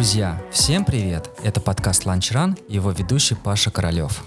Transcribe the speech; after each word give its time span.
Друзья, 0.00 0.42
всем 0.50 0.86
привет! 0.86 1.28
Это 1.42 1.60
подкаст 1.60 2.06
«Ланчран» 2.06 2.56
и 2.68 2.76
его 2.76 2.90
ведущий 2.90 3.34
Паша 3.34 3.70
Королев. 3.70 4.24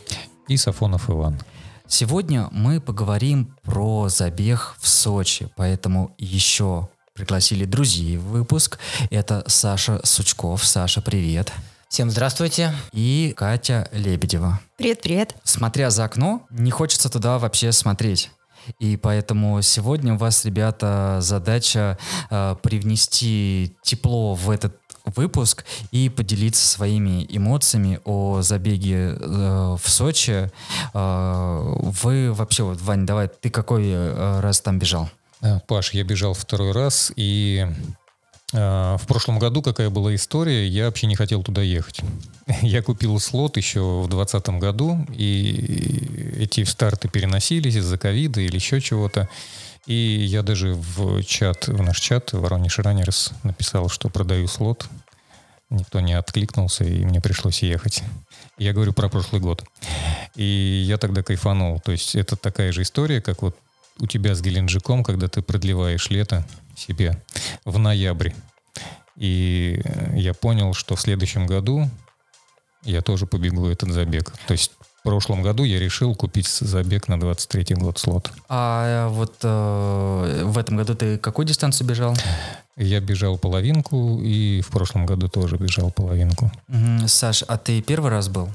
И 0.48 0.56
Сафонов 0.56 1.10
Иван. 1.10 1.39
Сегодня 1.88 2.48
мы 2.52 2.80
поговорим 2.80 3.57
про 3.64 4.07
забег 4.07 4.75
в 4.80 4.88
Сочи, 4.88 5.50
поэтому 5.56 6.14
еще 6.20 6.89
пригласили 7.16 7.66
друзей 7.66 8.18
в 8.18 8.25
выпуск. 8.25 8.78
Это 9.10 9.44
Саша 9.48 10.00
Сучков. 10.04 10.64
Саша, 10.64 11.02
привет. 11.02 11.52
Всем 11.90 12.12
здравствуйте. 12.12 12.71
И 12.92 13.34
Катя 13.36 13.89
Лебедева. 13.94 14.60
Привет, 14.78 15.02
привет. 15.02 15.36
Смотря 15.44 15.89
за 15.89 16.04
окно, 16.04 16.46
не 16.52 16.69
хочется 16.69 17.10
туда 17.10 17.39
вообще 17.39 17.71
смотреть. 17.71 18.30
И 18.80 18.97
поэтому 18.97 19.61
сегодня 19.61 20.14
у 20.14 20.18
вас, 20.18 20.46
ребята, 20.46 21.18
задача 21.19 21.97
э, 22.30 22.55
привнести 22.61 23.75
тепло 23.82 24.36
в 24.36 24.50
этот 24.50 24.82
выпуск 25.06 25.66
и 25.92 26.10
поделиться 26.10 26.66
своими 26.66 27.25
эмоциями 27.30 28.00
о 28.06 28.42
забеге 28.42 29.18
э, 29.20 29.78
в 29.82 29.89
Сочи. 29.89 30.50
Э, 30.94 31.74
вы 31.78 32.34
вообще, 32.34 32.64
вот, 32.64 32.81
Вань, 32.81 33.06
давай, 33.06 33.28
ты 33.28 33.50
какой 33.50 33.84
э, 33.86 34.39
раз 34.39 34.61
там 34.61 34.80
бежал? 34.80 35.09
Э, 35.42 35.59
Паш, 35.67 35.94
я 35.94 36.03
бежал 36.03 36.34
второй 36.34 36.72
раз, 36.72 37.11
и 37.16 37.67
э, 38.53 38.58
в 38.97 39.06
прошлом 39.08 39.39
году 39.39 39.61
какая 39.61 39.89
была 39.89 40.16
история, 40.16 40.67
я 40.67 40.86
вообще 40.86 41.08
не 41.08 41.16
хотел 41.16 41.44
туда 41.44 41.61
ехать. 41.61 42.02
Я 42.61 42.81
купил 42.81 43.20
слот 43.20 43.58
еще 43.58 43.80
в 44.02 44.08
2020 44.09 44.50
году, 44.59 45.06
и 45.14 46.36
эти 46.39 46.64
старты 46.64 47.09
переносились 47.09 47.75
из-за 47.75 47.97
ковида 47.97 48.42
или 48.42 48.55
еще 48.55 48.81
чего-то. 48.81 49.30
И 49.86 49.94
я 49.94 50.44
даже 50.44 50.73
в 50.73 51.22
чат, 51.23 51.67
в 51.67 51.81
наш 51.81 51.99
чат, 51.99 52.31
Воронеж 52.31 52.80
Раннерс, 52.80 53.33
написал, 53.44 53.89
что 53.89 54.08
продаю 54.08 54.47
слот. 54.47 54.88
Никто 55.73 56.02
не 56.02 56.13
откликнулся, 56.13 56.83
и 56.83 57.03
мне 57.03 57.19
пришлось 57.19 57.63
ехать. 57.63 58.03
Я 58.59 58.73
говорю 58.73 58.93
про 58.93 59.09
прошлый 59.09 59.41
год. 59.41 59.63
И 60.35 60.83
я 60.85 60.99
тогда 60.99 61.23
кайфанул. 61.23 61.80
То 61.80 61.91
есть 61.91 62.15
это 62.15 62.35
такая 62.35 62.71
же 62.71 62.83
история, 62.83 63.21
как 63.21 63.41
вот 63.41 63.57
у 63.99 64.05
тебя 64.05 64.35
с 64.35 64.41
Геленджиком, 64.41 65.03
когда 65.03 65.27
ты 65.27 65.41
продлеваешь 65.41 66.11
лето 66.11 66.45
себе 66.75 67.19
в 67.65 67.80
ноябре. 67.80 68.35
И 69.15 69.81
я 70.13 70.35
понял, 70.35 70.75
что 70.75 70.95
в 70.95 71.02
следующем 71.02 71.47
году 71.47 71.89
я 72.83 73.02
тоже 73.02 73.25
побегу 73.25 73.65
этот 73.65 73.89
забег. 73.89 74.31
То 74.45 74.52
есть 74.52 74.71
в 75.03 75.05
прошлом 75.05 75.41
году 75.41 75.65
я 75.65 75.79
решил 75.79 76.15
купить 76.15 76.47
забег 76.47 77.09
на 77.09 77.19
23 77.19 77.75
год 77.75 77.99
слот. 77.99 78.31
А 78.47 79.09
вот 79.09 79.33
э, 79.43 80.43
в 80.45 80.57
этом 80.57 80.77
году 80.77 80.95
ты 80.95 81.17
какую 81.17 81.45
дистанцию 81.45 81.89
бежал? 81.89 82.15
Я 82.77 83.01
бежал 83.01 83.37
половинку, 83.37 84.21
и 84.23 84.61
в 84.61 84.69
прошлом 84.69 85.05
году 85.05 85.27
тоже 85.27 85.57
бежал 85.57 85.91
половинку. 85.91 86.49
Угу. 86.69 87.09
Саш, 87.09 87.43
а 87.45 87.57
ты 87.57 87.81
первый 87.81 88.11
раз 88.11 88.29
был? 88.29 88.47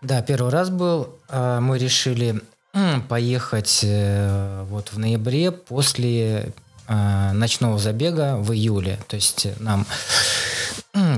Да, 0.00 0.22
первый 0.22 0.52
раз 0.52 0.70
был. 0.70 1.08
А, 1.28 1.60
Мы 1.60 1.78
решили 1.78 2.40
поехать 3.08 3.80
э, 3.82 4.64
вот 4.70 4.92
в 4.92 5.00
ноябре 5.00 5.50
после 5.50 6.52
а, 6.86 7.32
ночного 7.32 7.76
забега 7.80 8.36
в 8.36 8.52
июле. 8.52 9.00
То 9.08 9.16
есть 9.16 9.48
нам 9.58 9.84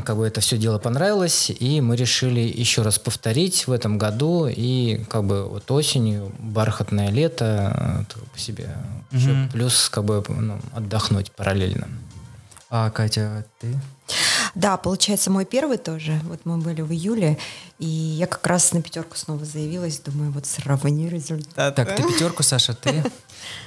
как 0.05 0.17
бы 0.17 0.27
это 0.27 0.41
все 0.41 0.57
дело 0.59 0.79
понравилось, 0.79 1.51
и 1.51 1.81
мы 1.81 1.97
решили 1.97 2.41
еще 2.41 2.83
раз 2.83 2.99
повторить 2.99 3.67
в 3.67 3.73
этом 3.73 3.99
году, 3.99 4.47
и 4.49 5.05
как 5.09 5.25
бы 5.25 5.49
вот 5.49 5.71
осенью, 5.71 6.33
бархатное 6.39 7.11
лето, 7.11 8.07
э, 8.11 8.15
по 8.33 8.39
себе, 8.39 8.77
еще 9.11 9.31
Мгм. 9.31 9.49
плюс 9.51 9.89
как 9.89 10.05
бы 10.05 10.25
ну, 10.29 10.59
отдохнуть 10.75 11.33
параллельно. 11.33 11.89
А, 12.71 12.91
Катя, 12.91 13.45
ты? 13.61 13.77
Да, 14.55 14.77
получается, 14.77 15.31
мой 15.31 15.45
первый 15.45 15.77
тоже. 15.79 16.21
Вот 16.25 16.41
мы 16.45 16.59
были 16.59 16.83
в 16.83 16.93
июле, 16.93 17.39
и 17.79 17.87
я 17.87 18.27
как 18.27 18.47
раз 18.47 18.73
на 18.73 18.83
пятерку 18.83 19.17
снова 19.17 19.45
заявилась. 19.45 20.01
Думаю, 20.01 20.31
вот 20.33 20.47
сравни 20.47 21.09
результат. 21.09 21.75
Так, 21.75 21.97
ты 21.97 22.03
пятерку, 22.03 22.43
Саша, 22.43 22.75
ты? 22.75 23.05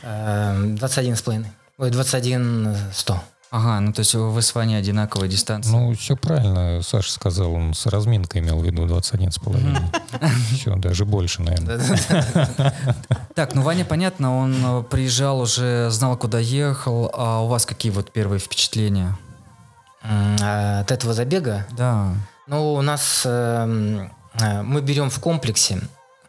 Э, 0.03 0.56
21 0.78 1.16
с 1.16 1.22
половиной. 1.22 1.52
Ой, 1.78 1.90
21 1.90 2.75
100. 2.94 3.23
Ага, 3.56 3.80
ну 3.81 3.94
то 3.94 4.00
есть 4.00 4.16
вы 4.16 4.41
с 4.41 4.56
Ваней 4.56 4.80
одинаковая 4.80 5.28
дистанция. 5.28 5.78
Ну, 5.78 5.94
все 5.94 6.16
правильно, 6.16 6.81
Саша 6.81 7.12
сказал, 7.12 7.53
он 7.53 7.75
с 7.75 7.86
разминкой 7.86 8.41
имел 8.41 8.59
в 8.59 8.66
виду 8.66 8.88
21 8.88 9.30
с 9.30 9.38
половиной. 9.38 9.80
Все, 10.52 10.75
даже 10.75 11.06
больше, 11.06 11.44
наверное. 11.44 11.80
Так, 13.36 13.53
ну 13.53 13.62
Ваня, 13.62 13.86
понятно, 13.86 14.36
он 14.36 14.56
э, 14.56 14.84
приезжал 14.90 15.40
уже, 15.40 15.91
знал, 15.91 16.18
куда 16.18 16.40
ехал. 16.40 17.12
А 17.14 17.41
у 17.44 17.47
вас 17.47 17.68
какие 17.68 17.91
вот 17.91 18.12
первые 18.12 18.40
впечатления? 18.40 19.16
А 20.02 20.80
От 20.80 20.91
этого 20.91 21.14
забега 21.14 21.68
Да. 21.78 22.08
Ну, 22.47 22.74
у 22.74 22.81
нас 22.81 23.22
эм, 23.24 24.12
э, 24.34 24.64
мы 24.64 24.81
берем 24.81 25.12
в 25.12 25.20
комплексе 25.20 25.80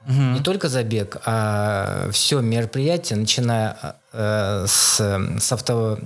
не 0.06 0.41
только 0.41 0.69
забег, 0.69 1.17
а 1.25 2.11
все 2.11 2.41
мероприятие, 2.41 3.19
начиная 3.19 3.97
э, 4.12 4.67
с, 4.69 5.01
с 5.41 5.53
авто 5.53 5.99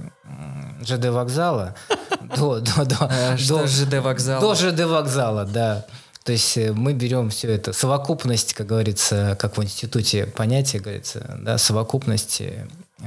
ЖД 0.85 1.07
вокзала 1.07 1.75
до, 2.37 2.61
до, 2.61 2.85
до, 2.85 3.09
Э, 3.11 3.37
Что 3.37 3.59
до, 3.59 3.67
ЖД 3.67 3.95
вокзал? 4.03 4.41
до 4.41 4.55
ЖД 4.55 4.85
вокзала, 4.85 5.45
да. 5.45 5.85
То 6.25 6.33
есть 6.33 6.57
э, 6.59 6.73
мы 6.73 6.93
берем 6.93 7.31
все 7.31 7.53
это, 7.53 7.73
совокупность, 7.73 8.53
как 8.55 8.67
говорится, 8.67 9.37
как 9.41 9.57
в 9.57 9.63
институте 9.63 10.27
понятие 10.27 10.81
говорится, 10.83 11.39
да, 11.41 11.59
совокупность 11.59 12.41
э, 12.41 12.67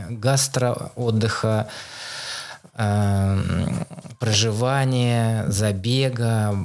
гастро, 0.09 0.91
отдыха, 0.95 1.67
эм, 2.75 3.85
проживания, 4.19 5.45
забега, 5.49 6.55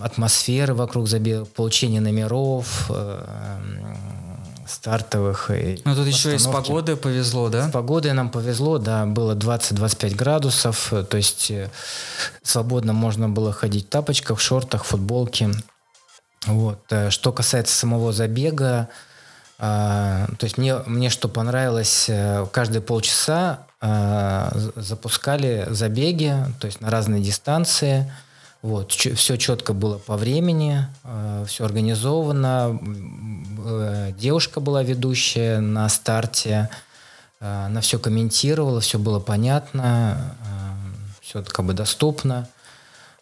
атмосферы 0.00 0.74
вокруг 0.74 1.08
забега, 1.08 1.44
получения 1.46 2.00
номеров, 2.00 2.90
эм, 2.90 3.83
стартовых. 4.84 5.50
и 5.50 5.80
Ну 5.86 5.94
тут 5.94 6.06
еще 6.06 6.34
и 6.34 6.38
с 6.38 6.46
погодой 6.46 6.96
повезло, 6.96 7.48
да? 7.48 7.68
С 7.68 7.72
погодой 7.72 8.12
нам 8.12 8.28
повезло, 8.28 8.76
да, 8.76 9.06
было 9.06 9.34
20-25 9.34 10.14
градусов, 10.14 10.92
э, 10.92 11.04
то 11.04 11.16
есть 11.16 11.50
э, 11.50 11.70
свободно 12.42 12.92
можно 12.92 13.30
было 13.30 13.50
ходить 13.50 13.86
в 13.86 13.88
тапочках, 13.88 14.40
шортах, 14.40 14.84
футболке. 14.84 15.48
Вот. 16.44 16.80
э, 16.90 17.08
Что 17.08 17.32
касается 17.32 17.74
самого 17.74 18.12
забега, 18.12 18.88
то 19.56 20.36
есть 20.42 20.58
мне, 20.58 20.74
мне 20.84 21.08
что 21.08 21.28
понравилось, 21.28 22.06
э, 22.08 22.44
каждые 22.52 22.82
полчаса 22.82 23.66
запускали 24.76 25.66
забеги, 25.70 26.34
то 26.58 26.66
есть 26.66 26.80
на 26.80 26.90
разные 26.90 27.22
дистанции. 27.22 28.10
Вот, 28.64 28.92
все 28.92 29.36
четко 29.36 29.74
было 29.74 29.98
по 29.98 30.16
времени, 30.16 30.86
все 31.46 31.66
организовано. 31.66 32.80
Э, 33.62 34.12
Девушка 34.16 34.58
была 34.60 34.82
ведущая 34.82 35.60
на 35.60 35.86
старте, 35.90 36.70
э, 37.40 37.66
она 37.66 37.82
все 37.82 37.98
комментировала, 37.98 38.80
все 38.80 38.98
было 38.98 39.20
понятно, 39.20 40.34
все 41.20 41.42
как 41.42 41.66
бы 41.66 41.74
доступно. 41.74 42.48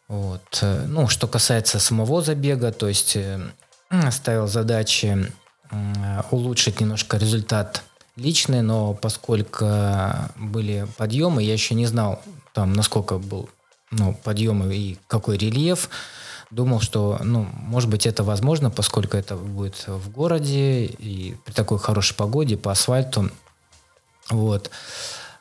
Вот. 0.07 0.61
э, 0.61 0.85
Ну, 0.87 1.09
что 1.09 1.27
касается 1.27 1.81
самого 1.81 2.23
забега, 2.23 2.71
то 2.71 2.87
есть 2.87 3.17
э, 3.17 3.41
ставил 4.13 4.47
задачи 4.47 5.29
м, 5.73 6.25
улучшить 6.31 6.79
немножко 6.81 7.17
результат 7.17 7.83
личный, 8.15 8.63
но 8.63 8.95
поскольку 8.95 9.67
были 10.37 10.87
подъемы, 10.99 11.43
я 11.43 11.53
еще 11.53 11.75
не 11.75 11.87
знал, 11.87 12.23
там, 12.53 12.75
насколько 12.75 13.19
был 13.19 13.51
ну, 13.93 14.15
подъемы 14.25 14.75
и 14.75 14.99
какой 15.07 15.37
рельеф. 15.37 15.89
Думал, 16.51 16.81
что, 16.81 17.19
ну, 17.23 17.49
может 17.55 17.89
быть, 17.89 18.07
это 18.07 18.25
возможно, 18.25 18.71
поскольку 18.71 19.17
это 19.17 19.37
будет 19.37 19.87
в 19.87 20.11
городе 20.11 20.85
и 20.85 21.37
при 21.45 21.53
такой 21.53 21.79
хорошей 21.79 22.15
погоде 22.15 22.57
по 22.57 22.73
асфальту. 22.73 23.31
Вот. 24.29 24.71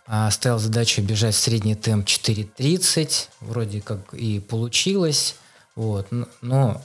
А 0.07 0.29
ставил 0.31 0.59
задачу 0.59 1.01
бежать 1.01 1.35
средний 1.35 1.75
темп 1.75 2.05
4.30. 2.05 3.27
Вроде 3.41 3.81
как 3.81 4.13
и 4.13 4.39
получилось. 4.39 5.35
Вот. 5.75 6.07
Но 6.41 6.81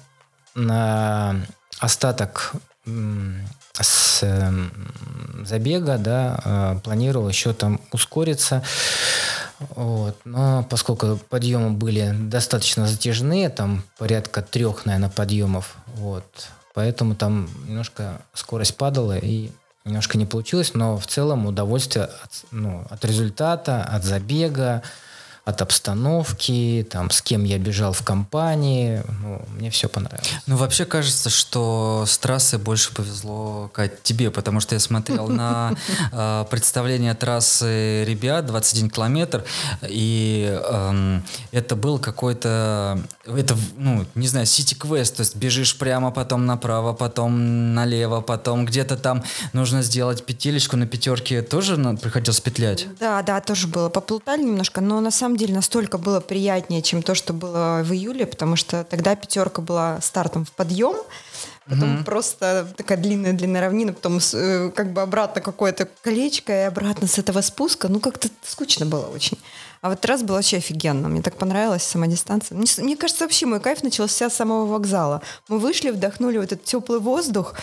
на 0.54 1.46
остаток 1.78 2.52
с 3.80 4.24
забега, 5.44 5.98
да, 5.98 6.40
э, 6.44 6.80
планировал 6.82 7.28
еще 7.28 7.52
там 7.52 7.80
ускориться. 7.92 8.62
Вот. 9.58 10.16
Но 10.24 10.66
поскольку 10.68 11.18
подъемы 11.28 11.70
были 11.70 12.12
достаточно 12.12 12.86
затяжные, 12.86 13.48
там 13.48 13.84
порядка 13.98 14.42
трех, 14.42 14.86
наверное, 14.86 15.10
подъемов, 15.10 15.76
вот, 15.94 16.48
поэтому 16.74 17.14
там 17.14 17.48
немножко 17.66 18.20
скорость 18.34 18.76
падала 18.76 19.16
и 19.16 19.50
немножко 19.84 20.18
не 20.18 20.26
получилось, 20.26 20.74
но 20.74 20.98
в 20.98 21.06
целом 21.06 21.46
удовольствие 21.46 22.06
от, 22.06 22.44
ну, 22.50 22.84
от 22.90 23.04
результата, 23.04 23.82
от 23.82 24.04
забега, 24.04 24.82
от 25.46 25.62
обстановки, 25.62 26.84
там, 26.90 27.08
с 27.10 27.22
кем 27.22 27.44
я 27.44 27.56
бежал 27.58 27.92
в 27.92 28.02
компании. 28.02 29.00
Ну, 29.22 29.40
мне 29.50 29.70
все 29.70 29.88
понравилось. 29.88 30.28
Ну, 30.46 30.56
вообще 30.56 30.84
кажется, 30.84 31.30
что 31.30 32.02
с 32.04 32.18
трассы 32.18 32.58
больше 32.58 32.92
повезло, 32.92 33.70
Кать, 33.72 34.02
тебе, 34.02 34.32
потому 34.32 34.58
что 34.58 34.74
я 34.74 34.80
смотрел 34.80 35.28
на 35.28 35.74
э, 36.10 36.44
представление 36.50 37.14
трассы 37.14 38.04
ребят 38.04 38.46
21 38.46 38.90
километр, 38.90 39.44
и 39.88 40.60
эм, 40.68 41.22
это 41.52 41.76
был 41.76 42.00
какой-то, 42.00 43.00
это, 43.24 43.56
ну, 43.76 44.04
не 44.16 44.26
знаю, 44.26 44.46
сити-квест, 44.46 45.14
то 45.14 45.20
есть 45.20 45.36
бежишь 45.36 45.78
прямо, 45.78 46.10
потом 46.10 46.46
направо, 46.46 46.92
потом 46.92 47.72
налево, 47.72 48.20
потом 48.20 48.66
где-то 48.66 48.96
там 48.96 49.22
нужно 49.52 49.82
сделать 49.82 50.26
петелечку 50.26 50.76
на 50.76 50.88
пятерке, 50.88 51.42
тоже 51.42 51.76
приходилось 52.02 52.40
петлять? 52.40 52.88
Да, 52.98 53.22
да, 53.22 53.40
тоже 53.40 53.68
было. 53.68 53.88
Поплутали 53.90 54.42
немножко, 54.42 54.80
но 54.80 55.00
на 55.00 55.12
самом 55.12 55.35
деле 55.36 55.54
настолько 55.54 55.98
было 55.98 56.20
приятнее, 56.20 56.82
чем 56.82 57.02
то, 57.02 57.14
что 57.14 57.32
было 57.32 57.82
в 57.84 57.92
июле, 57.92 58.26
потому 58.26 58.56
что 58.56 58.84
тогда 58.84 59.14
пятерка 59.14 59.62
была 59.62 60.00
стартом 60.00 60.44
в 60.44 60.52
подъем, 60.52 60.96
потом 61.68 61.96
угу. 61.96 62.04
просто 62.04 62.66
такая 62.76 62.98
длинная-длинная 62.98 63.60
равнина, 63.60 63.92
потом 63.92 64.18
э, 64.32 64.70
как 64.74 64.92
бы 64.92 65.02
обратно 65.02 65.40
какое-то 65.40 65.88
колечко 66.02 66.52
и 66.52 66.64
обратно 66.64 67.06
с 67.06 67.18
этого 67.18 67.40
спуска. 67.40 67.88
Ну, 67.88 68.00
как-то 68.00 68.28
скучно 68.44 68.86
было 68.86 69.06
очень. 69.06 69.38
А 69.82 69.90
вот 69.90 70.04
раз 70.04 70.22
было 70.22 70.36
вообще 70.36 70.56
офигенно. 70.56 71.08
Мне 71.08 71.22
так 71.22 71.36
понравилась 71.36 71.82
сама 71.82 72.06
дистанция. 72.06 72.56
Мне, 72.56 72.66
мне 72.78 72.96
кажется, 72.96 73.24
вообще 73.24 73.46
мой 73.46 73.60
кайф 73.60 73.82
начался 73.82 74.30
с 74.30 74.34
самого 74.34 74.66
вокзала. 74.66 75.22
Мы 75.48 75.58
вышли, 75.58 75.90
вдохнули 75.90 76.38
вот 76.38 76.52
этот 76.52 76.64
теплый 76.64 76.98
воздух, 76.98 77.54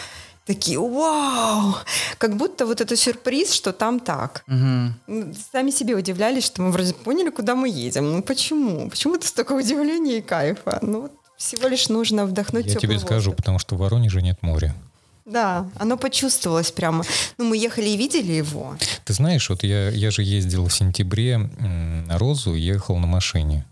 такие, 0.45 0.79
вау! 0.79 1.75
Как 2.17 2.35
будто 2.37 2.65
вот 2.65 2.81
это 2.81 2.95
сюрприз, 2.95 3.53
что 3.53 3.71
там 3.73 3.99
так. 3.99 4.43
Угу. 4.47 5.33
Сами 5.51 5.71
себе 5.71 5.95
удивлялись, 5.95 6.45
что 6.45 6.61
мы 6.61 6.71
вроде 6.71 6.93
поняли, 6.93 7.29
куда 7.29 7.55
мы 7.55 7.69
едем. 7.69 8.11
Ну 8.11 8.23
почему? 8.23 8.89
Почему-то 8.89 9.27
столько 9.27 9.53
удивления 9.53 10.17
и 10.17 10.21
кайфа. 10.21 10.79
Ну 10.81 11.09
всего 11.37 11.67
лишь 11.67 11.89
нужно 11.89 12.25
вдохнуть 12.25 12.67
Я 12.67 12.75
тебе 12.75 12.93
воздух. 12.93 13.09
скажу, 13.09 13.33
потому 13.33 13.59
что 13.59 13.75
в 13.75 13.79
Воронеже 13.79 14.21
нет 14.21 14.37
моря. 14.41 14.73
Да, 15.25 15.69
оно 15.79 15.97
почувствовалось 15.97 16.71
прямо. 16.71 17.05
Ну, 17.37 17.45
мы 17.45 17.57
ехали 17.57 17.89
и 17.89 17.97
видели 17.97 18.33
его. 18.33 18.75
Ты 19.05 19.13
знаешь, 19.13 19.49
вот 19.49 19.63
я, 19.63 19.89
я 19.89 20.11
же 20.11 20.21
ездил 20.21 20.67
в 20.67 20.73
сентябре 20.73 21.37
на 21.37 22.17
Розу, 22.17 22.53
ехал 22.55 22.97
на 22.97 23.07
машине 23.07 23.65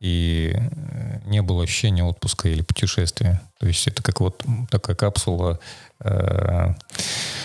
и 0.00 0.54
э, 0.54 1.20
не 1.26 1.42
было 1.42 1.62
ощущения 1.62 2.02
отпуска 2.02 2.48
или 2.48 2.62
путешествия. 2.62 3.40
То 3.58 3.66
есть 3.66 3.86
это 3.86 4.02
как 4.02 4.20
вот 4.20 4.42
такая 4.70 4.96
капсула 4.96 5.60
э, 6.00 6.74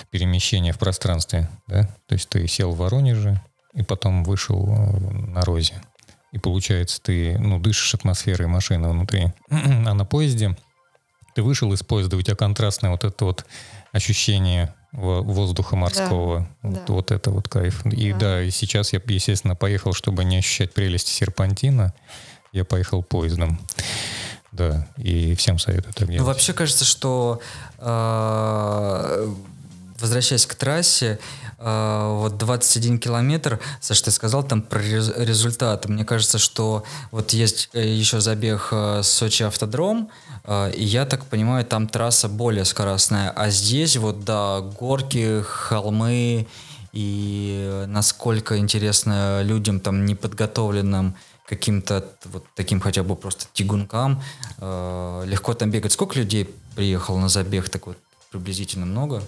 перемещения 0.09 0.71
в 0.71 0.79
пространстве. 0.79 1.49
Да? 1.67 1.83
То 2.07 2.15
есть 2.15 2.29
ты 2.29 2.47
сел 2.47 2.71
в 2.71 2.77
Воронеже 2.77 3.41
и 3.73 3.83
потом 3.83 4.23
вышел 4.23 4.65
э, 4.67 4.99
на 5.27 5.41
Розе. 5.41 5.81
И 6.31 6.39
получается, 6.39 7.01
ты 7.01 7.37
ну, 7.37 7.59
дышишь 7.59 7.93
атмосферой 7.93 8.47
машины 8.47 8.89
внутри. 8.89 9.33
А 9.49 9.93
на 9.93 10.05
поезде 10.05 10.55
ты 11.35 11.43
вышел 11.43 11.71
из 11.73 11.83
поезда, 11.83 12.15
у 12.15 12.21
тебя 12.21 12.35
контрастное 12.35 12.91
вот 12.91 13.03
это 13.03 13.25
вот 13.25 13.45
ощущение 13.91 14.73
воздуха 14.93 15.75
морского. 15.75 16.47
Да, 16.63 16.69
вот, 16.69 16.85
да. 16.85 16.93
вот 16.93 17.11
это 17.11 17.31
вот 17.31 17.49
кайф. 17.49 17.85
И 17.87 18.13
да. 18.13 18.19
да, 18.19 18.43
и 18.43 18.49
сейчас 18.49 18.93
я, 18.93 19.01
естественно, 19.05 19.55
поехал, 19.55 19.91
чтобы 19.91 20.23
не 20.23 20.37
ощущать 20.37 20.73
прелести 20.73 21.11
серпантина 21.11 21.93
я 22.55 22.63
поехал 22.63 23.03
поездом. 23.03 23.59
Да, 24.51 24.87
и 24.97 25.35
всем 25.35 25.59
советую 25.59 25.93
так 25.93 26.07
делать. 26.07 26.21
Ну, 26.21 26.25
вообще 26.25 26.53
кажется, 26.53 26.85
что 26.85 27.41
э, 27.77 29.33
возвращаясь 29.99 30.45
к 30.45 30.55
трассе, 30.55 31.19
э, 31.59 32.15
вот 32.19 32.37
21 32.37 32.99
километр, 32.99 33.59
Саша, 33.81 34.05
ты 34.05 34.11
сказал 34.11 34.43
там 34.43 34.61
про 34.61 34.79
результаты. 34.79 35.89
Мне 35.89 36.05
кажется, 36.05 36.37
что 36.37 36.85
вот 37.11 37.33
есть 37.33 37.69
э, 37.73 37.85
еще 37.85 38.21
забег 38.21 38.69
э, 38.71 39.01
Сочи 39.03 39.43
автодром, 39.43 40.09
э, 40.45 40.71
и 40.71 40.85
я 40.85 41.05
так 41.05 41.25
понимаю, 41.25 41.65
там 41.65 41.89
трасса 41.89 42.29
более 42.29 42.63
скоростная, 42.63 43.31
а 43.31 43.49
здесь 43.49 43.97
вот, 43.97 44.23
да, 44.23 44.61
горки, 44.61 45.41
холмы, 45.41 46.47
и 46.93 47.83
насколько 47.87 48.57
интересно 48.57 49.41
людям 49.41 49.81
там 49.81 50.05
неподготовленным 50.05 51.15
каким-то 51.47 52.05
вот 52.25 52.45
таким 52.55 52.79
хотя 52.79 53.03
бы 53.03 53.15
просто 53.15 53.45
тягункам. 53.53 54.21
Э, 54.57 55.23
легко 55.25 55.53
там 55.53 55.71
бегать. 55.71 55.91
Сколько 55.91 56.19
людей 56.19 56.49
приехало 56.75 57.19
на 57.19 57.29
забег? 57.29 57.69
Так 57.69 57.87
вот 57.87 57.97
приблизительно 58.31 58.85
много? 58.85 59.23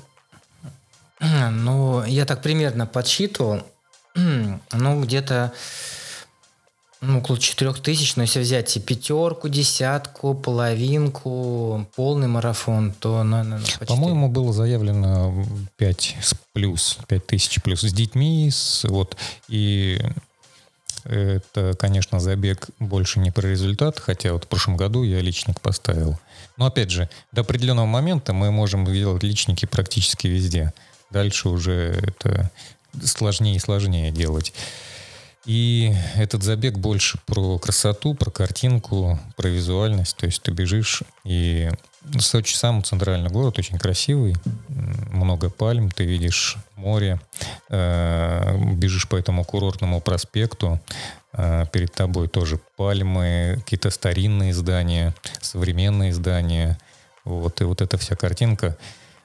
Ну, 1.52 2.04
я 2.04 2.25
так 2.25 2.42
примерно 2.42 2.86
подсчитывал. 2.86 3.64
Ну, 4.16 5.04
где-то 5.04 5.54
ну, 7.00 7.19
около 7.19 7.38
четырех 7.38 7.80
тысяч, 7.80 8.16
но 8.16 8.24
если 8.24 8.40
взять 8.40 8.75
и 8.75 8.80
пятерку, 8.80 9.50
десятку, 9.50 10.34
половинку, 10.34 11.88
полный 11.96 12.28
марафон, 12.28 12.92
то, 12.92 13.24
наверное, 13.24 13.60
почти... 13.60 13.86
По-моему, 13.86 14.30
было 14.30 14.52
заявлено 14.52 15.46
5 15.78 16.16
плюс, 16.54 16.98
5 17.08 17.28
тысяч 17.28 17.62
плюс 17.62 17.81
с 17.81 17.94
детьми, 17.94 18.50
с, 18.50 18.84
вот, 18.86 19.16
и 19.48 20.02
это, 21.07 21.74
конечно, 21.80 22.19
забег 22.19 22.68
больше 22.80 23.19
не 23.19 23.31
про 23.31 23.48
результат, 23.48 24.00
хотя 24.00 24.33
вот 24.33 24.45
в 24.45 24.48
прошлом 24.48 24.77
году 24.77 25.04
я 25.04 25.21
личник 25.21 25.62
поставил. 25.62 26.19
Но 26.57 26.65
опять 26.65 26.92
же, 26.92 27.09
до 27.31 27.42
определенного 27.42 27.86
момента 27.86 28.33
мы 28.33 28.51
можем 28.51 28.86
делать 28.86 29.24
личники 29.24 29.65
практически 29.65 30.27
везде. 30.27 30.74
Дальше 31.09 31.50
уже 31.50 31.98
это 32.01 32.51
сложнее 33.04 33.56
и 33.56 33.59
сложнее 33.59 34.12
делать. 34.12 34.54
И 35.45 35.94
этот 36.15 36.44
забег 36.44 36.77
больше 36.77 37.19
про 37.25 37.57
красоту, 37.57 38.13
про 38.13 38.30
картинку, 38.30 39.18
про 39.38 39.48
визуальность. 39.48 40.18
То 40.18 40.25
есть 40.25 40.42
ты 40.42 40.51
бежишь, 40.51 41.03
и 41.24 41.69
Сочи 42.19 42.56
сам 42.56 42.83
центральный 42.83 43.30
город, 43.30 43.60
очень 43.60 43.77
красивый, 43.77 44.36
много 44.68 45.50
пальм, 45.50 45.92
ты 45.92 46.06
видишь 46.06 46.57
море, 46.77 47.19
э, 47.69 48.57
бежишь 48.75 49.07
по 49.07 49.15
этому 49.15 49.44
курортному 49.44 50.00
проспекту, 50.00 50.79
э, 51.33 51.65
перед 51.71 51.94
тобой 51.94 52.27
тоже 52.27 52.59
пальмы, 52.77 53.56
какие-то 53.57 53.89
старинные 53.89 54.53
здания, 54.53 55.13
современные 55.41 56.13
здания. 56.13 56.77
Вот, 57.25 57.59
и 57.62 57.65
вот 57.65 57.81
эта 57.81 57.97
вся 57.97 58.15
картинка, 58.15 58.77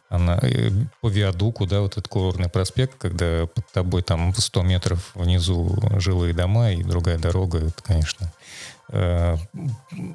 она 0.08 0.38
э, 0.42 0.70
по 1.00 1.08
виадуку, 1.08 1.66
да, 1.66 1.80
вот 1.80 1.92
этот 1.92 2.08
курортный 2.08 2.48
проспект, 2.48 2.96
когда 2.98 3.46
под 3.46 3.66
тобой 3.72 4.02
там 4.02 4.34
100 4.34 4.62
метров 4.62 5.10
внизу 5.14 5.78
жилые 5.98 6.34
дома 6.34 6.72
и 6.72 6.82
другая 6.82 7.18
дорога, 7.18 7.58
это, 7.58 7.82
конечно, 7.82 8.32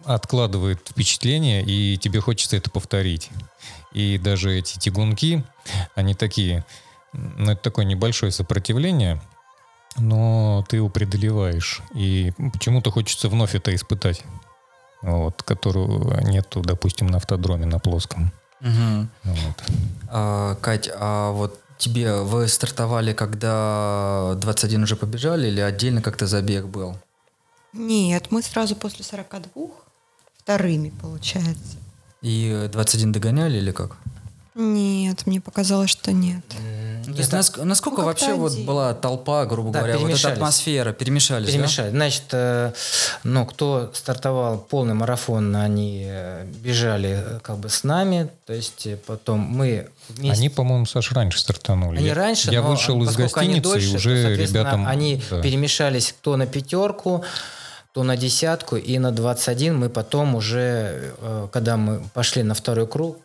откладывает 0.05 0.87
впечатление, 0.87 1.63
и 1.63 1.97
тебе 1.97 2.19
хочется 2.19 2.57
это 2.57 2.69
повторить. 2.69 3.31
И 3.91 4.19
даже 4.19 4.55
эти 4.55 4.77
тягунки, 4.77 5.43
они 5.95 6.13
такие, 6.13 6.63
ну, 7.13 7.51
это 7.51 7.61
такое 7.61 7.85
небольшое 7.85 8.31
сопротивление, 8.31 9.21
но 9.97 10.65
ты 10.69 10.77
его 10.77 10.89
преодолеваешь. 10.89 11.81
И 11.93 12.33
почему-то 12.53 12.91
хочется 12.91 13.29
вновь 13.29 13.55
это 13.55 13.73
испытать, 13.73 14.23
вот, 15.01 15.43
которого 15.43 16.21
нету, 16.21 16.61
допустим, 16.61 17.07
на 17.07 17.17
автодроме 17.17 17.65
на 17.65 17.79
плоском. 17.79 18.31
Угу. 18.61 19.07
Вот. 19.23 19.63
А, 20.09 20.55
Кать, 20.55 20.89
а 20.93 21.31
вот 21.31 21.61
тебе 21.77 22.21
вы 22.21 22.47
стартовали, 22.47 23.13
когда 23.13 24.33
21 24.37 24.83
уже 24.83 24.95
побежали, 24.95 25.47
или 25.47 25.61
отдельно 25.61 26.01
как-то 26.01 26.27
забег 26.27 26.65
был? 26.65 26.97
Нет, 27.73 28.31
мы 28.31 28.41
сразу 28.41 28.75
после 28.75 29.03
42 29.03 29.67
вторыми, 30.37 30.89
получается. 31.01 31.77
И 32.21 32.69
21 32.71 33.11
догоняли 33.11 33.57
или 33.57 33.71
как? 33.71 33.97
Нет, 34.57 35.27
мне 35.27 35.39
показалось, 35.39 35.91
что 35.91 36.11
нет. 36.11 36.43
То 37.05 37.11
есть 37.11 37.31
наск- 37.31 37.63
насколько 37.63 38.01
ну, 38.01 38.07
вообще 38.07 38.33
вот 38.33 38.57
была 38.59 38.93
толпа, 38.93 39.45
грубо 39.45 39.71
да, 39.71 39.79
говоря, 39.79 39.97
вот 39.97 40.11
эта 40.11 40.33
атмосфера, 40.33 40.91
перемешались, 40.93 41.47
Перемешались. 41.47 41.91
Да? 41.91 41.97
Значит, 41.97 42.23
э, 42.31 42.73
ну, 43.23 43.45
кто 43.45 43.91
стартовал 43.93 44.57
полный 44.57 44.93
марафон, 44.93 45.55
они 45.55 46.03
э, 46.05 46.45
бежали 46.45 47.23
э, 47.23 47.39
как 47.41 47.59
бы 47.59 47.69
с 47.69 47.83
нами, 47.83 48.29
то 48.45 48.53
есть 48.53 48.87
э, 48.87 48.97
потом 48.97 49.39
мы 49.39 49.89
вместе... 50.09 50.37
Они, 50.37 50.49
по-моему, 50.49 50.85
Саш, 50.85 51.11
раньше 51.11 51.39
стартанули. 51.39 51.99
Они 51.99 52.11
раньше, 52.11 52.51
Я 52.51 52.61
вышел 52.61 53.01
из 53.03 53.15
гостиницы, 53.15 53.61
дольше, 53.61 53.91
и 53.91 53.95
уже 53.95 54.23
то, 54.23 54.41
ребятам... 54.41 54.87
Они 54.87 55.21
да. 55.29 55.41
перемешались 55.41 56.13
кто 56.19 56.35
на 56.35 56.45
пятерку, 56.45 57.23
то 57.93 58.03
на 58.03 58.17
десятку 58.17 58.75
и 58.75 58.97
на 58.97 59.11
21 59.11 59.77
мы 59.77 59.89
потом 59.89 60.35
уже, 60.35 61.13
когда 61.51 61.77
мы 61.77 62.03
пошли 62.13 62.43
на 62.43 62.53
второй 62.53 62.85
круг, 62.85 63.17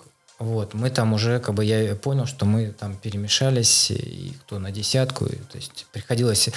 вот, 0.43 0.75
мы 0.75 0.91
там 0.91 1.13
уже, 1.13 1.39
как 1.39 1.55
бы, 1.55 1.65
я 1.65 1.95
понял, 1.95 2.27
что 2.27 2.47
мы 2.47 2.73
там 2.73 2.97
перемешались, 2.97 3.91
и 3.91 4.35
кто 4.43 4.59
на 4.59 4.71
десятку, 4.71 5.27
и, 5.27 5.37
то 5.37 5.57
есть 5.57 5.87
приходилось, 5.93 6.49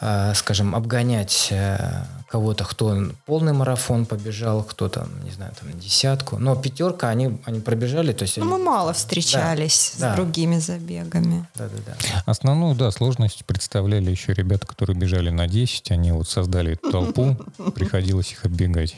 э, 0.00 0.32
скажем, 0.34 0.74
обгонять 0.74 1.48
э, 1.50 2.04
кого-то, 2.28 2.64
кто 2.64 3.10
полный 3.26 3.52
марафон 3.52 4.06
побежал, 4.06 4.62
кто 4.62 4.88
там, 4.88 5.08
не 5.24 5.30
знаю, 5.30 5.52
там 5.60 5.78
десятку. 5.78 6.38
Но 6.38 6.54
пятерка 6.56 7.08
они, 7.08 7.38
они 7.44 7.60
пробежали. 7.60 8.12
То 8.12 8.22
есть 8.22 8.36
ну, 8.36 8.44
они... 8.44 8.52
мы 8.52 8.58
мало 8.58 8.92
встречались 8.92 9.94
да, 9.94 9.98
с 9.98 10.00
да. 10.00 10.16
другими 10.16 10.58
забегами. 10.58 11.46
Да, 11.54 11.68
да, 11.68 11.82
да. 11.86 12.22
Основную, 12.26 12.74
да, 12.74 12.90
сложность 12.90 13.44
представляли 13.44 14.10
еще 14.10 14.32
ребята, 14.32 14.66
которые 14.66 14.96
бежали 14.96 15.30
на 15.30 15.48
10. 15.48 15.90
Они 15.90 16.12
вот 16.12 16.28
создали 16.28 16.72
эту 16.72 16.90
толпу, 16.90 17.36
приходилось 17.74 18.32
их 18.32 18.44
оббегать. 18.44 18.96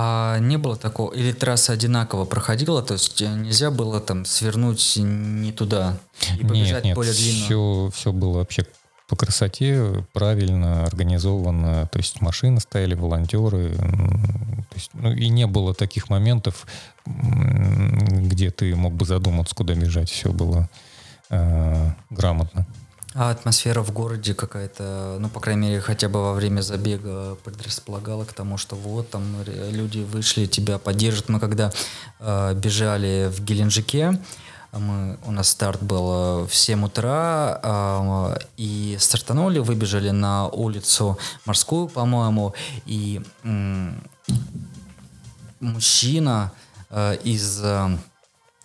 А 0.00 0.38
не 0.38 0.58
было 0.58 0.76
такого? 0.76 1.12
Или 1.12 1.32
трасса 1.32 1.72
одинаково 1.72 2.24
проходила? 2.24 2.84
То 2.84 2.94
есть 2.94 3.20
нельзя 3.20 3.72
было 3.72 3.98
там 4.00 4.24
свернуть 4.24 4.92
не 4.96 5.50
туда 5.50 5.98
и 6.38 6.44
побежать 6.44 6.84
нет, 6.84 6.84
нет, 6.84 6.94
более 6.94 7.12
длинно? 7.12 7.44
Все, 7.44 7.90
все 7.92 8.12
было 8.12 8.34
вообще 8.34 8.64
по 9.08 9.16
красоте, 9.16 10.06
правильно 10.12 10.84
организовано. 10.84 11.88
То 11.88 11.98
есть 11.98 12.20
машины 12.20 12.60
стояли, 12.60 12.94
волонтеры. 12.94 13.74
То 13.74 14.76
есть, 14.76 14.90
ну, 14.92 15.10
и 15.10 15.28
не 15.30 15.48
было 15.48 15.74
таких 15.74 16.10
моментов, 16.10 16.64
где 17.04 18.52
ты 18.52 18.76
мог 18.76 18.92
бы 18.92 19.04
задуматься, 19.04 19.52
куда 19.56 19.74
бежать. 19.74 20.10
Все 20.10 20.32
было 20.32 20.68
э, 21.30 21.90
грамотно. 22.10 22.68
А 23.20 23.30
атмосфера 23.30 23.82
в 23.82 23.90
городе 23.90 24.32
какая-то, 24.32 25.16
ну, 25.18 25.28
по 25.28 25.40
крайней 25.40 25.62
мере, 25.62 25.80
хотя 25.80 26.08
бы 26.08 26.22
во 26.22 26.34
время 26.34 26.60
забега 26.60 27.36
предрасполагала 27.42 28.24
к 28.24 28.32
тому, 28.32 28.58
что 28.58 28.76
вот 28.76 29.10
там 29.10 29.24
люди 29.44 29.98
вышли, 29.98 30.46
тебя 30.46 30.78
поддержат. 30.78 31.28
Мы 31.28 31.40
когда 31.40 31.72
э, 32.20 32.54
бежали 32.54 33.28
в 33.28 33.42
Геленджике, 33.42 34.22
мы, 34.70 35.18
у 35.26 35.32
нас 35.32 35.48
старт 35.48 35.82
был 35.82 36.46
в 36.46 36.54
7 36.54 36.84
утра, 36.84 37.60
э, 37.60 38.38
и 38.56 38.96
стартанули, 39.00 39.58
выбежали 39.58 40.10
на 40.10 40.46
улицу 40.46 41.18
Морскую, 41.44 41.88
по-моему, 41.88 42.54
и 42.86 43.20
э, 43.42 43.90
мужчина 45.58 46.52
э, 46.90 47.16
из... 47.24 47.60
Э, 47.64 47.98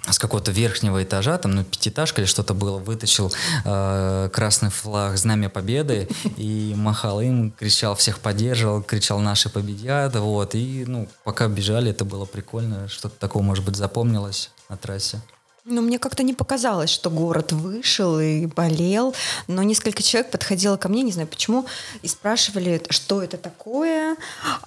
с 0.10 0.20
какого-то 0.20 0.52
верхнего 0.52 1.02
этажа, 1.02 1.38
там, 1.38 1.52
ну, 1.52 1.64
пятиэтажка 1.64 2.22
или 2.22 2.28
что-то 2.28 2.54
было, 2.54 2.78
вытащил 2.78 3.32
э, 3.64 4.30
красный 4.34 4.70
флаг 4.70 5.18
Знамя 5.18 5.50
Победы 5.50 6.10
и 6.38 6.74
махал 6.76 7.22
им, 7.22 7.52
кричал, 7.52 7.96
всех 7.96 8.20
поддерживал, 8.20 8.82
кричал 8.84 9.20
«Наши 9.20 9.50
победят», 9.50 10.16
вот, 10.16 10.56
и, 10.56 10.84
ну, 10.88 11.08
пока 11.24 11.48
бежали, 11.48 11.92
это 11.92 12.04
было 12.06 12.26
прикольно, 12.26 12.88
что-то 12.88 13.18
такого, 13.18 13.44
может 13.44 13.64
быть, 13.64 13.76
запомнилось 13.76 14.52
на 14.70 14.78
трассе. 14.78 15.22
Ну, 15.66 15.82
мне 15.82 15.98
как-то 15.98 16.24
не 16.24 16.34
показалось, 16.34 16.90
что 16.90 17.10
город 17.10 17.54
вышел 17.54 18.20
и 18.20 18.48
болел, 18.48 19.16
но 19.48 19.64
несколько 19.64 20.04
человек 20.04 20.30
подходило 20.30 20.76
ко 20.76 20.90
мне, 20.90 21.04
не 21.04 21.14
знаю 21.14 21.30
почему, 21.30 21.66
и 22.02 22.08
спрашивали, 22.10 22.82
что 22.90 23.24
это 23.24 23.38
такое, 23.38 24.18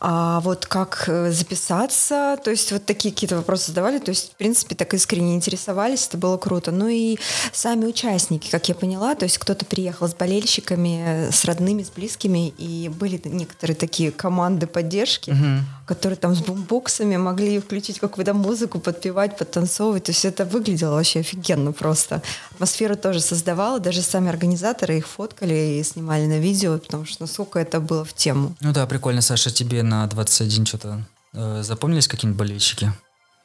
а 0.01 0.41
вот 0.41 0.65
как 0.65 1.05
э, 1.09 1.31
записаться, 1.33 2.39
то 2.43 2.51
есть 2.51 2.73
вот 2.73 2.87
такие 2.87 3.13
какие-то 3.13 3.37
вопросы 3.37 3.69
задавали, 3.69 3.99
то 3.99 4.09
есть, 4.09 4.33
в 4.33 4.37
принципе, 4.37 4.75
так 4.75 4.95
искренне 4.95 5.35
интересовались, 5.35 6.07
это 6.09 6.17
было 6.17 6.39
круто. 6.39 6.71
Ну 6.73 6.89
и 6.89 7.19
сами 7.53 7.85
участники, 7.85 8.51
как 8.51 8.67
я 8.71 8.75
поняла, 8.75 9.15
то 9.17 9.25
есть 9.25 9.37
кто-то 9.37 9.67
приехал 9.67 10.09
с 10.09 10.15
болельщиками, 10.15 11.29
с 11.31 11.45
родными, 11.45 11.83
с 11.83 11.91
близкими, 11.91 12.49
и 12.57 12.89
были 12.89 13.21
некоторые 13.23 13.77
такие 13.77 14.13
команды 14.13 14.67
поддержки, 14.67 15.33
угу. 15.33 15.61
Которые 15.87 16.17
там 16.17 16.35
с 16.35 16.41
бумбоксами 16.41 17.17
могли 17.17 17.59
включить 17.61 18.01
какую-то 18.01 18.35
музыку, 18.35 18.81
подпевать, 18.81 19.39
подтанцовывать, 19.39 20.05
то 20.05 20.11
есть 20.11 20.25
это 20.25 20.45
выглядело 20.45 20.97
вообще 20.97 21.21
офигенно 21.21 21.73
просто. 21.73 22.23
Атмосферу 22.53 22.97
тоже 22.97 23.21
создавала, 23.21 23.79
даже 23.79 24.03
сами 24.03 24.29
организаторы 24.29 24.99
их 24.99 25.07
фоткали 25.07 25.79
и 25.79 25.85
снимали 25.85 26.27
на 26.27 26.39
видео, 26.39 26.79
потому 26.79 27.07
что 27.07 27.23
насколько 27.23 27.59
это 27.61 27.81
было 27.81 28.05
в 28.05 28.13
тему. 28.13 28.57
Ну 28.61 28.73
да, 28.73 28.87
прикольно, 28.87 29.23
Саша, 29.23 29.51
тебе 29.51 29.83
на 29.83 30.07
21 30.07 30.67
что-то 30.67 31.07
э, 31.33 31.63
запомнились 31.63 32.09
какие-нибудь 32.09 32.39
болельщики? 32.39 32.93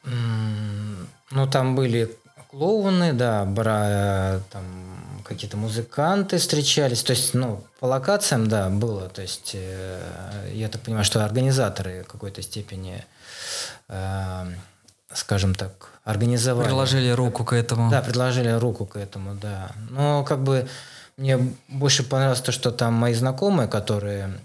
Mm, 0.04 1.06
ну, 1.30 1.46
там 1.46 1.76
были 1.76 2.10
клоуны, 2.50 3.12
да, 3.12 3.44
бра, 3.44 4.40
там 4.50 4.64
какие-то 5.34 5.56
музыканты 5.56 6.38
встречались, 6.38 7.02
то 7.02 7.12
есть, 7.12 7.34
ну, 7.34 7.64
по 7.80 7.86
локациям, 7.86 8.48
да, 8.48 8.68
было, 8.68 9.08
то 9.08 9.22
есть, 9.22 9.52
э, 9.54 10.50
я 10.52 10.68
так 10.68 10.82
понимаю, 10.82 11.04
что 11.04 11.24
организаторы 11.24 12.04
в 12.04 12.12
какой-то 12.12 12.42
степени, 12.42 13.04
э, 13.88 14.46
скажем 15.12 15.54
так, 15.54 15.90
организовали. 16.04 16.66
Предложили 16.66 17.10
руку 17.10 17.44
к 17.44 17.52
этому. 17.52 17.90
Да, 17.90 18.02
предложили 18.02 18.50
руку 18.50 18.86
к 18.86 18.96
этому, 18.96 19.34
да. 19.34 19.72
Но 19.90 20.24
как 20.24 20.42
бы 20.42 20.68
мне 21.16 21.38
больше 21.68 22.02
понравилось 22.02 22.40
то, 22.40 22.52
что 22.52 22.70
там 22.70 22.94
мои 22.94 23.14
знакомые, 23.14 23.68
которые 23.68 24.38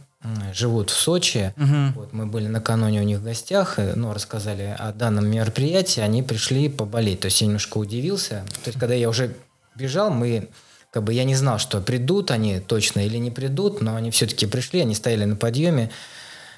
живут 0.53 0.89
в 0.89 0.95
Сочи. 0.95 1.53
Угу. 1.57 1.99
Вот, 1.99 2.13
мы 2.13 2.25
были 2.25 2.47
накануне 2.47 3.01
у 3.01 3.03
них 3.03 3.19
в 3.19 3.23
гостях, 3.23 3.77
ну, 3.77 4.13
рассказали 4.13 4.75
о 4.77 4.91
данном 4.91 5.27
мероприятии, 5.27 6.01
они 6.01 6.23
пришли 6.23 6.69
поболеть. 6.69 7.21
То 7.21 7.25
есть 7.27 7.41
я 7.41 7.47
немножко 7.47 7.77
удивился. 7.77 8.43
То 8.63 8.69
есть 8.69 8.79
когда 8.79 8.95
я 8.95 9.09
уже 9.09 9.35
бежал, 9.75 10.09
мы 10.09 10.49
как 10.91 11.03
бы 11.03 11.13
я 11.13 11.23
не 11.23 11.35
знал, 11.35 11.59
что 11.59 11.81
придут 11.81 12.31
они 12.31 12.59
точно 12.59 13.05
или 13.05 13.17
не 13.17 13.31
придут, 13.31 13.81
но 13.81 13.95
они 13.95 14.11
все-таки 14.11 14.45
пришли, 14.45 14.81
они 14.81 14.95
стояли 14.95 15.25
на 15.25 15.35
подъеме. 15.35 15.91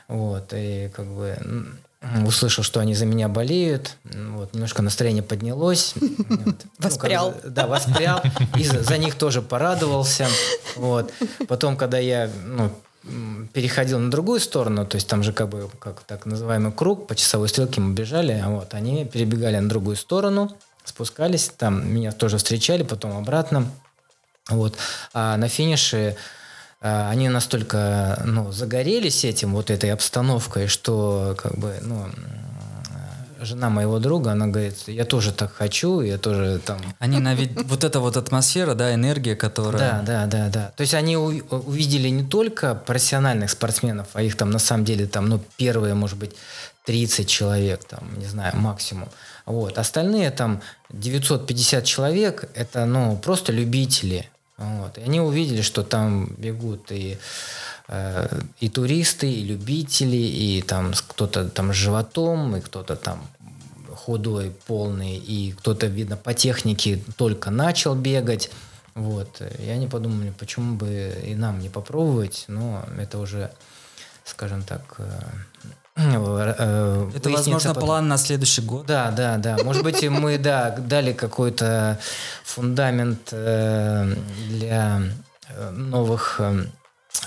Вот, 0.07 0.53
и 0.55 0.89
как 0.95 1.07
бы 1.07 1.37
услышал, 2.25 2.63
что 2.63 2.79
они 2.79 2.95
за 2.95 3.05
меня 3.05 3.27
болеют, 3.27 3.97
вот, 4.05 4.53
немножко 4.53 4.81
настроение 4.81 5.21
поднялось. 5.21 5.93
Воспрял. 6.79 7.35
Ну, 7.43 7.49
да, 7.49 7.67
воспрял. 7.67 8.21
И 8.57 8.63
за, 8.63 8.81
за 8.83 8.97
них 8.97 9.15
тоже 9.15 9.41
порадовался. 9.41 10.27
Вот. 10.77 11.11
Потом, 11.47 11.75
когда 11.75 11.97
я 11.97 12.29
ну, 12.45 12.71
переходил 13.53 13.99
на 13.99 14.09
другую 14.09 14.39
сторону, 14.39 14.85
то 14.85 14.95
есть 14.95 15.07
там 15.07 15.23
же 15.23 15.33
как 15.33 15.49
бы 15.49 15.69
как 15.79 16.01
так 16.01 16.25
называемый 16.25 16.71
круг, 16.71 17.07
по 17.07 17.15
часовой 17.15 17.49
стрелке 17.49 17.81
мы 17.81 17.93
бежали, 17.93 18.41
а 18.43 18.49
вот 18.49 18.73
они 18.73 19.05
перебегали 19.05 19.57
на 19.57 19.67
другую 19.67 19.97
сторону, 19.97 20.55
спускались, 20.85 21.49
там 21.49 21.87
меня 21.93 22.11
тоже 22.11 22.37
встречали, 22.37 22.83
потом 22.83 23.17
обратно. 23.17 23.69
Вот. 24.49 24.77
А 25.13 25.37
на 25.37 25.47
финише 25.47 26.15
а, 26.81 27.09
они 27.09 27.29
настолько 27.29 28.21
ну, 28.25 28.51
загорелись 28.51 29.25
этим, 29.25 29.53
вот 29.53 29.69
этой 29.69 29.91
обстановкой, 29.91 30.67
что 30.67 31.35
как 31.37 31.57
бы, 31.57 31.77
ну, 31.81 32.07
жена 33.41 33.69
моего 33.69 33.99
друга, 33.99 34.31
она 34.31 34.47
говорит, 34.47 34.75
я 34.87 35.05
тоже 35.05 35.31
так 35.31 35.53
хочу, 35.53 36.01
я 36.01 36.17
тоже 36.17 36.59
там... 36.65 36.79
Они 36.99 37.19
на 37.19 37.33
вид... 37.33 37.51
Вот 37.65 37.83
эта 37.83 37.99
вот 37.99 38.17
атмосфера, 38.17 38.75
да, 38.75 38.93
энергия, 38.93 39.35
которая... 39.35 39.79
Да, 39.79 40.01
да, 40.05 40.25
да, 40.25 40.49
да. 40.49 40.71
То 40.75 40.81
есть 40.81 40.93
они 40.93 41.17
увидели 41.17 42.09
не 42.09 42.23
только 42.23 42.75
профессиональных 42.75 43.49
спортсменов, 43.49 44.07
а 44.13 44.21
их 44.21 44.35
там 44.35 44.51
на 44.51 44.59
самом 44.59 44.85
деле 44.85 45.05
там, 45.05 45.27
ну, 45.29 45.41
первые, 45.57 45.93
может 45.93 46.17
быть, 46.17 46.35
30 46.85 47.27
человек, 47.27 47.83
там, 47.85 48.17
не 48.17 48.25
знаю, 48.25 48.55
максимум. 48.55 49.09
Вот. 49.45 49.77
Остальные 49.77 50.31
там 50.31 50.61
950 50.89 51.83
человек, 51.83 52.49
это, 52.55 52.85
ну, 52.85 53.17
просто 53.17 53.51
любители. 53.51 54.29
Вот. 54.59 54.97
И 54.97 55.01
они 55.01 55.21
увидели, 55.21 55.61
что 55.61 55.83
там 55.83 56.27
бегут 56.37 56.91
и, 56.91 57.17
э, 57.87 58.41
и 58.59 58.69
туристы, 58.69 59.31
и 59.31 59.43
любители, 59.43 60.17
и 60.17 60.61
там 60.61 60.91
кто-то 61.07 61.49
там 61.49 61.71
с 61.71 61.75
животом, 61.75 62.57
и 62.57 62.61
кто-то 62.61 62.97
там 62.97 63.25
худой, 63.95 64.51
полный, 64.67 65.17
и 65.17 65.53
кто-то, 65.53 65.87
видно, 65.87 66.17
по 66.17 66.33
технике 66.33 67.01
только 67.15 67.51
начал 67.51 67.95
бегать. 67.95 68.51
Вот. 68.95 69.41
И 69.59 69.69
они 69.69 69.87
подумали, 69.87 70.33
почему 70.37 70.75
бы 70.75 71.15
и 71.25 71.35
нам 71.35 71.59
не 71.59 71.69
попробовать, 71.69 72.43
но 72.49 72.85
это 72.97 73.17
уже, 73.17 73.51
скажем 74.25 74.63
так, 74.63 74.99
э, 75.99 76.55
Э, 76.57 77.11
Это, 77.15 77.29
возможно, 77.29 77.69
потом. 77.73 77.83
план 77.87 78.07
на 78.07 78.17
следующий 78.17 78.61
год. 78.61 78.85
Да, 78.85 79.11
да, 79.11 79.37
да. 79.37 79.57
Может 79.63 79.83
быть, 79.83 80.01
мы, 80.03 80.37
да, 80.37 80.71
дали 80.71 81.13
какой-то 81.13 81.99
фундамент 82.43 83.29
э, 83.31 84.13
для 84.49 85.01
новых 85.71 86.39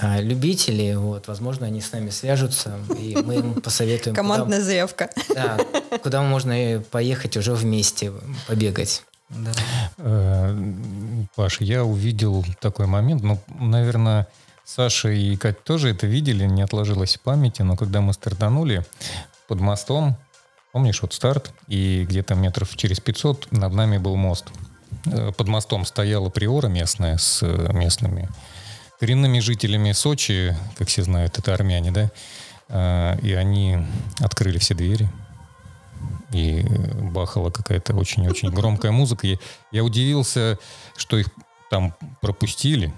любителей, 0.01 0.97
вот, 0.97 1.29
возможно, 1.29 1.67
они 1.67 1.81
с 1.81 1.93
нами 1.93 2.11
свяжутся, 2.11 2.79
и 2.99 3.17
мы 3.17 3.35
им 3.37 3.61
посоветуем. 3.61 4.15
Командная 4.17 4.59
куда, 4.59 4.65
заявка. 4.65 5.11
Да, 5.35 5.59
куда 6.03 6.23
можно 6.23 6.83
поехать 6.91 7.37
уже 7.37 7.53
вместе 7.55 8.13
побегать. 8.47 9.03
Да. 9.29 10.55
Паш, 11.35 11.61
я 11.61 11.85
увидел 11.85 12.45
такой 12.61 12.87
момент, 12.87 13.23
ну, 13.23 13.39
наверное, 13.59 14.29
Саша 14.75 15.11
и 15.11 15.37
Кать 15.37 15.65
тоже 15.65 15.91
это 15.91 16.07
видели, 16.07 16.47
не 16.47 16.63
отложилось 16.63 17.17
в 17.17 17.21
памяти, 17.21 17.61
но 17.61 17.77
когда 17.77 18.01
мы 18.01 18.15
стартанули 18.15 18.87
под 19.47 19.61
мостом, 19.61 20.17
помнишь, 20.73 21.03
вот 21.03 21.13
старт, 21.13 21.53
и 21.69 22.07
где-то 22.09 22.35
метров 22.35 22.75
через 22.75 22.99
500 22.99 23.53
над 23.53 23.75
нами 23.75 23.99
был 23.99 24.17
мост. 24.17 24.47
Э, 25.05 25.31
под 25.37 25.47
мостом 25.49 25.85
стояла 25.85 26.31
приора 26.31 26.69
местная 26.69 27.19
с 27.19 27.43
э, 27.43 27.73
местными 27.75 28.31
коренными 28.99 29.41
жителями 29.41 29.93
Сочи, 29.93 30.57
как 30.79 30.89
все 30.89 31.03
знают, 31.03 31.39
это 31.39 31.53
армяне, 31.53 31.91
да, 31.91 32.11
э, 32.69 33.21
и 33.21 33.35
они 33.35 33.77
открыли 34.21 34.57
все 34.57 34.75
двери, 34.75 35.11
и 36.33 36.63
бахала 37.13 37.51
какая-то 37.51 37.95
очень-очень 37.95 38.49
громкая 38.49 38.91
музыка. 38.91 39.29
Я 39.71 39.85
удивился, 39.85 40.59
что 40.97 41.19
их 41.19 41.29
там 41.69 41.95
пропустили, 42.23 42.91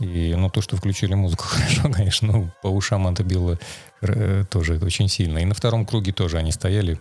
И, 0.00 0.34
ну, 0.36 0.48
то, 0.48 0.60
что 0.60 0.76
включили 0.76 1.14
музыку, 1.14 1.44
хорошо, 1.48 1.90
конечно, 1.92 2.32
ну, 2.32 2.50
по 2.62 2.68
ушам 2.68 3.08
это 3.08 3.24
било 3.24 3.58
э, 4.00 4.44
тоже 4.50 4.78
очень 4.78 5.08
сильно. 5.08 5.38
И 5.38 5.44
на 5.44 5.54
втором 5.54 5.84
круге 5.84 6.12
тоже 6.12 6.38
они 6.38 6.52
стояли, 6.52 6.98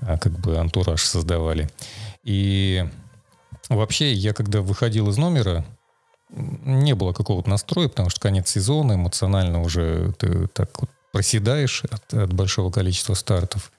а, 0.00 0.18
как 0.18 0.38
бы 0.38 0.56
антураж 0.58 1.02
создавали. 1.02 1.68
И 2.24 2.84
вообще, 3.68 4.12
я 4.12 4.32
когда 4.32 4.62
выходил 4.62 5.08
из 5.08 5.18
номера, 5.18 5.64
не 6.30 6.94
было 6.94 7.12
какого-то 7.12 7.48
настроя, 7.48 7.88
потому 7.88 8.10
что 8.10 8.20
конец 8.20 8.48
сезона, 8.50 8.94
эмоционально 8.94 9.62
уже 9.62 10.12
ты 10.18 10.46
так 10.48 10.80
вот 10.80 10.90
проседаешь 11.12 11.84
от, 11.84 12.12
от 12.12 12.32
большого 12.32 12.70
количества 12.70 13.14
стартов. 13.14 13.72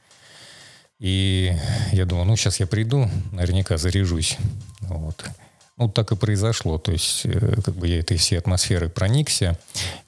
И 1.00 1.56
я 1.92 2.06
думал, 2.06 2.26
ну, 2.26 2.36
сейчас 2.36 2.60
я 2.60 2.68
приду, 2.68 3.10
наверняка 3.32 3.78
заряжусь. 3.78 4.38
Вот. 4.82 5.24
Ну, 5.80 5.88
так 5.88 6.12
и 6.12 6.16
произошло. 6.18 6.78
То 6.78 6.92
есть, 6.92 7.22
э, 7.26 7.62
как 7.64 7.74
бы 7.76 7.88
я 7.88 8.00
этой 8.00 8.18
всей 8.18 8.38
атмосферой 8.38 8.90
проникся. 8.90 9.58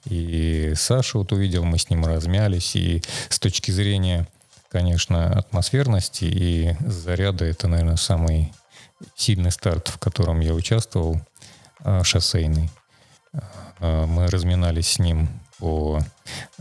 И 0.06 0.74
Саша 0.76 1.18
вот 1.18 1.32
увидел, 1.32 1.64
мы 1.64 1.78
с 1.78 1.90
ним 1.90 2.06
размялись. 2.06 2.76
И 2.76 3.02
с 3.30 3.40
точки 3.40 3.72
зрения, 3.72 4.28
конечно, 4.70 5.32
атмосферности 5.32 6.26
и 6.26 6.76
заряда, 6.86 7.46
это, 7.46 7.70
наверное, 7.70 7.96
самый 7.96 8.54
сильный 9.16 9.52
старт, 9.52 9.88
в 9.88 9.98
котором 9.98 10.42
я 10.42 10.54
участвовал, 10.54 11.22
а, 11.80 12.04
шоссейный. 12.04 12.70
А, 13.80 14.06
мы 14.08 14.28
разминались 14.28 14.90
с 14.90 15.00
ним 15.00 15.30
по, 15.62 16.02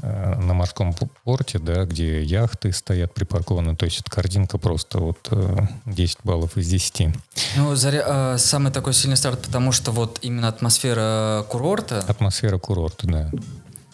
э, 0.03 0.35
на 0.37 0.53
морском 0.53 0.95
порте, 1.25 1.59
да, 1.59 1.87
где 1.87 2.23
яхты 2.23 2.71
стоят 2.73 3.15
припаркованы. 3.15 3.75
То 3.75 3.87
есть 3.87 4.01
это 4.01 4.11
картинка 4.11 4.59
просто 4.59 4.99
вот 4.99 5.27
э, 5.31 5.57
10 5.87 6.19
баллов 6.23 6.59
из 6.59 6.69
10. 6.69 7.09
Ну, 7.57 7.75
заря... 7.75 8.35
э, 8.35 8.39
самый 8.39 8.71
такой 8.71 8.93
сильный 8.93 9.17
старт, 9.17 9.41
потому 9.41 9.73
что 9.73 9.91
вот 9.91 10.19
именно 10.21 10.49
атмосфера 10.49 11.47
курорта. 11.49 12.05
Атмосфера 12.07 12.59
курорта, 12.59 13.07
да. 13.07 13.31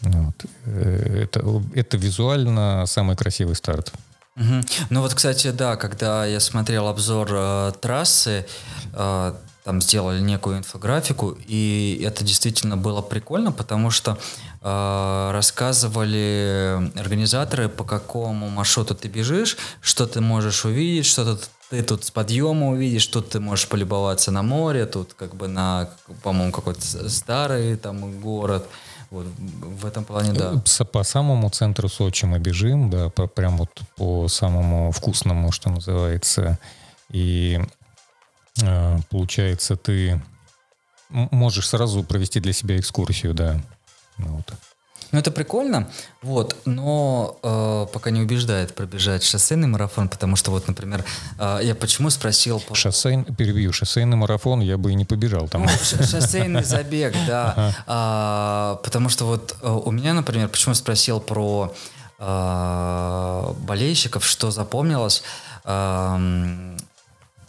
Вот. 0.01 0.45
Э, 0.65 1.23
это, 1.23 1.63
это 1.75 1.97
визуально 1.97 2.85
самый 2.87 3.15
красивый 3.15 3.55
старт. 3.55 3.93
Угу. 4.37 4.61
Ну 4.91 5.01
вот, 5.01 5.15
кстати, 5.15 5.51
да, 5.51 5.77
когда 5.77 6.27
я 6.27 6.41
смотрел 6.41 6.89
обзор 6.89 7.29
э, 7.31 7.73
трассы, 7.81 8.45
э, 8.93 9.35
там 9.67 9.83
сделали 9.83 10.21
некую 10.21 10.59
инфографику, 10.59 11.37
и 11.49 12.01
это 12.07 12.23
действительно 12.23 12.77
было 12.77 13.03
прикольно, 13.03 13.51
потому 13.51 13.91
что 13.91 14.17
э, 14.63 15.31
рассказывали 15.33 16.93
организаторы, 16.95 17.69
по 17.69 17.83
какому 17.83 18.49
маршруту 18.49 18.95
ты 18.95 19.09
бежишь, 19.09 19.57
что 19.81 20.07
ты 20.07 20.21
можешь 20.21 20.65
увидеть, 20.65 21.07
что 21.07 21.35
ты, 21.35 21.45
ты 21.71 21.83
тут 21.83 22.05
с 22.05 22.13
подъема 22.13 22.69
увидишь, 22.69 23.03
что 23.03 23.21
ты 23.21 23.41
можешь 23.41 23.67
полюбоваться 23.67 24.31
на 24.31 24.45
море, 24.45 24.87
тут 24.87 25.15
как 25.15 25.35
бы 25.35 25.49
на, 25.49 25.89
по-моему, 26.23 26.53
какой-то 26.53 27.09
старый 27.09 27.77
там 27.77 28.21
город. 28.21 28.69
Вот, 29.11 29.27
в 29.81 29.85
этом 29.85 30.05
плане, 30.05 30.33
да. 30.33 30.63
По 30.93 31.03
самому 31.03 31.51
центру 31.51 31.89
Сочи 31.89 32.25
мы 32.25 32.39
бежим, 32.39 32.89
да, 32.89 33.09
по, 33.09 33.27
прям 33.27 33.57
вот 33.57 33.71
по 33.97 34.29
самому 34.29 34.93
вкусному, 34.93 35.51
что 35.51 35.71
называется. 35.71 36.61
И 37.11 37.61
получается, 39.11 39.77
ты 39.77 40.21
можешь 41.09 41.69
сразу 41.69 42.03
провести 42.03 42.41
для 42.41 42.53
себя 42.53 42.79
экскурсию, 42.79 43.35
да. 43.35 43.61
Ну 44.19 44.37
вот. 44.37 44.53
Ну, 45.13 45.21
это 45.21 45.31
прикольно, 45.31 45.89
вот, 46.21 46.57
но 46.65 47.39
э, 47.43 47.87
пока 47.93 48.11
не 48.11 48.21
убеждает 48.21 48.75
пробежать 48.75 49.23
шоссейный 49.23 49.69
марафон, 49.69 50.09
потому 50.09 50.35
что 50.35 50.51
вот, 50.51 50.67
например, 50.67 51.05
э, 51.39 51.61
я 51.63 51.75
почему 51.77 52.11
спросил... 52.11 52.59
По... 52.59 52.75
Шоссейн, 52.75 53.25
перебью, 53.25 53.73
шоссейный 53.73 54.17
марафон 54.17 54.61
я 54.61 54.77
бы 54.77 54.91
и 54.91 54.95
не 54.95 55.05
побежал 55.05 55.49
там. 55.49 55.63
Ну, 55.63 55.69
шоссейный 55.69 56.65
забег, 56.65 57.15
да, 57.27 57.53
ага. 57.53 57.75
а, 57.87 58.81
потому 58.83 59.09
что 59.09 59.27
вот 59.27 59.57
э, 59.63 59.71
у 59.71 59.91
меня, 59.93 60.13
например, 60.13 60.49
почему 60.49 60.75
спросил 60.75 61.21
про 61.21 61.73
э, 62.19 63.55
болельщиков, 63.61 64.27
что 64.27 64.51
запомнилось, 64.51 65.23
э, 65.65 66.77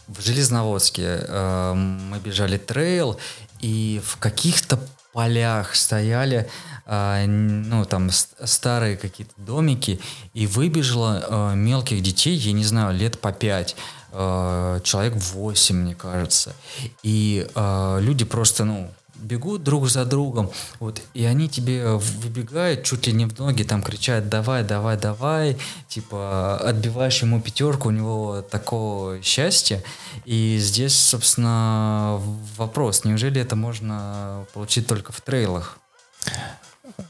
в 0.08 0.22
Железноводске 0.22 1.20
э, 1.22 1.74
мы 1.74 2.20
бежали 2.20 2.58
трейл, 2.58 3.20
и 3.60 4.02
в 4.06 4.18
каких-то 4.18 4.80
полях 5.14 5.76
стояли 5.76 6.48
э, 6.86 7.26
ну 7.26 7.86
там 7.86 8.10
старые 8.12 8.98
какие-то 8.98 9.34
домики, 9.38 10.00
и 10.34 10.48
выбежало 10.48 11.52
э, 11.52 11.56
мелких 11.56 12.02
детей, 12.02 12.36
я 12.36 12.54
не 12.54 12.64
знаю, 12.64 12.96
лет 12.96 13.20
по 13.20 13.32
пять, 13.32 13.76
э, 14.12 14.80
человек 14.84 15.16
восемь, 15.16 15.78
мне 15.78 15.96
кажется, 15.96 16.56
и 17.04 17.48
э, 17.54 17.98
люди 18.02 18.26
просто 18.26 18.64
ну 18.64 18.92
бегут 19.20 19.64
друг 19.64 19.90
за 19.90 20.06
другом, 20.06 20.52
вот, 20.80 21.02
и 21.14 21.26
они 21.26 21.50
тебе 21.50 21.96
выбегают 21.96 22.84
чуть 22.84 23.08
ли 23.08 23.14
не 23.14 23.26
в 23.26 23.38
ноги, 23.40 23.64
там 23.64 23.82
кричат 23.82 24.30
«давай, 24.30 24.64
давай, 24.64 24.98
давай», 24.98 25.58
типа 25.88 26.58
отбиваешь 26.58 27.22
ему 27.22 27.42
пятерку, 27.42 27.90
у 27.90 27.92
него 27.92 28.42
такого 28.42 29.22
счастья, 29.22 29.84
и 30.26 30.58
здесь, 30.60 30.98
собственно, 30.98 32.22
вопрос, 32.58 33.04
неужели 33.04 33.42
это 33.42 33.56
можно 33.56 34.46
получить 34.54 34.88
только 34.88 35.12
в 35.12 35.22
трейлах? 35.22 35.78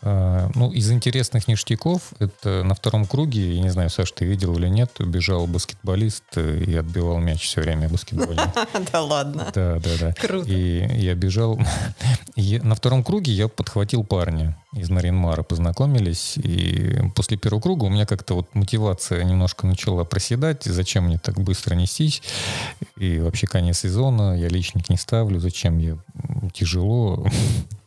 А, 0.01 0.49
ну, 0.55 0.71
из 0.71 0.91
интересных 0.91 1.47
ништяков, 1.47 2.13
это 2.19 2.63
на 2.63 2.75
втором 2.75 3.05
круге, 3.05 3.55
я 3.55 3.61
не 3.61 3.69
знаю, 3.69 3.89
Саш, 3.89 4.11
ты 4.11 4.25
видел 4.25 4.57
или 4.57 4.67
нет, 4.67 4.99
убежал 4.99 5.47
баскетболист 5.47 6.23
э, 6.35 6.63
и 6.65 6.75
отбивал 6.75 7.19
мяч 7.19 7.43
все 7.43 7.61
время 7.61 7.89
баскетбольный. 7.89 8.43
Да 8.91 9.01
ладно. 9.01 9.51
Да, 9.53 9.79
да, 9.79 9.89
да. 9.99 10.13
Круто. 10.13 10.49
И 10.49 11.01
я 11.01 11.15
бежал. 11.15 11.59
На 12.35 12.75
втором 12.75 13.03
круге 13.03 13.31
я 13.31 13.47
подхватил 13.47 14.03
парня 14.03 14.57
из 14.73 14.89
Наринмара, 14.89 15.43
познакомились, 15.43 16.37
и 16.37 16.99
после 17.15 17.37
первого 17.37 17.61
круга 17.61 17.85
у 17.85 17.89
меня 17.89 18.05
как-то 18.05 18.35
вот 18.35 18.53
мотивация 18.53 19.23
немножко 19.23 19.65
начала 19.65 20.03
проседать, 20.03 20.63
зачем 20.63 21.05
мне 21.05 21.17
так 21.17 21.39
быстро 21.39 21.75
нестись, 21.75 22.21
и 22.97 23.19
вообще 23.19 23.47
конец 23.47 23.79
сезона, 23.79 24.37
я 24.37 24.49
личник 24.49 24.89
не 24.89 24.97
ставлю, 24.97 25.39
зачем 25.39 25.79
я 25.79 25.97
тяжело, 26.53 27.25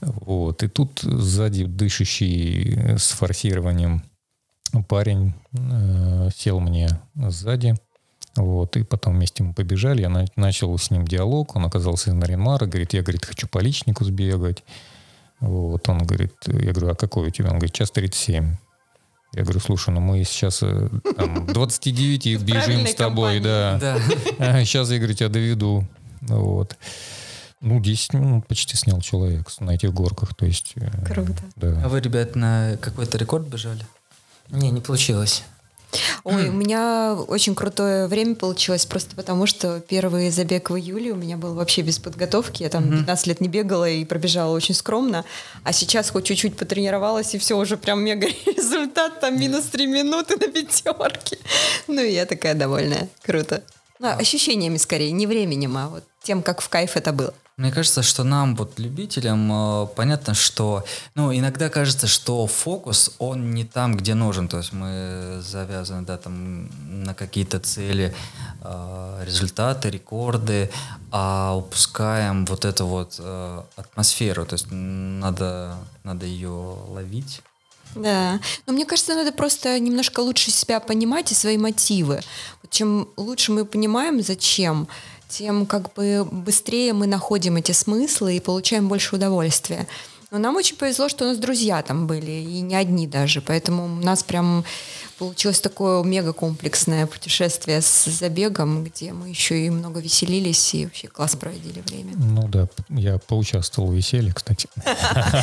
вот. 0.00 0.62
И 0.62 0.68
тут 0.68 1.00
сзади 1.02 1.64
дышащий 1.64 2.96
с 2.98 3.10
форсированием 3.12 4.02
парень 4.88 5.34
э, 5.52 6.28
сел 6.36 6.60
мне 6.60 6.88
сзади. 7.14 7.74
Вот, 8.36 8.76
и 8.76 8.82
потом 8.82 9.14
вместе 9.14 9.44
мы 9.44 9.54
побежали, 9.54 10.02
я 10.02 10.08
на, 10.08 10.24
начал 10.34 10.76
с 10.76 10.90
ним 10.90 11.06
диалог, 11.06 11.54
он 11.54 11.66
оказался 11.66 12.10
из 12.10 12.14
Наринмара, 12.14 12.66
говорит, 12.66 12.92
я, 12.92 13.02
говорит, 13.02 13.24
хочу 13.24 13.46
по 13.46 13.60
личнику 13.60 14.04
сбегать. 14.04 14.64
Вот, 15.38 15.88
он 15.88 15.98
говорит, 15.98 16.32
я 16.46 16.72
говорю, 16.72 16.90
а 16.90 16.94
какой 16.96 17.28
у 17.28 17.30
тебя? 17.30 17.50
Он 17.50 17.58
говорит, 17.58 17.74
час 17.74 17.92
37. 17.92 18.56
Я 19.34 19.42
говорю, 19.42 19.60
слушай, 19.60 19.90
ну 19.90 20.00
мы 20.00 20.24
сейчас 20.24 20.62
э, 20.62 20.88
там, 21.16 21.46
29 21.52 22.42
бежим 22.42 22.86
с 22.86 22.94
тобой, 22.94 23.40
да. 23.40 23.78
да. 23.80 23.98
Сейчас 24.64 24.90
я, 24.90 24.98
говорю, 24.98 25.14
тебя 25.14 25.28
доведу. 25.28 25.84
Вот. 26.22 26.76
Ну, 27.64 27.80
10 27.80 28.12
минут 28.12 28.46
почти 28.46 28.76
снял 28.76 29.00
человек 29.00 29.48
на 29.58 29.70
этих 29.70 29.94
горках, 29.94 30.34
то 30.34 30.44
есть... 30.44 30.74
Э, 30.76 30.90
Круто. 31.06 31.42
Да. 31.56 31.80
А 31.82 31.88
вы, 31.88 32.00
ребят, 32.00 32.36
на 32.36 32.76
какой-то 32.78 33.16
рекорд 33.16 33.46
бежали? 33.46 33.86
Не, 34.50 34.70
не 34.70 34.82
получилось. 34.82 35.44
Ой, 36.24 36.50
у 36.50 36.52
меня 36.52 37.14
очень 37.14 37.54
крутое 37.54 38.06
время 38.06 38.34
получилось, 38.34 38.84
просто 38.84 39.16
потому 39.16 39.46
что 39.46 39.80
первый 39.80 40.30
забег 40.30 40.68
в 40.68 40.76
июле 40.76 41.12
у 41.12 41.16
меня 41.16 41.38
был 41.38 41.54
вообще 41.54 41.80
без 41.80 41.98
подготовки. 41.98 42.64
Я 42.64 42.68
там 42.68 42.90
15 42.90 43.26
лет 43.28 43.40
не 43.40 43.48
бегала 43.48 43.88
и 43.88 44.04
пробежала 44.04 44.54
очень 44.54 44.74
скромно. 44.74 45.24
А 45.62 45.72
сейчас 45.72 46.10
хоть 46.10 46.26
чуть-чуть 46.26 46.58
потренировалась, 46.58 47.34
и 47.34 47.38
все, 47.38 47.56
уже 47.56 47.78
прям 47.78 48.04
мега 48.04 48.26
результат, 48.46 49.20
там 49.20 49.40
минус 49.40 49.64
3 49.72 49.86
минуты 49.86 50.36
на 50.36 50.48
пятерке. 50.52 51.38
Ну, 51.88 52.02
и 52.02 52.12
я 52.12 52.26
такая 52.26 52.54
довольная. 52.54 53.08
Круто. 53.22 53.62
Ну, 54.00 54.08
ощущениями 54.08 54.76
скорее, 54.76 55.12
не 55.12 55.26
временем, 55.26 55.78
а 55.78 55.88
вот 55.88 56.04
тем, 56.22 56.42
как 56.42 56.60
в 56.60 56.68
кайф 56.68 56.98
это 56.98 57.12
было. 57.12 57.32
Мне 57.56 57.70
кажется, 57.70 58.02
что 58.02 58.24
нам, 58.24 58.56
вот 58.56 58.80
любителям, 58.80 59.52
э, 59.52 59.86
понятно, 59.94 60.34
что, 60.34 60.84
ну, 61.14 61.32
иногда 61.32 61.68
кажется, 61.68 62.08
что 62.08 62.48
фокус, 62.48 63.12
он 63.18 63.54
не 63.54 63.64
там, 63.64 63.96
где 63.96 64.14
нужен. 64.14 64.48
То 64.48 64.56
есть 64.58 64.72
мы 64.72 65.40
завязаны, 65.40 66.04
да, 66.04 66.16
там, 66.16 66.68
на 67.04 67.14
какие-то 67.14 67.60
цели, 67.60 68.12
э, 68.60 69.22
результаты, 69.24 69.88
рекорды, 69.88 70.68
а 71.12 71.54
упускаем 71.56 72.44
вот 72.44 72.64
эту 72.64 72.86
вот 72.86 73.20
э, 73.20 73.62
атмосферу. 73.76 74.44
То 74.46 74.54
есть 74.54 74.66
надо, 74.70 75.76
надо 76.02 76.26
ее 76.26 76.76
ловить. 76.88 77.40
Да, 77.94 78.40
но 78.66 78.72
мне 78.72 78.84
кажется, 78.84 79.14
надо 79.14 79.30
просто 79.30 79.78
немножко 79.78 80.20
лучше 80.20 80.50
себя 80.50 80.80
понимать 80.80 81.30
и 81.30 81.34
свои 81.34 81.56
мотивы. 81.56 82.20
Чем 82.70 83.08
лучше 83.16 83.52
мы 83.52 83.64
понимаем, 83.64 84.20
зачем, 84.20 84.88
тем 85.38 85.66
как 85.66 85.92
бы 85.94 86.24
быстрее 86.30 86.92
мы 86.92 87.06
находим 87.06 87.56
эти 87.56 87.72
смыслы 87.72 88.36
и 88.36 88.40
получаем 88.40 88.88
больше 88.88 89.16
удовольствия. 89.16 89.86
Но 90.30 90.38
нам 90.38 90.56
очень 90.56 90.76
повезло, 90.76 91.08
что 91.08 91.24
у 91.24 91.28
нас 91.28 91.38
друзья 91.38 91.82
там 91.82 92.06
были, 92.06 92.30
и 92.30 92.60
не 92.60 92.76
одни 92.76 93.06
даже. 93.06 93.40
Поэтому 93.40 93.86
нас 93.86 94.22
прям 94.22 94.64
получилось 95.18 95.60
такое 95.60 96.02
мега-комплексное 96.02 97.06
путешествие 97.06 97.80
с 97.80 98.04
забегом, 98.04 98.84
где 98.84 99.12
мы 99.12 99.28
еще 99.28 99.66
и 99.66 99.70
много 99.70 100.00
веселились 100.00 100.74
и 100.74 100.84
вообще 100.84 101.08
класс 101.08 101.36
проводили 101.36 101.82
время. 101.86 102.12
Ну 102.16 102.48
да, 102.48 102.68
я 102.88 103.18
поучаствовал 103.18 103.90
в 103.90 103.94
веселье, 103.94 104.32
кстати. 104.32 104.68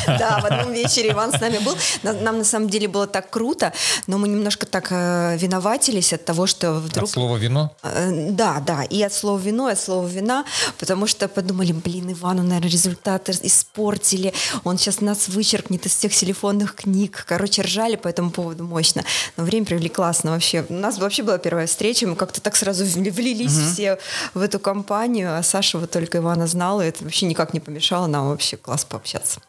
Да, 0.07 0.39
в 0.41 0.45
одном 0.45 0.73
вечере 0.73 1.12
Иван 1.12 1.31
с 1.31 1.39
нами 1.39 1.60
был. 1.60 1.75
Нам 2.03 2.39
на 2.39 2.43
самом 2.43 2.69
деле 2.69 2.88
было 2.88 3.07
так 3.07 3.29
круто, 3.29 3.73
но 4.07 4.17
мы 4.17 4.27
немножко 4.27 4.65
так 4.65 4.88
э, 4.91 5.38
виноватились 5.38 6.13
от 6.13 6.25
того, 6.25 6.47
что 6.47 6.73
вдруг... 6.73 7.05
От 7.05 7.10
слова 7.10 7.38
«вино»? 7.38 7.75
Э, 7.84 8.31
да, 8.31 8.60
да, 8.60 8.84
и 8.84 9.01
от 9.01 9.13
слова 9.13 9.39
«вино», 9.39 9.69
и 9.69 9.73
от 9.73 9.79
слова 9.79 10.07
«вина», 10.07 10.45
потому 10.77 11.07
что 11.07 11.27
подумали, 11.27 11.71
блин, 11.71 12.12
Ивану, 12.12 12.43
наверное, 12.43 12.69
результаты 12.69 13.31
испортили, 13.43 14.34
он 14.63 14.77
сейчас 14.77 15.01
нас 15.01 15.27
вычеркнет 15.27 15.86
из 15.86 15.95
всех 15.95 16.13
телефонных 16.13 16.75
книг. 16.75 17.25
Короче, 17.27 17.62
ржали 17.62 17.95
по 17.95 18.07
этому 18.07 18.31
поводу 18.31 18.63
мощно. 18.63 19.03
Но 19.38 19.43
время 19.43 19.61
провели 19.65 19.89
классно 19.89 20.32
вообще. 20.32 20.65
У 20.69 20.74
нас 20.74 20.97
вообще 20.97 21.24
была 21.24 21.38
первая 21.38 21.67
встреча, 21.67 22.08
мы 22.08 22.15
как-то 22.15 22.41
так 22.41 22.56
сразу 22.56 22.86
влились 22.86 23.58
угу. 23.58 23.65
все 23.65 23.97
в 24.34 24.41
эту 24.41 24.60
компанию, 24.60 25.38
а 25.38 25.43
Саша 25.43 25.78
вот 25.78 25.91
только 25.91 26.19
Ивана 26.19 26.47
знала, 26.47 26.82
и 26.82 26.88
это 26.89 27.04
вообще 27.04 27.26
никак 27.26 27.54
не 27.54 27.60
помешало 27.60 28.08
нам 28.08 28.30
вообще 28.30 28.58
класс 28.58 28.86
пообщаться. 28.86 29.41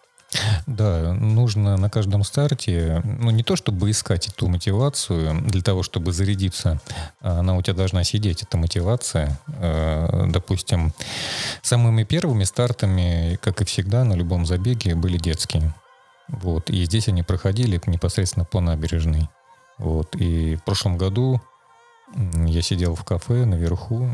Да, 0.66 1.12
нужно 1.12 1.77
на 1.77 1.90
каждом 1.90 2.25
старте, 2.25 3.03
ну 3.05 3.31
не 3.31 3.42
то 3.42 3.57
чтобы 3.57 3.90
искать 3.90 4.29
эту 4.29 4.48
мотивацию 4.48 5.42
для 5.42 5.62
того, 5.62 5.83
чтобы 5.83 6.12
зарядиться, 6.12 6.81
а 7.20 7.40
она 7.40 7.57
у 7.57 7.62
тебя 7.62 7.75
должна 7.75 8.05
сидеть, 8.05 8.42
эта 8.42 8.57
мотивация. 8.57 9.38
Э, 9.59 10.27
допустим, 10.29 10.92
самыми 11.62 12.05
первыми 12.05 12.44
стартами, 12.44 13.38
как 13.42 13.61
и 13.61 13.64
всегда, 13.64 14.05
на 14.05 14.14
любом 14.14 14.46
забеге 14.46 14.94
были 14.94 15.18
детские. 15.18 15.75
Вот, 16.29 16.70
и 16.70 16.85
здесь 16.85 17.09
они 17.09 17.22
проходили 17.22 17.81
непосредственно 17.87 18.44
по 18.44 18.61
набережной. 18.61 19.29
Вот, 19.83 20.14
и 20.14 20.55
в 20.55 20.62
прошлом 20.62 20.97
году 20.97 21.40
я 22.47 22.62
сидел 22.62 22.95
в 22.95 23.05
кафе 23.05 23.45
наверху, 23.45 24.12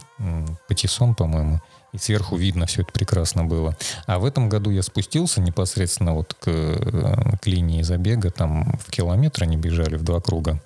Патиссон, 0.67 1.15
по-моему, 1.15 1.61
и 1.93 1.99
сверху 1.99 2.37
видно 2.37 2.65
все 2.67 2.83
это 2.83 2.93
прекрасно 2.93 3.45
было. 3.45 3.77
А 4.07 4.19
в 4.19 4.25
этом 4.25 4.49
году 4.49 4.71
я 4.71 4.83
спустился 4.83 5.43
непосредственно 5.43 6.15
вот 6.15 6.35
к, 6.35 7.39
к 7.43 7.47
линии 7.47 7.83
забега, 7.83 8.31
там 8.31 8.79
в 8.79 8.91
километр 8.91 9.43
они 9.43 9.57
бежали 9.57 9.97
в 9.97 10.05
два 10.05 10.21
круга. 10.21 10.61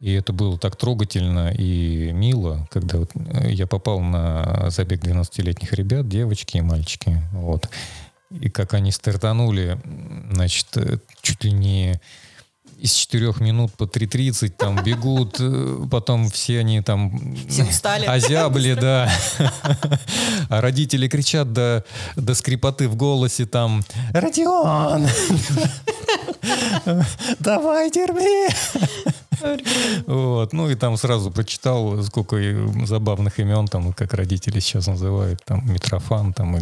И 0.00 0.12
это 0.12 0.32
было 0.32 0.58
так 0.58 0.76
трогательно 0.76 1.52
и 1.52 2.10
мило, 2.12 2.66
когда 2.70 2.98
вот 2.98 3.10
э, 3.14 3.50
я 3.52 3.66
попал 3.66 4.00
на 4.00 4.70
забег 4.70 5.02
12-летних 5.02 5.74
ребят, 5.74 6.08
девочки 6.08 6.56
и 6.56 6.62
мальчики. 6.62 7.22
Вот. 7.32 7.68
И 8.30 8.48
как 8.48 8.72
они 8.72 8.92
стартанули, 8.92 9.78
значит, 10.32 10.68
э, 10.76 10.98
чуть 11.20 11.44
ли 11.44 11.52
не 11.52 12.00
из 12.78 12.92
четырех 12.92 13.40
минут 13.40 13.72
по 13.72 13.84
3.30 13.84 14.50
там 14.50 14.82
бегут, 14.84 15.36
э, 15.38 15.86
потом 15.90 16.30
все 16.30 16.60
они 16.60 16.80
там 16.80 17.36
все 17.48 17.64
устали. 17.64 18.06
озябли, 18.06 18.74
да. 18.80 19.10
А 20.48 20.60
родители 20.60 21.08
кричат 21.08 21.52
до, 21.52 21.84
до 22.16 22.34
скрипоты 22.34 22.88
в 22.88 22.96
голосе 22.96 23.46
там 23.46 23.84
«Родион! 24.12 25.06
Давай, 27.38 27.90
терпи!» 27.90 28.54
Вот. 30.06 30.52
Ну 30.52 30.70
и 30.70 30.74
там 30.74 30.96
сразу 30.96 31.30
прочитал, 31.30 32.02
сколько 32.02 32.36
забавных 32.84 33.38
имен, 33.38 33.68
там, 33.68 33.92
как 33.92 34.14
родители 34.14 34.60
сейчас 34.60 34.86
называют, 34.86 35.40
там, 35.44 35.70
Митрофан, 35.72 36.32
там, 36.32 36.56
и 36.56 36.60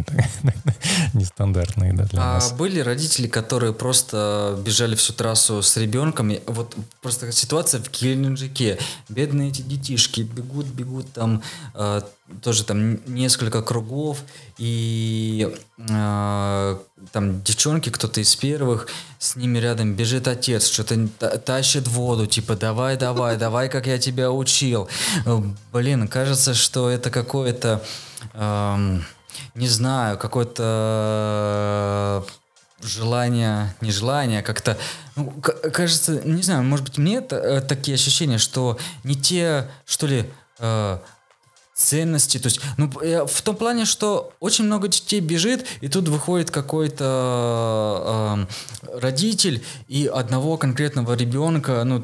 нестандартные, 1.13 1.93
да, 1.93 2.05
для 2.05 2.21
а 2.21 2.33
нас. 2.35 2.51
были 2.53 2.79
родители, 2.79 3.27
которые 3.27 3.73
просто 3.73 4.59
бежали 4.65 4.95
всю 4.95 5.13
трассу 5.13 5.61
с 5.61 5.77
ребенком, 5.77 6.31
вот 6.47 6.75
просто 7.01 7.31
ситуация 7.31 7.81
в 7.81 7.89
Геленджике, 7.91 8.77
бедные 9.09 9.49
эти 9.49 9.61
детишки 9.61 10.21
бегут, 10.21 10.67
бегут 10.67 11.11
там, 11.13 11.41
э, 11.73 12.01
тоже 12.41 12.63
там 12.63 12.99
несколько 13.07 13.61
кругов, 13.61 14.19
и 14.57 15.55
там 15.87 17.41
девчонки, 17.43 17.89
кто-то 17.89 18.19
из 18.19 18.35
первых, 18.35 18.87
с 19.17 19.37
ними 19.37 19.59
рядом 19.59 19.93
бежит 19.93 20.27
отец, 20.27 20.67
что-то 20.67 21.07
тащит 21.39 21.87
воду, 21.87 22.27
типа 22.27 22.55
давай, 22.55 22.97
давай, 22.97 23.37
давай, 23.37 23.69
как 23.69 23.87
я 23.87 23.97
тебя 23.97 24.31
учил. 24.31 24.89
Э, 25.25 25.41
блин, 25.71 26.09
кажется, 26.09 26.53
что 26.53 26.89
это 26.89 27.09
какое-то, 27.09 27.81
э, 28.33 28.99
не 29.55 29.67
знаю, 29.69 30.17
какое-то 30.17 32.25
желание, 32.81 33.73
не 33.79 33.91
желание, 33.91 34.41
как-то, 34.41 34.77
ну, 35.15 35.31
кажется, 35.73 36.21
не 36.25 36.41
знаю, 36.41 36.63
может 36.63 36.85
быть, 36.85 36.97
мне 36.97 37.17
это, 37.17 37.37
э, 37.37 37.61
такие 37.61 37.95
ощущения, 37.95 38.37
что 38.37 38.77
не 39.03 39.15
те, 39.15 39.69
что 39.85 40.07
ли, 40.07 40.29
э, 40.59 40.99
ценности. 41.79 42.37
То 42.37 42.47
есть, 42.47 42.59
ну, 42.77 42.91
в 42.91 43.41
том 43.41 43.55
плане, 43.55 43.85
что 43.85 44.33
очень 44.39 44.65
много 44.65 44.87
детей 44.87 45.21
бежит, 45.21 45.65
и 45.81 45.87
тут 45.87 46.09
выходит 46.09 46.51
какой-то 46.51 48.47
э, 48.83 48.99
родитель 48.99 49.63
и 49.87 50.05
одного 50.05 50.57
конкретного 50.57 51.13
ребенка, 51.15 51.83
ну, 51.85 52.03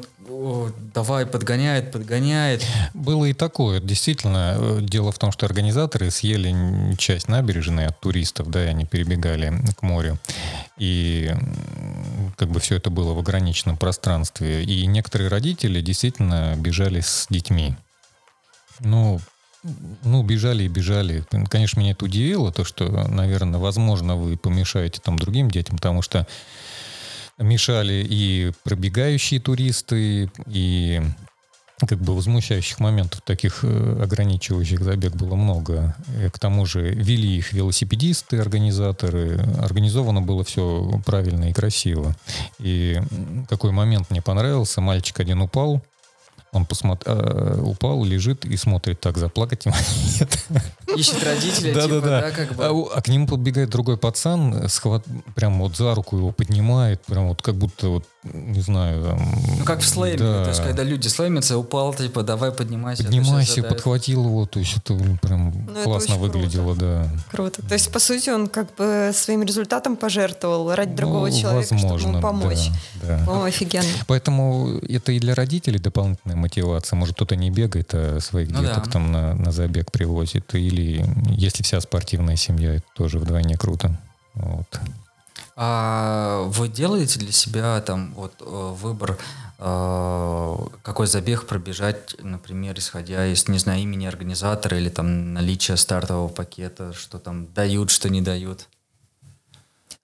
давай, 0.94 1.26
подгоняет, 1.26 1.92
подгоняет. 1.92 2.64
Было 2.94 3.26
и 3.26 3.32
такое, 3.32 3.80
действительно. 3.80 4.56
Э, 4.58 4.78
дело 4.80 5.12
в 5.12 5.18
том, 5.18 5.30
что 5.30 5.46
организаторы 5.46 6.10
съели 6.10 6.94
часть 6.96 7.28
набережной 7.28 7.86
от 7.86 8.00
туристов, 8.00 8.50
да, 8.50 8.64
и 8.64 8.68
они 8.68 8.86
перебегали 8.86 9.52
к 9.78 9.82
морю. 9.82 10.18
И 10.78 11.30
как 12.36 12.48
бы 12.48 12.60
все 12.60 12.76
это 12.76 12.90
было 12.90 13.12
в 13.12 13.18
ограниченном 13.18 13.76
пространстве. 13.76 14.64
И 14.64 14.86
некоторые 14.86 15.28
родители 15.28 15.80
действительно 15.80 16.54
бежали 16.56 17.00
с 17.00 17.26
детьми. 17.28 17.76
Ну, 18.80 19.20
ну, 20.04 20.22
бежали 20.22 20.64
и 20.64 20.68
бежали. 20.68 21.24
Конечно, 21.48 21.80
меня 21.80 21.92
это 21.92 22.04
удивило, 22.04 22.52
то, 22.52 22.64
что, 22.64 22.88
наверное, 23.08 23.58
возможно, 23.58 24.16
вы 24.16 24.36
помешаете 24.36 25.00
там 25.02 25.18
другим 25.18 25.50
детям, 25.50 25.76
потому 25.76 26.02
что 26.02 26.26
мешали 27.38 28.06
и 28.08 28.52
пробегающие 28.64 29.40
туристы, 29.40 30.30
и 30.46 31.02
как 31.86 31.98
бы 31.98 32.14
возмущающих 32.14 32.80
моментов, 32.80 33.20
таких 33.22 33.60
э, 33.62 34.00
ограничивающих 34.02 34.80
забег 34.80 35.14
было 35.14 35.34
много. 35.34 35.94
И 36.24 36.30
к 36.30 36.38
тому 36.38 36.64
же 36.64 36.88
вели 36.88 37.36
их 37.36 37.52
велосипедисты, 37.52 38.38
организаторы. 38.38 39.38
Организовано 39.58 40.22
было 40.22 40.42
все 40.42 41.02
правильно 41.04 41.50
и 41.50 41.52
красиво. 41.52 42.16
И 42.58 42.98
какой 43.48 43.72
момент 43.72 44.10
мне 44.10 44.22
понравился. 44.22 44.80
Мальчик 44.80 45.20
один 45.20 45.42
упал, 45.42 45.82
он 46.52 46.64
посмотр... 46.64 47.02
э, 47.06 47.60
упал, 47.62 48.04
лежит 48.04 48.44
и 48.44 48.56
смотрит, 48.56 49.00
так, 49.00 49.18
заплакать 49.18 49.66
ему 49.66 49.74
нет. 50.20 50.46
Ищет 50.96 51.22
родителей, 51.22 51.72
да, 51.72 51.82
типа, 51.82 52.00
да, 52.00 52.20
да. 52.20 52.30
как 52.30 52.54
бы. 52.54 52.64
А, 52.64 52.98
а 52.98 53.02
к 53.02 53.08
нему 53.08 53.26
подбегает 53.26 53.70
другой 53.70 53.96
пацан, 53.96 54.68
схват... 54.68 55.04
прям 55.34 55.58
вот 55.60 55.76
за 55.76 55.94
руку 55.94 56.16
его 56.16 56.32
поднимает, 56.32 57.04
прям 57.04 57.28
вот 57.28 57.42
как 57.42 57.56
будто 57.56 57.88
вот 57.88 58.04
не 58.32 58.60
знаю, 58.60 59.02
там... 59.02 59.34
Ну, 59.58 59.64
как 59.64 59.80
в 59.80 59.86
слэме, 59.86 60.18
да. 60.18 60.44
то 60.44 60.50
есть, 60.50 60.62
когда 60.62 60.82
люди 60.82 61.08
слэмятся, 61.08 61.58
упал, 61.58 61.94
типа, 61.94 62.22
давай 62.22 62.52
поднимайся. 62.52 63.04
Поднимайся, 63.04 63.62
подхватил 63.62 64.24
его, 64.24 64.46
то 64.46 64.58
есть, 64.58 64.76
это 64.76 64.94
прям 65.22 65.66
ну, 65.66 65.84
классно 65.84 66.14
это 66.14 66.20
выглядело, 66.20 66.74
круто. 66.74 66.80
да. 66.80 67.20
Круто. 67.30 67.62
То 67.62 67.74
есть, 67.74 67.92
по 67.92 67.98
сути, 67.98 68.30
он 68.30 68.48
как 68.48 68.74
бы 68.74 69.12
своим 69.14 69.42
результатом 69.42 69.96
пожертвовал 69.96 70.74
ради 70.74 70.90
ну, 70.90 70.96
другого 70.96 71.30
человека, 71.30 71.74
возможно, 71.74 71.98
чтобы 71.98 72.12
ему 72.14 72.22
помочь. 72.22 72.70
Да, 73.02 73.22
да. 73.24 73.32
О, 73.32 73.44
офигенно. 73.44 73.86
Поэтому 74.06 74.78
это 74.88 75.12
и 75.12 75.18
для 75.18 75.34
родителей 75.34 75.78
дополнительная 75.78 76.35
мотивация. 76.36 76.96
Может, 76.96 77.16
кто-то 77.16 77.36
не 77.36 77.50
бегает, 77.50 77.90
а 77.92 78.20
своих 78.20 78.50
ну, 78.50 78.60
деток 78.60 78.84
да. 78.84 78.90
там 78.90 79.12
на, 79.12 79.34
на 79.34 79.52
забег 79.52 79.90
привозит. 79.90 80.54
Или 80.54 81.04
если 81.30 81.62
вся 81.62 81.80
спортивная 81.80 82.36
семья, 82.36 82.76
это 82.76 82.86
тоже 82.94 83.18
вдвойне 83.18 83.56
круто. 83.56 83.98
Вот. 84.34 84.80
А 85.58 86.42
вы 86.48 86.68
делаете 86.68 87.18
для 87.18 87.32
себя 87.32 87.80
там 87.80 88.12
вот 88.14 88.34
э, 88.40 88.44
выбор, 88.44 89.18
э, 89.58 90.56
какой 90.82 91.06
забег 91.06 91.46
пробежать, 91.46 92.14
например, 92.22 92.78
исходя 92.78 93.26
из, 93.26 93.48
не 93.48 93.58
знаю, 93.58 93.80
имени 93.80 94.04
организатора 94.04 94.76
или 94.78 94.90
там 94.90 95.32
наличия 95.32 95.76
стартового 95.76 96.28
пакета, 96.28 96.92
что 96.92 97.18
там 97.18 97.52
дают, 97.54 97.90
что 97.90 98.10
не 98.10 98.20
дают? 98.20 98.68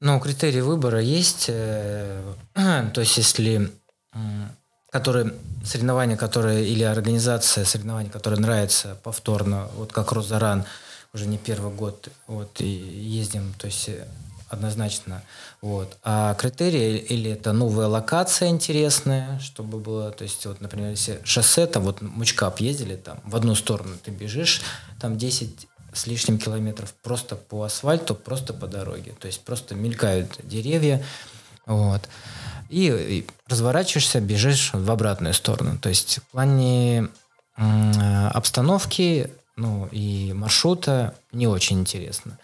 Ну, 0.01 0.19
критерии 0.21 0.63
выбора 0.63 1.03
есть. 1.03 1.47
Э, 1.49 2.35
то 2.55 3.01
есть, 3.03 3.19
если 3.19 3.71
которые, 4.93 5.33
соревнования, 5.65 6.17
которые, 6.17 6.69
или 6.69 6.85
организация 6.85 7.65
соревнований, 7.65 8.11
которые 8.11 8.39
нравится 8.39 8.97
повторно, 9.03 9.69
вот 9.77 9.91
как 9.93 10.13
Розаран, 10.13 10.65
уже 11.15 11.27
не 11.27 11.39
первый 11.39 11.73
год, 11.73 12.09
вот, 12.27 12.61
и 12.61 12.67
ездим, 12.67 13.55
то 13.59 13.67
есть 13.67 13.89
однозначно. 14.51 15.23
Вот. 15.63 15.97
А 16.03 16.35
критерии 16.35 16.99
или 16.99 17.31
это 17.31 17.55
новая 17.55 17.87
локация 17.87 18.51
интересная, 18.51 19.39
чтобы 19.41 19.79
было, 19.79 20.11
то 20.11 20.25
есть 20.25 20.45
вот, 20.45 20.61
например, 20.61 20.91
если 20.91 21.21
шоссе, 21.25 21.67
там 21.67 21.85
вот 21.85 22.03
Мучкап 22.03 22.61
ездили, 22.61 22.97
там 22.97 23.19
в 23.25 23.35
одну 23.35 23.55
сторону 23.55 23.97
ты 24.03 24.11
бежишь, 24.11 24.61
там 25.01 25.17
10 25.17 25.69
с 25.95 26.07
лишним 26.07 26.39
километров 26.39 26.93
просто 27.03 27.37
по 27.37 27.63
асфальту, 27.63 28.15
просто 28.15 28.53
по 28.53 28.67
дороге, 28.67 29.15
то 29.19 29.27
есть 29.27 29.41
просто 29.41 29.75
мелькают 29.75 30.39
деревья, 30.43 31.03
вот. 31.65 32.03
И, 32.73 33.19
и 33.19 33.27
разворачиваешься, 33.49 34.21
бежишь 34.21 34.71
в 34.73 34.91
обратную 34.91 35.35
сторону. 35.35 35.79
То 35.79 35.91
есть 35.91 36.19
в 36.19 36.23
плане 36.33 37.09
м, 37.57 37.93
обстановки 38.33 39.31
ну, 39.57 39.89
и 39.93 40.33
маршрута 40.35 41.15
не 41.33 41.47
очень 41.47 41.81
интересно. 41.81 42.39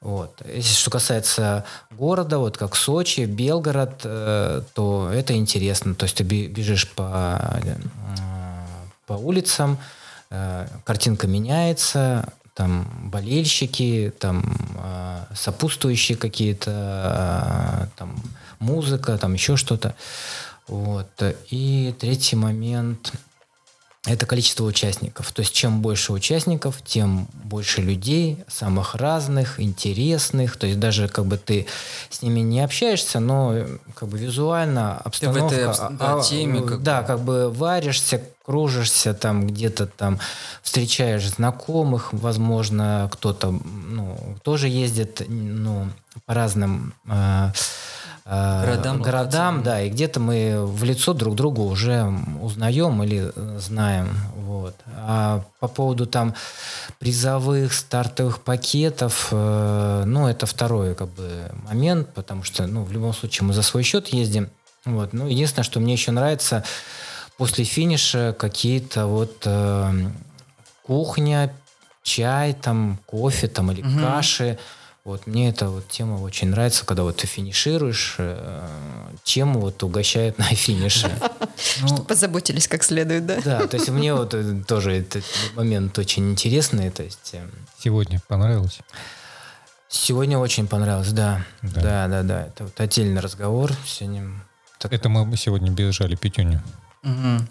Вот. 0.00 0.42
Если 0.46 0.74
что 0.74 0.90
касается 0.90 1.64
города, 1.90 2.38
вот 2.38 2.58
как 2.58 2.76
Сочи, 2.76 3.22
Белгород, 3.22 4.02
э, 4.04 4.62
то 4.74 5.10
это 5.12 5.34
интересно. 5.34 5.94
То 5.94 6.04
есть 6.04 6.16
ты 6.16 6.24
бежишь 6.24 6.88
по, 6.90 7.58
э, 7.64 7.76
по 9.06 9.14
улицам, 9.14 9.78
э, 10.30 10.68
картинка 10.84 11.26
меняется, 11.26 12.28
там 12.54 12.86
болельщики, 13.10 14.12
там 14.18 14.44
э, 14.76 15.24
сопутствующие 15.34 16.16
какие-то, 16.16 16.70
э, 17.84 17.86
там 17.96 18.14
музыка, 18.58 19.16
там 19.18 19.34
еще 19.34 19.56
что-то. 19.56 19.94
Вот. 20.66 21.08
И 21.50 21.94
третий 21.98 22.36
момент– 22.36 23.12
это 24.06 24.26
количество 24.26 24.64
участников. 24.64 25.32
То 25.32 25.40
есть 25.40 25.54
чем 25.54 25.80
больше 25.80 26.12
участников, 26.12 26.82
тем 26.84 27.26
больше 27.32 27.80
людей, 27.80 28.44
самых 28.48 28.94
разных, 28.96 29.58
интересных. 29.58 30.58
То 30.58 30.66
есть 30.66 30.78
даже 30.78 31.08
как 31.08 31.24
бы 31.24 31.38
ты 31.38 31.66
с 32.10 32.20
ними 32.20 32.40
не 32.40 32.60
общаешься, 32.60 33.18
но 33.18 33.64
как 33.94 34.10
бы 34.10 34.18
визуально 34.18 34.98
обстановка... 34.98 35.48
Ты 35.48 35.66
в 35.66 35.70
этой 35.70 35.96
да, 35.96 36.16
а, 36.16 36.22
теме 36.22 36.60
как 36.60 36.82
Да, 36.82 37.02
как 37.02 37.20
бы 37.20 37.50
варишься, 37.50 38.20
кружишься 38.44 39.14
там 39.14 39.46
где-то 39.46 39.86
там, 39.86 40.18
встречаешь 40.62 41.26
знакомых, 41.26 42.12
возможно, 42.12 43.08
кто-то 43.10 43.52
ну, 43.52 44.36
тоже 44.42 44.68
ездит 44.68 45.22
ну, 45.28 45.88
по 46.26 46.34
разным... 46.34 46.92
Э, 47.06 47.52
городам, 48.24 49.02
городам 49.02 49.62
да, 49.62 49.82
и 49.82 49.90
где-то 49.90 50.18
мы 50.18 50.64
в 50.64 50.82
лицо 50.84 51.12
друг 51.12 51.34
друга 51.34 51.60
уже 51.60 52.10
узнаем 52.40 53.02
или 53.02 53.30
э, 53.34 53.58
знаем. 53.60 54.16
Вот. 54.36 54.74
А 54.96 55.44
по 55.60 55.68
поводу 55.68 56.06
там 56.06 56.34
призовых 56.98 57.74
стартовых 57.74 58.40
пакетов, 58.40 59.28
э, 59.30 60.04
ну, 60.06 60.26
это 60.26 60.46
второй 60.46 60.94
как 60.94 61.08
бы 61.08 61.50
момент, 61.68 62.14
потому 62.14 62.44
что, 62.44 62.66
ну, 62.66 62.82
в 62.82 62.92
любом 62.92 63.12
случае 63.12 63.46
мы 63.46 63.52
за 63.52 63.62
свой 63.62 63.82
счет 63.82 64.08
ездим. 64.08 64.48
Вот. 64.86 65.12
Ну, 65.12 65.26
единственное, 65.26 65.64
что 65.64 65.80
мне 65.80 65.92
еще 65.92 66.10
нравится, 66.10 66.64
после 67.36 67.64
финиша 67.64 68.34
какие-то 68.38 69.06
вот 69.06 69.42
э, 69.44 69.92
кухня, 70.82 71.54
чай, 72.02 72.54
там, 72.54 72.98
кофе 73.04 73.48
там, 73.48 73.70
или 73.70 73.82
угу. 73.82 74.00
каши, 74.00 74.58
вот 75.04 75.26
мне 75.26 75.50
эта 75.50 75.68
вот 75.68 75.86
тема 75.88 76.16
очень 76.16 76.48
нравится, 76.48 76.86
когда 76.86 77.02
вот 77.02 77.18
ты 77.18 77.26
финишируешь, 77.26 78.14
э, 78.18 78.66
тему 79.22 79.60
вот 79.60 79.82
угощают 79.82 80.38
на 80.38 80.44
финише. 80.54 81.10
Что 81.58 81.96
ну, 81.96 82.04
позаботились 82.04 82.66
как 82.68 82.82
следует, 82.82 83.26
да? 83.26 83.40
Да, 83.44 83.66
то 83.66 83.76
есть 83.76 83.90
мне 83.90 84.14
вот 84.14 84.32
э, 84.32 84.62
тоже 84.66 84.92
этот 84.92 85.24
момент 85.54 85.98
очень 85.98 86.30
интересный. 86.30 86.90
То 86.90 87.02
есть, 87.02 87.30
э, 87.34 87.46
Сегодня 87.78 88.20
понравилось? 88.28 88.80
Сегодня 89.88 90.38
очень 90.38 90.66
понравилось, 90.66 91.12
да. 91.12 91.44
Да, 91.60 92.08
да, 92.08 92.22
да. 92.22 92.46
Это 92.46 92.64
вот 92.64 92.80
отдельный 92.80 93.20
разговор. 93.20 93.72
Сегодня 93.86 94.30
это 94.90 95.08
мы 95.08 95.36
сегодня 95.36 95.70
бежали 95.70 96.14
пятюню. 96.14 96.62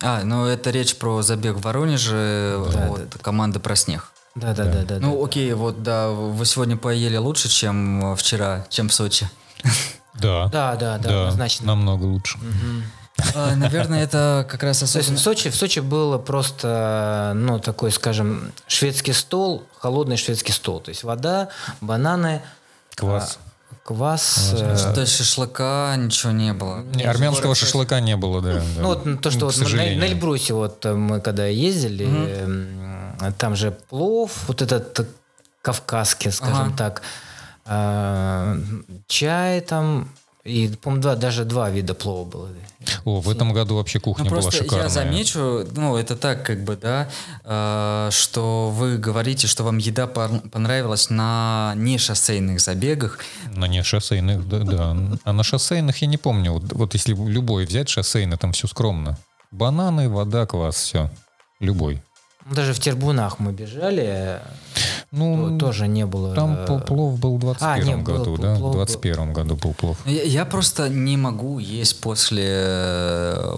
А, 0.01 0.23
ну 0.23 0.45
это 0.45 0.71
речь 0.71 0.95
про 0.95 1.21
забег 1.21 1.57
в 1.57 1.61
Воронеже 1.61 2.63
да, 2.73 2.91
от 2.91 3.09
да, 3.09 3.19
команды 3.21 3.59
про 3.59 3.75
снег. 3.75 4.11
Да, 4.35 4.53
да, 4.53 4.65
да, 4.65 4.83
да. 4.83 4.99
Ну, 4.99 5.17
да, 5.17 5.25
окей, 5.25 5.53
вот 5.53 5.83
да, 5.83 6.09
вы 6.09 6.45
сегодня 6.45 6.75
поели 6.75 7.17
лучше, 7.17 7.49
чем 7.49 8.15
вчера, 8.15 8.65
чем 8.69 8.89
в 8.89 8.93
Сочи. 8.93 9.29
Да. 10.15 10.47
Да, 10.47 10.75
да, 10.75 10.97
да, 10.97 11.21
однозначно. 11.21 11.67
Намного 11.67 12.05
лучше. 12.05 12.37
А, 13.35 13.55
наверное, 13.55 14.03
это 14.03 14.45
как 14.49 14.63
раз 14.63 14.81
особенно... 14.81 15.17
В 15.17 15.19
Сочи, 15.19 15.49
в 15.49 15.55
Сочи 15.55 15.79
было 15.79 16.17
просто, 16.17 17.33
ну, 17.35 17.59
такой, 17.59 17.91
скажем, 17.91 18.51
шведский 18.67 19.13
стол, 19.13 19.63
холодный 19.79 20.17
шведский 20.17 20.51
стол. 20.51 20.79
То 20.79 20.89
есть 20.89 21.03
вода, 21.03 21.49
бананы, 21.81 22.41
квас. 22.95 23.39
А, 23.71 23.77
квас. 23.87 24.53
Э... 24.53 24.93
То 24.93 25.01
есть 25.01 25.15
шашлыка 25.15 25.95
ничего 25.97 26.31
не 26.31 26.53
было? 26.53 26.83
Не, 26.95 27.03
армянского 27.03 27.53
шашлыка 27.55 27.99
не 27.99 28.17
было, 28.17 28.41
да. 28.41 28.63
Ну, 28.79 28.87
вот 28.87 29.21
то, 29.21 29.29
что 29.31 29.45
вот 29.45 29.57
на, 29.59 29.77
на 29.77 30.05
Эльбрусе 30.05 30.53
вот 30.53 30.83
мы 30.85 31.21
когда 31.21 31.45
ездили, 31.45 32.05
mm-hmm 32.07 33.02
там 33.37 33.55
же 33.55 33.71
плов, 33.71 34.31
вот 34.47 34.61
этот 34.61 35.07
кавказский, 35.61 36.31
скажем 36.31 36.67
ага. 36.67 36.77
так, 36.77 37.01
а, 37.65 38.57
чай 39.07 39.61
там, 39.61 40.09
и, 40.43 40.67
по-моему, 40.81 41.01
два, 41.01 41.15
даже 41.15 41.45
два 41.45 41.69
вида 41.69 41.93
плова 41.93 42.25
было. 42.25 42.49
О, 43.05 43.21
в 43.21 43.29
этом 43.29 43.53
году 43.53 43.77
вообще 43.77 44.01
кухня 44.01 44.29
ну, 44.29 44.41
была 44.41 44.51
шикарная. 44.51 44.83
Я 44.83 44.89
замечу, 44.89 45.65
ну, 45.73 45.95
это 45.95 46.17
так, 46.17 46.45
как 46.45 46.65
бы, 46.65 46.75
да, 46.75 47.07
э, 47.45 48.09
что 48.11 48.69
вы 48.69 48.97
говорите, 48.97 49.47
что 49.47 49.63
вам 49.63 49.77
еда 49.77 50.05
понравилась 50.05 51.09
на 51.09 51.73
не 51.77 51.97
шоссейных 51.97 52.59
забегах. 52.59 53.19
На 53.55 53.69
не 53.69 53.83
шоссейных, 53.83 54.45
да, 54.49 54.59
да. 54.59 54.97
А 55.23 55.31
на 55.31 55.43
шоссейных 55.43 56.01
я 56.01 56.07
не 56.07 56.17
помню. 56.17 56.51
Вот, 56.51 56.73
вот 56.73 56.93
если 56.93 57.13
любой 57.15 57.65
взять 57.65 57.87
шоссейный, 57.87 58.37
там 58.37 58.51
все 58.51 58.67
скромно. 58.67 59.17
Бананы, 59.51 60.09
вода, 60.09 60.45
квас, 60.45 60.75
все. 60.75 61.09
Любой. 61.61 62.01
Даже 62.51 62.73
в 62.73 62.79
Тербунах 62.79 63.39
мы 63.39 63.53
бежали, 63.53 64.41
ну, 65.11 65.57
то, 65.57 65.67
тоже 65.67 65.87
не 65.87 66.05
было. 66.05 66.35
Там 66.35 66.57
э, 66.57 66.79
плов 66.81 67.19
был 67.19 67.37
в 67.37 67.39
21 67.39 67.99
а, 67.99 68.01
году, 68.01 68.37
да? 68.37 68.55
В 68.55 68.71
21 68.71 69.15
был... 69.15 69.33
году 69.33 69.55
был 69.55 69.73
плов. 69.73 69.97
Я, 70.05 70.23
я 70.23 70.45
просто 70.45 70.89
не 70.89 71.17
могу 71.17 71.59
есть 71.59 72.01
после 72.01 72.45
э, 72.47 73.57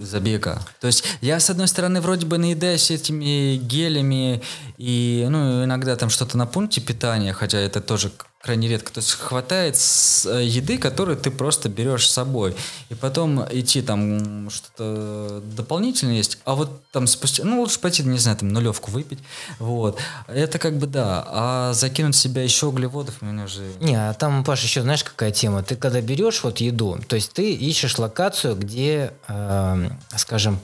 забега. 0.00 0.60
То 0.80 0.88
есть 0.88 1.04
я, 1.20 1.40
с 1.40 1.50
одной 1.50 1.68
стороны, 1.68 2.00
вроде 2.00 2.26
бы 2.26 2.38
наедаюсь 2.38 2.90
этими 2.90 3.56
гелями 3.56 4.42
и, 4.76 5.26
ну, 5.30 5.64
иногда 5.64 5.96
там 5.96 6.10
что-то 6.10 6.36
на 6.36 6.46
пункте 6.46 6.80
питания, 6.80 7.32
хотя 7.32 7.58
это 7.58 7.80
тоже 7.80 8.10
крайне 8.48 8.66
редко. 8.66 8.90
То 8.90 9.00
есть 9.00 9.12
хватает 9.12 9.76
э, 10.24 10.42
еды, 10.42 10.78
которую 10.78 11.18
ты 11.18 11.30
просто 11.30 11.68
берешь 11.68 12.08
с 12.08 12.12
собой. 12.12 12.56
И 12.88 12.94
потом 12.94 13.44
идти 13.50 13.82
там 13.82 14.48
что-то 14.48 15.42
дополнительное 15.54 16.14
есть. 16.14 16.38
А 16.46 16.54
вот 16.54 16.82
там 16.90 17.06
спустя... 17.06 17.44
Ну, 17.44 17.60
лучше 17.60 17.78
пойти, 17.78 18.02
не 18.04 18.16
знаю, 18.16 18.38
там 18.38 18.48
нулевку 18.48 18.90
выпить. 18.90 19.18
Вот. 19.58 19.98
Это 20.28 20.58
как 20.58 20.78
бы 20.78 20.86
да. 20.86 21.26
А 21.28 21.72
закинуть 21.74 22.14
в 22.14 22.18
себя 22.18 22.42
еще 22.42 22.68
углеводов 22.68 23.16
у 23.20 23.26
меня 23.26 23.44
уже... 23.44 23.70
Не, 23.80 23.96
а 23.96 24.14
там, 24.14 24.42
Паша, 24.44 24.64
еще 24.64 24.80
знаешь, 24.80 25.04
какая 25.04 25.30
тема? 25.30 25.62
Ты 25.62 25.76
когда 25.76 26.00
берешь 26.00 26.42
вот 26.42 26.58
еду, 26.60 26.98
то 27.06 27.16
есть 27.16 27.34
ты 27.34 27.52
ищешь 27.52 27.98
локацию, 27.98 28.56
где, 28.56 29.12
э, 29.28 29.90
скажем, 30.16 30.58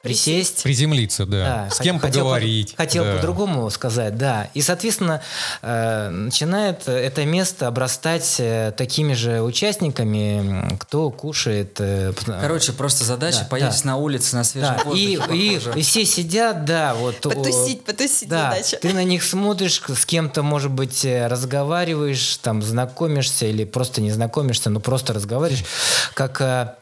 присесть... 0.00 0.62
Приземлиться, 0.62 1.26
да. 1.26 1.68
да 1.68 1.70
с 1.70 1.80
кем 1.80 1.98
хотел, 1.98 2.24
поговорить. 2.24 2.74
Хотел 2.78 3.04
да. 3.04 3.16
по-другому 3.16 3.68
сказать, 3.68 4.16
да. 4.16 4.48
И, 4.54 4.62
соответственно, 4.62 5.20
э, 5.60 6.08
начинает 6.08 6.88
это 6.88 7.25
место 7.26 7.66
обрастать 7.66 8.36
э, 8.38 8.72
такими 8.76 9.12
же 9.12 9.42
участниками, 9.42 10.76
кто 10.78 11.10
кушает. 11.10 11.76
Э, 11.80 12.12
Короче, 12.24 12.72
просто 12.72 13.04
задача 13.04 13.40
да, 13.40 13.46
поесть 13.46 13.82
да. 13.82 13.90
на 13.90 13.96
улице 13.96 14.36
на 14.36 14.44
свежем 14.44 14.76
да. 14.78 14.84
воздухе. 14.84 15.20
И, 15.30 15.56
и, 15.56 15.78
и 15.80 15.82
все 15.82 16.06
сидят, 16.06 16.64
да, 16.64 16.94
вот. 16.94 17.20
Потусить, 17.20 17.84
потусить 17.84 18.28
да, 18.28 18.50
задача. 18.50 18.78
Ты 18.78 18.92
на 18.94 19.04
них 19.04 19.22
смотришь, 19.22 19.82
с 19.86 20.06
кем-то, 20.06 20.42
может 20.42 20.70
быть, 20.70 21.04
э, 21.04 21.26
разговариваешь, 21.26 22.38
там, 22.38 22.62
знакомишься 22.62 23.46
или 23.46 23.64
просто 23.64 24.00
не 24.00 24.10
знакомишься, 24.10 24.70
но 24.70 24.80
просто 24.80 25.12
разговариваешь, 25.12 25.64
как, 26.14 26.32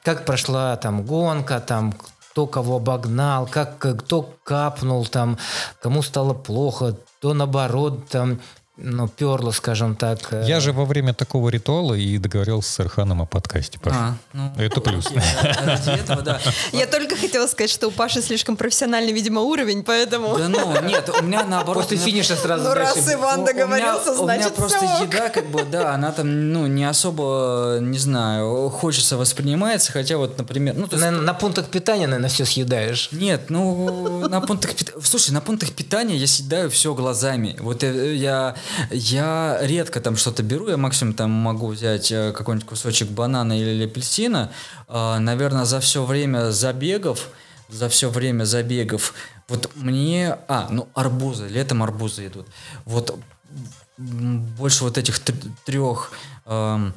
как 0.02 0.24
прошла 0.24 0.76
там 0.76 1.02
гонка, 1.02 1.60
там, 1.60 1.94
кто 2.34 2.46
кого 2.46 2.76
обогнал, 2.76 3.46
как 3.46 3.78
кто 3.78 4.34
капнул, 4.42 5.06
там, 5.06 5.38
кому 5.80 6.02
стало 6.02 6.34
плохо, 6.34 6.96
то 7.20 7.32
наоборот, 7.32 8.08
там, 8.08 8.40
ну, 8.76 9.06
перло, 9.06 9.52
скажем 9.52 9.94
так. 9.94 10.32
Э. 10.32 10.44
Я 10.48 10.58
же 10.58 10.72
во 10.72 10.84
время 10.84 11.14
такого 11.14 11.48
ритуала 11.48 11.94
и 11.94 12.18
договорился 12.18 12.72
с 12.72 12.80
Арханом 12.80 13.22
о 13.22 13.24
подкасте. 13.24 13.78
Паша. 13.78 13.96
А, 13.96 14.16
ну, 14.32 14.52
Это 14.58 14.80
плюс. 14.80 15.10
Я 16.72 16.86
только 16.88 17.14
хотела 17.14 17.46
сказать, 17.46 17.70
что 17.70 17.86
у 17.86 17.90
Паши 17.92 18.20
слишком 18.20 18.56
профессиональный, 18.56 19.12
видимо, 19.12 19.42
уровень, 19.42 19.84
поэтому... 19.84 20.36
Да 20.36 20.48
ну, 20.48 20.80
нет, 20.82 21.08
у 21.08 21.22
меня 21.22 21.44
наоборот... 21.44 21.84
После 21.84 21.98
финиша 21.98 22.34
сразу 22.34 22.64
Ну, 22.64 22.74
раз 22.74 22.98
Иван 23.12 23.44
договорился, 23.44 24.12
значит, 24.12 24.18
У 24.20 24.26
меня 24.26 24.50
просто 24.50 25.04
еда, 25.04 25.28
как 25.28 25.46
бы, 25.46 25.62
да, 25.62 25.94
она 25.94 26.10
там, 26.10 26.52
ну, 26.52 26.66
не 26.66 26.84
особо, 26.84 27.78
не 27.80 27.98
знаю, 27.98 28.70
хочется 28.70 29.16
воспринимается, 29.16 29.92
хотя 29.92 30.16
вот, 30.16 30.36
например... 30.36 30.74
Ну, 30.74 30.88
на 30.90 31.34
пунктах 31.34 31.68
питания, 31.68 32.06
наверное, 32.06 32.28
все 32.28 32.44
съедаешь. 32.44 33.10
Нет, 33.12 33.50
ну, 33.50 34.26
на 34.28 34.40
пунктах 34.40 34.74
питания... 34.74 35.00
Слушай, 35.00 35.30
на 35.30 35.40
пунктах 35.40 35.70
питания 35.70 36.16
я 36.16 36.26
съедаю 36.26 36.70
все 36.70 36.92
глазами. 36.92 37.56
Вот 37.60 37.84
я 37.84 38.56
я 38.90 39.58
редко 39.62 40.00
там 40.00 40.16
что-то 40.16 40.42
беру, 40.42 40.68
я 40.68 40.76
максимум 40.76 41.14
там 41.14 41.30
могу 41.30 41.68
взять 41.68 42.10
э, 42.12 42.32
какой-нибудь 42.32 42.68
кусочек 42.68 43.08
банана 43.08 43.58
или 43.58 43.84
апельсина. 43.84 44.50
А, 44.88 45.18
наверное, 45.18 45.64
за 45.64 45.80
все 45.80 46.04
время 46.04 46.50
забегов, 46.50 47.28
за 47.68 47.88
все 47.88 48.10
время 48.10 48.44
забегов, 48.44 49.14
вот 49.48 49.70
мне... 49.74 50.38
А, 50.48 50.68
ну 50.70 50.88
арбузы, 50.94 51.48
летом 51.48 51.82
арбузы 51.82 52.26
идут. 52.26 52.46
Вот 52.84 53.18
больше 53.96 54.84
вот 54.84 54.98
этих 54.98 55.20
трех 55.64 56.10
эм, 56.46 56.94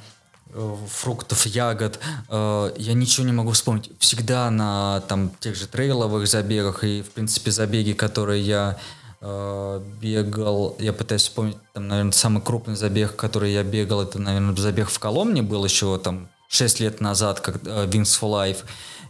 э, 0.54 0.76
фруктов, 0.90 1.46
ягод, 1.46 2.00
э, 2.30 2.74
я 2.78 2.94
ничего 2.94 3.26
не 3.26 3.34
могу 3.34 3.52
вспомнить. 3.52 3.92
Всегда 4.00 4.50
на 4.50 5.02
там 5.08 5.32
тех 5.40 5.56
же 5.56 5.68
трейловых 5.68 6.28
забегах 6.28 6.84
и, 6.84 7.02
в 7.02 7.10
принципе, 7.12 7.52
забеги, 7.52 7.94
которые 7.94 8.42
я 8.42 8.78
э, 9.22 9.82
бегал, 10.02 10.76
я 10.80 10.94
пытаюсь 10.94 11.24
вспомнить, 11.24 11.58
там, 11.74 11.88
наверное, 11.88 12.12
самый 12.12 12.42
крупный 12.42 12.76
забег, 12.76 13.16
который 13.16 13.52
я 13.54 13.64
бегал, 13.64 14.02
это, 14.02 14.20
наверное, 14.20 14.56
забег 14.56 14.90
в 14.90 15.00
Коломне 15.00 15.42
был 15.42 15.64
еще 15.66 15.98
там 15.98 16.30
6 16.50 16.80
лет 16.80 17.02
назад, 17.02 17.40
как 17.42 17.58
э, 17.66 17.86
Wings 17.86 18.20
for 18.20 18.32
Life. 18.32 18.64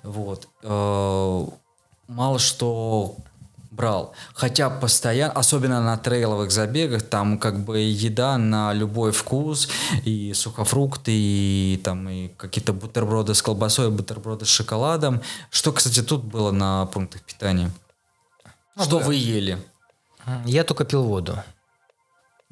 Вот. 0.04 0.48
Э, 0.64 1.46
мало 2.08 2.40
что 2.40 3.18
брал. 3.78 4.14
Хотя 4.34 4.70
постоянно, 4.70 5.34
особенно 5.34 5.82
на 5.82 5.98
трейловых 5.98 6.52
забегах, 6.52 7.04
там 7.04 7.38
как 7.38 7.64
бы 7.64 7.80
еда 7.80 8.38
на 8.38 8.74
любой 8.74 9.12
вкус, 9.12 9.70
и 10.04 10.34
сухофрукты, 10.34 11.12
и 11.14 11.80
там 11.84 12.10
и 12.10 12.30
какие-то 12.30 12.74
бутерброды 12.74 13.34
с 13.36 13.42
колбасой, 13.42 13.92
бутерброды 13.92 14.46
с 14.46 14.50
шоколадом. 14.50 15.22
Что, 15.52 15.72
кстати, 15.72 16.02
тут 16.02 16.24
было 16.24 16.52
на 16.52 16.88
пунктах 16.88 17.22
питания? 17.22 17.72
Ну, 18.76 18.84
Что 18.84 19.00
да. 19.00 19.06
вы 19.06 19.16
ели? 19.16 19.58
Я 20.46 20.64
только 20.64 20.84
пил 20.86 21.04
воду. 21.04 21.38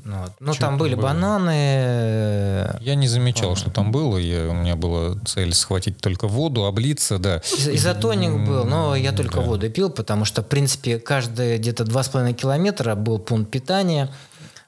Ну, 0.04 0.18
вот. 0.20 0.32
ну 0.42 0.54
Чё 0.54 0.60
там 0.60 0.78
были 0.78 0.94
было? 0.96 1.04
бананы. 1.04 1.52
э, 1.56 2.78
Я 2.82 2.96
не 2.96 3.08
замечал, 3.08 3.56
что 3.56 3.70
там 3.72 3.92
было. 3.94 4.18
Я, 4.18 4.50
у 4.50 4.54
меня 4.54 4.76
была 4.76 5.16
цель 5.26 5.54
схватить 5.54 5.98
только 6.00 6.28
воду, 6.28 6.66
облиться, 6.66 7.18
да. 7.18 7.38
Из- 7.38 7.68
Изотоник 7.70 8.46
был, 8.46 8.66
но 8.66 8.96
я 8.96 9.14
только 9.14 9.38
Да. 9.38 9.42
воду 9.44 9.70
пил, 9.70 9.90
потому 9.90 10.26
что, 10.26 10.42
в 10.44 10.48
принципе, 10.48 11.00
каждые 11.00 11.58
где-то 11.60 11.86
2,5 11.86 12.34
километра 12.34 12.96
был 12.96 13.20
пункт 13.20 13.50
питания. 13.52 14.10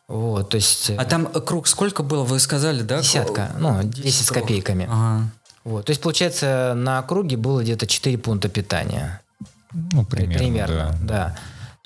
Вот, 0.07 0.49
то 0.51 0.55
есть... 0.55 0.91
А 0.97 1.03
там 1.03 1.27
э, 1.33 1.41
круг 1.41 1.67
сколько 1.67 2.03
было, 2.03 2.23
вы 2.23 2.39
сказали, 2.39 2.81
да? 2.81 2.99
Десятка, 3.01 3.51
ну, 3.59 3.83
10 3.83 4.25
с 4.25 4.29
круг. 4.31 4.43
копейками. 4.43 4.87
Ага. 4.89 5.29
Вот, 5.65 5.85
то 5.85 5.89
есть, 5.89 6.01
получается, 6.01 6.71
на 6.77 6.99
округе 6.99 7.35
было 7.35 7.61
где-то 7.61 7.85
4 7.85 8.17
пункта 8.17 8.47
питания. 8.47 9.19
Ну, 9.73 10.05
примерно, 10.05 10.97
да. 11.01 11.35
да. 11.35 11.35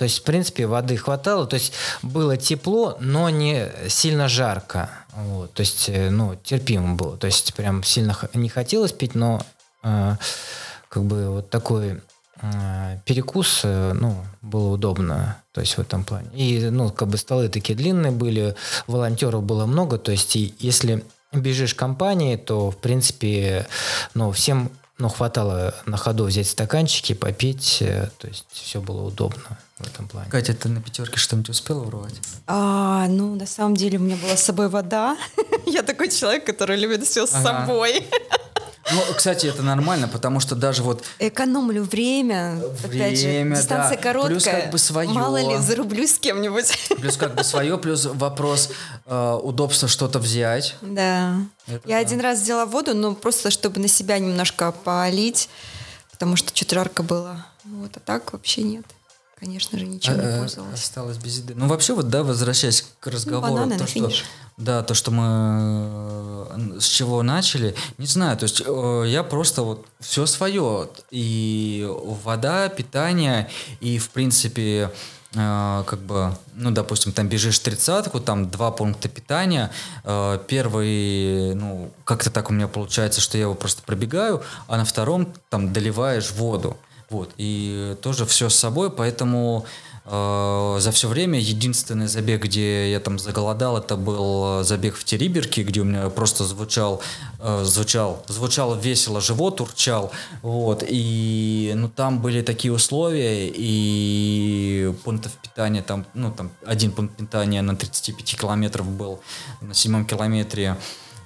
То 0.02 0.06
есть, 0.06 0.22
в 0.22 0.24
принципе, 0.24 0.66
воды 0.66 0.98
хватало. 0.98 1.46
То 1.46 1.54
есть, 1.58 1.74
было 2.02 2.36
тепло, 2.36 2.98
но 3.00 3.30
не 3.30 3.72
сильно 3.88 4.28
жарко. 4.28 4.90
Вот. 5.14 5.54
То 5.54 5.62
есть, 5.62 5.90
э, 5.90 6.10
ну, 6.10 6.36
терпимо 6.44 6.96
было. 6.96 7.18
То 7.18 7.28
есть, 7.28 7.54
прям 7.54 7.84
сильно 7.84 8.18
не 8.34 8.50
хотелось 8.50 8.94
пить, 8.94 9.14
но 9.14 9.46
э, 9.84 10.16
как 10.90 11.04
бы 11.04 11.30
вот 11.30 11.52
такой 11.52 12.02
э, 12.42 12.98
перекус, 13.06 13.62
э, 13.64 13.94
ну, 13.94 14.26
было 14.42 14.70
удобно. 14.70 15.38
То 15.52 15.62
есть, 15.62 15.78
в 15.78 15.80
этом 15.82 16.04
плане. 16.04 16.30
И, 16.34 16.72
ну, 16.72 16.90
как 16.90 17.08
бы 17.08 17.20
столы 17.20 17.48
такие 17.48 17.78
длинные 17.78 18.12
были, 18.12 18.56
волонтеров 18.88 19.44
было 19.44 19.68
много. 19.68 20.00
То 20.00 20.12
есть, 20.12 20.36
и 20.36 20.56
если 20.58 21.06
бежишь 21.32 21.76
компанией, 21.76 22.38
то, 22.38 22.72
в 22.72 22.78
принципе, 22.78 23.68
ну, 24.16 24.32
всем 24.32 24.72
ну, 25.02 25.10
хватало 25.10 25.74
на 25.88 25.98
ходу 25.98 26.26
взять 26.26 26.48
стаканчики, 26.48 27.14
попить, 27.14 27.80
э, 27.82 28.10
то 28.20 28.28
есть 28.28 28.46
все 28.52 28.80
было 28.80 29.02
удобно 29.02 29.58
в 29.80 29.88
этом 29.88 30.08
плане. 30.08 30.30
Катя, 30.30 30.54
ты 30.54 30.70
на 30.70 30.80
пятерке 30.80 31.18
что-нибудь 31.18 31.50
успела 31.50 31.82
урвать? 31.82 32.14
А, 32.46 33.08
ну, 33.08 33.34
на 33.34 33.48
самом 33.48 33.76
деле, 33.76 33.98
у 33.98 34.02
меня 34.02 34.16
была 34.18 34.38
с 34.38 34.44
собой 34.44 34.70
вода. 34.70 35.18
Я 35.66 35.82
такой 35.82 36.10
человек, 36.10 36.46
который 36.46 36.78
любит 36.78 37.04
все 37.04 37.26
с 37.26 37.32
собой. 37.32 38.06
Ну, 38.92 39.02
кстати, 39.16 39.46
это 39.48 39.62
нормально, 39.62 40.08
потому 40.08 40.40
что 40.40 40.56
даже 40.56 40.82
вот 40.84 41.04
Экономлю 41.20 41.84
время. 41.84 42.60
Опять 42.84 43.20
же, 43.20 43.28
Время, 43.28 43.56
дистанция 43.56 43.98
да. 43.98 44.02
короткая. 44.04 44.32
Плюс 44.32 44.44
как 44.44 44.72
бы 44.72 44.78
своё. 44.78 45.10
Мало 45.12 45.38
ли, 45.38 45.58
зарублюсь 45.58 46.16
с 46.16 46.20
кем-нибудь. 46.20 46.78
плюс 46.98 47.18
как 47.18 47.36
бы 47.36 47.44
свое, 47.44 47.78
плюс 47.78 48.06
вопрос 48.06 48.70
э, 49.06 49.40
удобства 49.44 49.88
что-то 49.88 50.20
взять. 50.20 50.76
Да. 50.82 51.36
Это 51.68 51.88
Я 51.88 51.96
да. 51.96 52.02
один 52.02 52.20
раз 52.22 52.40
взяла 52.42 52.66
воду, 52.66 52.96
но 52.96 53.14
просто 53.14 53.52
чтобы 53.52 53.80
на 53.80 53.88
себя 53.88 54.18
немножко 54.20 54.72
полить, 54.72 55.50
потому 56.12 56.36
что 56.36 56.56
что-то 56.56 56.76
жарко 56.76 57.04
было. 57.04 57.46
Вот, 57.64 57.96
а 57.96 58.00
так 58.00 58.34
вообще 58.34 58.64
нет. 58.64 58.86
Конечно 59.42 59.80
же, 59.80 59.88
ничем 59.88 60.14
Э, 60.14 60.18
не 60.18 60.36
э, 60.36 60.40
пользовалась. 60.40 60.80
Осталось 60.80 61.18
без 61.18 61.40
еды. 61.40 61.56
Ну, 61.56 61.68
вообще, 61.68 61.96
вот, 61.96 62.10
да, 62.10 62.24
возвращаясь 62.24 62.86
к 63.00 63.08
разговору, 63.08 63.54
бананы 63.54 63.74
то, 63.74 63.82
на 63.82 63.88
что, 63.88 63.94
финиш. 63.96 64.26
да, 64.58 64.84
то, 64.84 64.94
что 64.94 65.10
мы 65.10 66.76
э, 66.76 66.80
с 66.80 66.86
чего 66.86 67.24
начали, 67.24 67.76
не 67.98 68.06
знаю, 68.06 68.38
то 68.38 68.44
есть 68.44 68.62
э, 68.64 69.04
я 69.08 69.24
просто 69.24 69.64
вот 69.64 69.88
все 70.00 70.28
свое, 70.28 70.90
и 71.10 71.88
вода, 72.24 72.70
питание, 72.70 73.50
и, 73.80 73.98
в 73.98 74.12
принципе, 74.12 74.92
как 75.34 76.00
бы, 76.00 76.36
ну, 76.56 76.72
допустим, 76.72 77.14
там 77.14 77.30
бежишь 77.30 77.58
тридцатку, 77.60 78.20
там 78.20 78.50
два 78.50 78.70
пункта 78.70 79.08
питания, 79.08 79.72
первый, 80.04 81.56
ну, 81.56 81.90
как-то 82.04 82.30
так 82.30 82.50
у 82.50 82.54
меня 82.54 82.68
получается, 82.68 83.22
что 83.22 83.38
я 83.38 83.44
его 83.44 83.56
просто 83.56 83.82
пробегаю, 83.84 84.44
а 84.68 84.76
на 84.76 84.84
втором 84.84 85.34
там 85.50 85.72
доливаешь 85.72 86.32
воду. 86.32 86.76
Вот, 87.12 87.34
и 87.36 87.98
тоже 88.02 88.26
все 88.26 88.48
с 88.48 88.56
собой, 88.56 88.90
поэтому 88.90 89.66
э, 90.06 90.78
за 90.80 90.92
все 90.94 91.10
время 91.10 91.40
единственный 91.40 92.08
забег, 92.08 92.46
где 92.46 92.90
я 92.90 93.02
там 93.02 93.20
заголодал, 93.20 93.78
это 93.78 93.98
был 93.98 94.64
забег 94.64 94.96
в 94.96 95.04
Териберке, 95.04 95.64
где 95.64 95.82
у 95.82 95.84
меня 95.84 96.10
просто 96.10 96.46
звучал, 96.46 97.02
э, 97.40 97.64
звучал, 97.66 98.24
звучало 98.30 98.76
весело, 98.76 99.20
живот 99.20 99.60
урчал, 99.60 100.14
вот, 100.42 100.86
и, 100.88 101.74
ну, 101.76 101.90
там 101.90 102.22
были 102.22 102.42
такие 102.42 102.72
условия, 102.72 103.52
и 103.54 104.96
пунктов 105.04 105.34
питания 105.34 105.82
там, 105.82 106.06
ну, 106.14 106.32
там 106.32 106.50
один 106.66 106.94
пункт 106.94 107.18
питания 107.18 107.62
на 107.62 107.76
35 107.76 108.40
километров 108.40 108.88
был, 108.88 109.20
на 109.60 109.74
седьмом 109.74 110.06
километре, 110.06 110.78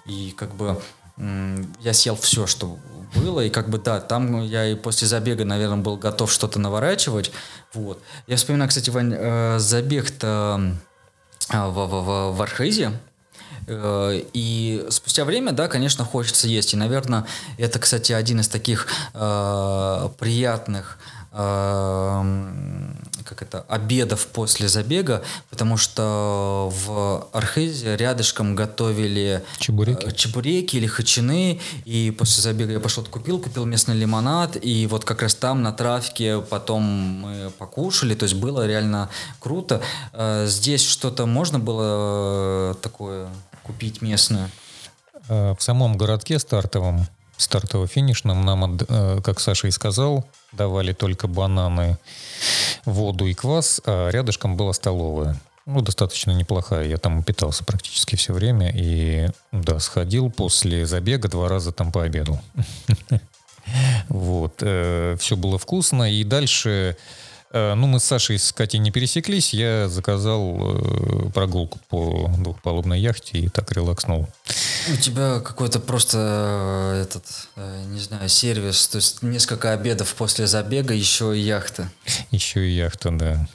и 0.07 0.33
как 0.35 0.55
бы 0.55 0.81
я 1.17 1.93
съел 1.93 2.15
все, 2.15 2.47
что 2.47 2.77
было, 3.15 3.41
и 3.41 3.49
как 3.49 3.69
бы 3.69 3.77
да, 3.77 4.01
там 4.01 4.43
я 4.43 4.67
и 4.67 4.75
после 4.75 5.07
забега, 5.07 5.45
наверное, 5.45 5.77
был 5.77 5.97
готов 5.97 6.31
что-то 6.31 6.59
наворачивать, 6.59 7.31
вот. 7.73 8.01
Я 8.27 8.35
вспоминаю, 8.35 8.69
кстати, 8.69 8.89
Вань, 8.89 9.13
э, 9.15 9.59
забег-то 9.59 10.75
а, 11.49 11.69
в, 11.69 11.73
в, 11.73 12.03
в, 12.03 12.35
в 12.35 12.41
Архизе, 12.41 12.91
Э, 13.67 14.21
И 14.33 14.85
спустя 14.89 15.25
время, 15.25 15.51
да, 15.51 15.67
конечно, 15.67 16.05
хочется 16.05 16.47
есть. 16.47 16.73
И, 16.73 16.77
наверное, 16.77 17.25
это, 17.57 17.79
кстати, 17.79 18.11
один 18.11 18.39
из 18.39 18.47
таких 18.47 18.87
э, 19.13 20.09
приятных 20.17 20.99
э, 21.31 22.21
как 23.25 23.41
это, 23.41 23.65
обедов 23.67 24.27
после 24.27 24.67
забега, 24.67 25.23
потому 25.49 25.77
что 25.77 26.71
в 26.85 27.27
Архизе 27.33 27.97
рядышком 27.97 28.55
готовили 28.55 29.43
Чебуреки? 29.57 30.05
э, 30.05 30.11
чебуреки 30.11 30.77
или 30.77 30.85
хачины, 30.85 31.59
и 31.85 32.11
после 32.11 32.43
забега 32.43 32.73
я 32.73 32.79
пошел 32.79 33.03
купил, 33.03 33.39
купил 33.39 33.65
местный 33.65 33.95
лимонад, 33.95 34.57
и 34.61 34.87
вот 34.87 35.03
как 35.05 35.21
раз 35.23 35.35
там 35.35 35.63
на 35.63 35.71
травке 35.73 36.41
потом 36.41 36.83
мы 36.83 37.51
покушали, 37.57 38.13
то 38.15 38.23
есть 38.23 38.35
было 38.35 38.65
реально 38.67 39.09
круто. 39.39 39.81
Э, 40.13 40.45
Здесь 40.47 40.83
что-то 40.83 41.25
можно 41.25 41.59
было 41.59 42.71
э, 42.71 42.75
такое 42.81 43.27
купить 43.63 44.01
местное? 44.01 44.49
В 45.27 45.57
самом 45.57 45.97
городке 45.97 46.37
стартовом, 46.37 47.07
стартово-финишном, 47.37 48.45
нам, 48.45 48.77
как 49.23 49.39
Саша 49.39 49.67
и 49.67 49.71
сказал, 49.71 50.23
давали 50.55 50.93
только 50.93 51.27
бананы, 51.27 51.97
воду 52.85 53.25
и 53.27 53.33
квас, 53.33 53.81
а 53.85 54.09
рядышком 54.09 54.57
была 54.57 54.73
столовая. 54.73 55.39
Ну, 55.65 55.81
достаточно 55.81 56.31
неплохая. 56.31 56.87
Я 56.87 56.97
там 56.97 57.23
питался 57.23 57.63
практически 57.65 58.15
все 58.15 58.33
время. 58.33 58.71
И, 58.71 59.29
да, 59.51 59.79
сходил 59.79 60.29
после 60.29 60.85
забега 60.85 61.27
два 61.27 61.49
раза 61.49 61.71
там 61.71 61.91
пообедал. 61.91 62.41
Вот. 64.09 64.57
Все 64.57 65.35
было 65.35 65.57
вкусно. 65.57 66.11
И 66.11 66.23
дальше... 66.23 66.97
э, 67.55 67.73
Ну, 67.73 67.87
мы 67.87 67.99
с 67.99 68.03
Сашей 68.03 68.37
с 68.37 68.51
Катей 68.51 68.79
не 68.79 68.91
пересеклись. 68.91 69.53
Я 69.53 69.89
заказал 69.89 70.57
э, 70.59 71.29
прогулку 71.33 71.79
по 71.89 72.29
двухпалубной 72.37 72.99
яхте 72.99 73.39
и 73.39 73.49
так 73.49 73.71
релакснул. 73.71 74.27
У 74.93 74.97
тебя 74.97 75.39
какой-то 75.39 75.79
просто 75.79 76.17
э, 76.93 77.01
этот, 77.03 77.25
не 77.87 77.99
знаю, 77.99 78.29
сервис, 78.29 78.87
то 78.87 78.97
есть 78.97 79.23
несколько 79.23 79.71
обедов 79.71 80.13
после 80.15 80.47
забега, 80.47 80.93
еще 80.93 81.35
и 81.35 81.41
яхта. 81.41 81.89
Еще 82.31 82.67
и 82.67 82.75
яхта, 82.75 83.11
да. 83.11 83.47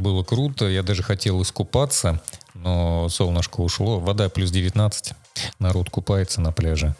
Было 0.00 0.22
круто. 0.22 0.66
Я 0.66 0.82
даже 0.82 1.02
хотел 1.02 1.42
искупаться, 1.42 2.22
но 2.54 3.08
солнышко 3.08 3.60
ушло. 3.60 4.00
Вода 4.00 4.28
плюс 4.28 4.50
19. 4.50 5.12
Народ 5.58 5.90
купается 5.90 6.40
на 6.40 6.52
пляже. 6.52 6.94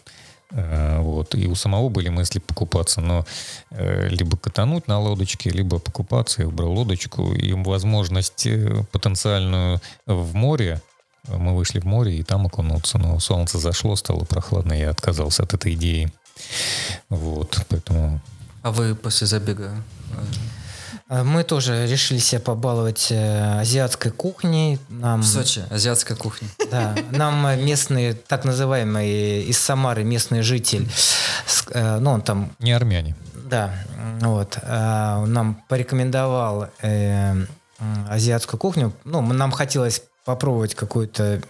Э, 0.51 0.99
Вот. 1.01 1.35
И 1.35 1.47
у 1.47 1.55
самого 1.55 1.89
были 1.89 2.09
мысли 2.09 2.39
покупаться, 2.39 3.01
но 3.01 3.25
э, 3.71 4.07
либо 4.09 4.37
катануть 4.37 4.87
на 4.87 4.99
лодочке, 4.99 5.49
либо 5.49 5.79
покупаться. 5.79 6.41
Я 6.41 6.47
выбрал 6.47 6.73
лодочку. 6.73 7.33
И 7.33 7.53
возможность 7.53 8.45
э, 8.45 8.83
потенциальную 8.91 9.81
в 10.05 10.33
море. 10.35 10.81
Мы 11.27 11.55
вышли 11.55 11.79
в 11.79 11.85
море 11.85 12.17
и 12.17 12.23
там 12.23 12.45
окунуться. 12.45 12.97
Но 12.97 13.19
солнце 13.19 13.59
зашло, 13.59 13.95
стало 13.95 14.23
прохладно. 14.23 14.73
Я 14.73 14.89
отказался 14.91 15.43
от 15.43 15.53
этой 15.53 15.73
идеи. 15.73 16.11
Вот. 17.09 17.65
Поэтому 17.69 18.21
А 18.63 18.71
вы 18.71 18.95
после 18.95 19.27
забега? 19.27 19.71
Э, 21.09 21.23
Мы 21.23 21.43
тоже 21.43 21.87
решили 21.87 22.19
себя 22.19 22.41
побаловать 22.41 23.07
э, 23.11 23.59
азиатской 23.59 24.11
кухней. 24.11 24.79
Нам, 24.89 25.21
В 25.21 25.25
Сочи, 25.25 25.63
азиатская 25.69 26.17
кухня. 26.17 26.47
да, 26.71 26.95
нам 27.11 27.63
местные, 27.63 28.13
так 28.13 28.45
называемые 28.45 29.43
из 29.43 29.57
Самары 29.57 30.03
местный 30.03 30.41
житель, 30.41 30.89
э, 31.71 31.99
ну 31.99 32.11
он 32.11 32.21
там 32.21 32.51
Не 32.59 32.71
армяне. 32.71 33.15
Да, 33.33 33.73
вот. 34.19 34.59
Нам 34.67 35.63
порекомендовал 35.69 36.67
азиатскую 38.09 38.59
кухню. 38.59 38.91
Ну, 39.05 39.21
нам 39.21 39.51
хотелось 39.51 40.01
попробовать 40.25 40.75
какую-то... 40.75 41.41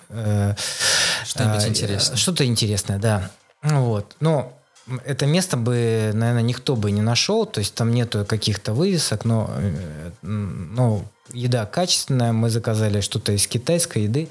Что-нибудь 1.25 1.67
интересное. 1.67 2.15
Что-то 2.15 2.45
интересное, 2.45 2.99
да. 2.99 3.31
Ну 3.63 3.85
Вот. 3.85 4.15
Но 4.19 4.56
это 5.05 5.25
место 5.25 5.57
бы, 5.57 6.11
наверное, 6.13 6.43
никто 6.43 6.75
бы 6.75 6.91
не 6.91 7.01
нашел. 7.01 7.45
То 7.45 7.59
есть 7.59 7.75
там 7.75 7.91
нету 7.91 8.25
каких-то 8.25 8.73
вывесок, 8.73 9.25
но, 9.25 9.49
э, 9.57 10.11
ну, 10.21 11.05
еда 11.33 11.65
качественная. 11.65 12.31
Мы 12.31 12.49
заказали 12.49 13.01
что-то 13.01 13.33
из 13.33 13.47
китайской 13.47 14.03
еды. 14.03 14.29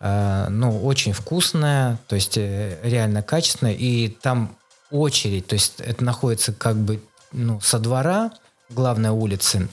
А, 0.00 0.48
ну, 0.48 0.84
очень 0.84 1.12
вкусная, 1.12 1.98
то 2.08 2.16
есть 2.16 2.36
э, 2.36 2.78
реально 2.82 3.22
качественная. 3.22 3.74
И 3.74 4.08
там 4.08 4.56
очередь, 4.90 5.46
то 5.46 5.54
есть 5.54 5.74
это 5.78 6.04
находится 6.04 6.52
как 6.52 6.76
бы 6.76 7.02
ну, 7.32 7.60
со 7.60 7.78
двора 7.78 8.32
главной 8.68 9.10
улицы. 9.10 9.68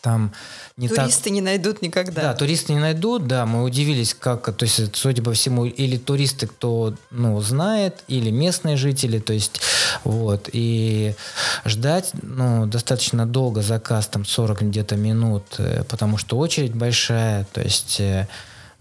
Там 0.00 0.32
не 0.76 0.88
так... 0.88 0.98
Туристы 0.98 1.30
не 1.30 1.40
найдут 1.40 1.82
никогда. 1.82 2.22
Да, 2.22 2.34
туристы 2.34 2.72
не 2.72 2.78
найдут, 2.78 3.26
да, 3.26 3.46
мы 3.46 3.64
удивились, 3.64 4.14
как, 4.14 4.54
то 4.54 4.64
есть, 4.64 4.96
судя 4.96 5.22
по 5.22 5.32
всему, 5.32 5.64
или 5.64 5.96
туристы, 5.96 6.46
кто, 6.46 6.94
ну, 7.10 7.40
знает, 7.40 8.04
или 8.08 8.30
местные 8.30 8.76
жители, 8.76 9.18
то 9.18 9.32
есть, 9.32 9.60
вот, 10.04 10.48
и 10.52 11.14
ждать, 11.64 12.10
ну, 12.22 12.66
достаточно 12.66 13.26
долго, 13.26 13.62
заказ 13.62 14.06
там 14.06 14.24
40 14.24 14.62
где-то 14.62 14.96
минут, 14.96 15.44
э, 15.58 15.84
потому 15.88 16.16
что 16.18 16.38
очередь 16.38 16.74
большая, 16.74 17.46
то 17.52 17.60
есть, 17.60 18.00
э, 18.00 18.28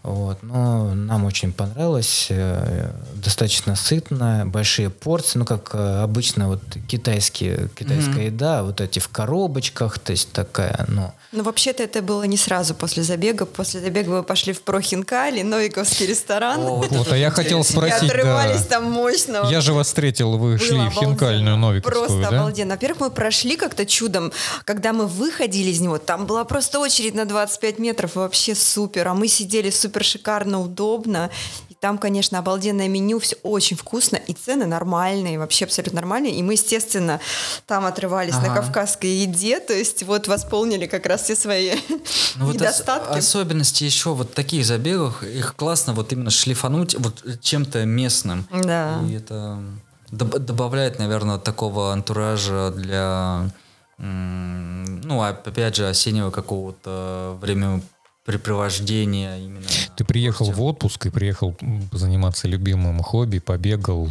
вот, 0.03 0.41
но 0.41 0.93
нам 0.93 1.25
очень 1.25 1.51
понравилось, 1.51 2.27
э, 2.29 2.91
достаточно 3.15 3.75
сытно, 3.75 4.43
большие 4.45 4.89
порции, 4.89 5.37
ну, 5.37 5.43
как 5.43 5.71
э, 5.73 6.01
обычно 6.01 6.47
вот 6.47 6.61
китайские, 6.87 7.69
китайская 7.77 8.27
еда, 8.27 8.63
вот 8.63 8.79
эти 8.79 8.99
в 8.99 9.09
коробочках, 9.09 9.99
то 9.99 10.11
есть 10.11 10.31
такая, 10.31 10.85
ну, 10.87 11.11
Но 11.33 11.43
вообще-то 11.43 11.83
это 11.83 12.01
было 12.01 12.23
не 12.23 12.37
сразу 12.37 12.73
после 12.73 13.03
забега. 13.03 13.45
После 13.45 13.81
забега 13.81 14.11
мы 14.11 14.23
пошли 14.23 14.53
в 14.53 14.61
Прохинкали, 14.61 15.41
Новиковский 15.41 16.05
ресторан. 16.05 16.61
О, 16.61 16.75
вот 16.77 16.89
Вот, 16.89 17.11
а 17.11 17.17
я 17.17 17.29
хотел 17.29 17.59
и 17.59 17.63
спросить, 17.63 18.09
отрывались 18.09 18.61
да. 18.61 18.77
там 18.77 18.89
мощно. 18.89 19.47
Я 19.49 19.59
же 19.59 19.73
вас 19.73 19.87
встретил, 19.87 20.37
вы 20.37 20.55
Было 20.55 20.57
шли 20.57 20.87
в 20.87 20.91
хинкальную 20.91 21.57
Новиковскую, 21.57 22.07
Просто 22.07 22.31
да? 22.31 22.39
обалденно. 22.39 22.75
Во-первых, 22.75 23.01
мы 23.01 23.11
прошли 23.11 23.57
как-то 23.57 23.85
чудом. 23.85 24.31
Когда 24.63 24.93
мы 24.93 25.05
выходили 25.05 25.71
из 25.71 25.81
него, 25.81 25.97
там 25.97 26.27
была 26.27 26.45
просто 26.45 26.79
очередь 26.79 27.13
на 27.13 27.25
25 27.25 27.79
метров. 27.79 28.15
Вообще 28.15 28.55
супер. 28.55 29.07
А 29.09 29.13
мы 29.13 29.27
сидели 29.27 29.69
супер 29.69 29.86
шикарно, 30.03 30.61
удобно. 30.61 31.29
И 31.69 31.75
там, 31.75 31.97
конечно, 31.97 32.39
обалденное 32.39 32.87
меню, 32.87 33.19
все 33.19 33.35
очень 33.43 33.77
вкусно. 33.77 34.15
И 34.17 34.33
цены 34.33 34.65
нормальные, 34.65 35.37
вообще 35.39 35.65
абсолютно 35.65 35.97
нормальные. 35.97 36.35
И 36.35 36.43
мы, 36.43 36.53
естественно, 36.53 37.19
там 37.65 37.85
отрывались 37.85 38.33
на 38.35 38.51
Ага. 38.51 38.61
кавказской 38.61 39.07
еде. 39.09 39.59
То 39.59 39.73
есть 39.73 40.03
вот 40.03 40.27
восполнили 40.27 40.85
как 40.87 41.05
раз 41.05 41.23
все 41.23 41.35
свои 41.35 41.75
Ну, 42.35 42.45
вот 42.45 42.55
ос- 42.55 42.61
недостатки. 42.61 43.17
особенности 43.17 43.83
еще 43.83 44.13
вот 44.13 44.33
таких 44.33 44.65
забегах, 44.65 45.23
их 45.23 45.55
классно 45.55 45.93
вот 45.93 46.11
именно 46.13 46.29
шлифануть 46.29 46.95
вот 46.97 47.23
чем-то 47.41 47.85
местным. 47.85 48.47
Да. 48.51 49.01
И 49.07 49.13
это 49.13 49.59
доб- 50.11 50.39
добавляет, 50.39 50.99
наверное, 50.99 51.37
такого 51.37 51.91
антуража 51.93 52.71
для, 52.75 53.49
ну, 53.99 55.21
опять 55.23 55.75
же, 55.75 55.87
осеннего 55.89 56.31
какого-то 56.31 57.37
времяпрепровождения 58.27 59.37
именно. 59.37 59.65
Ты 59.95 60.03
приехал 60.03 60.51
в 60.51 60.61
отпуск 60.61 61.05
и 61.05 61.09
приехал 61.09 61.55
заниматься 61.91 62.47
любимым 62.47 63.01
хобби, 63.01 63.39
побегал, 63.39 64.09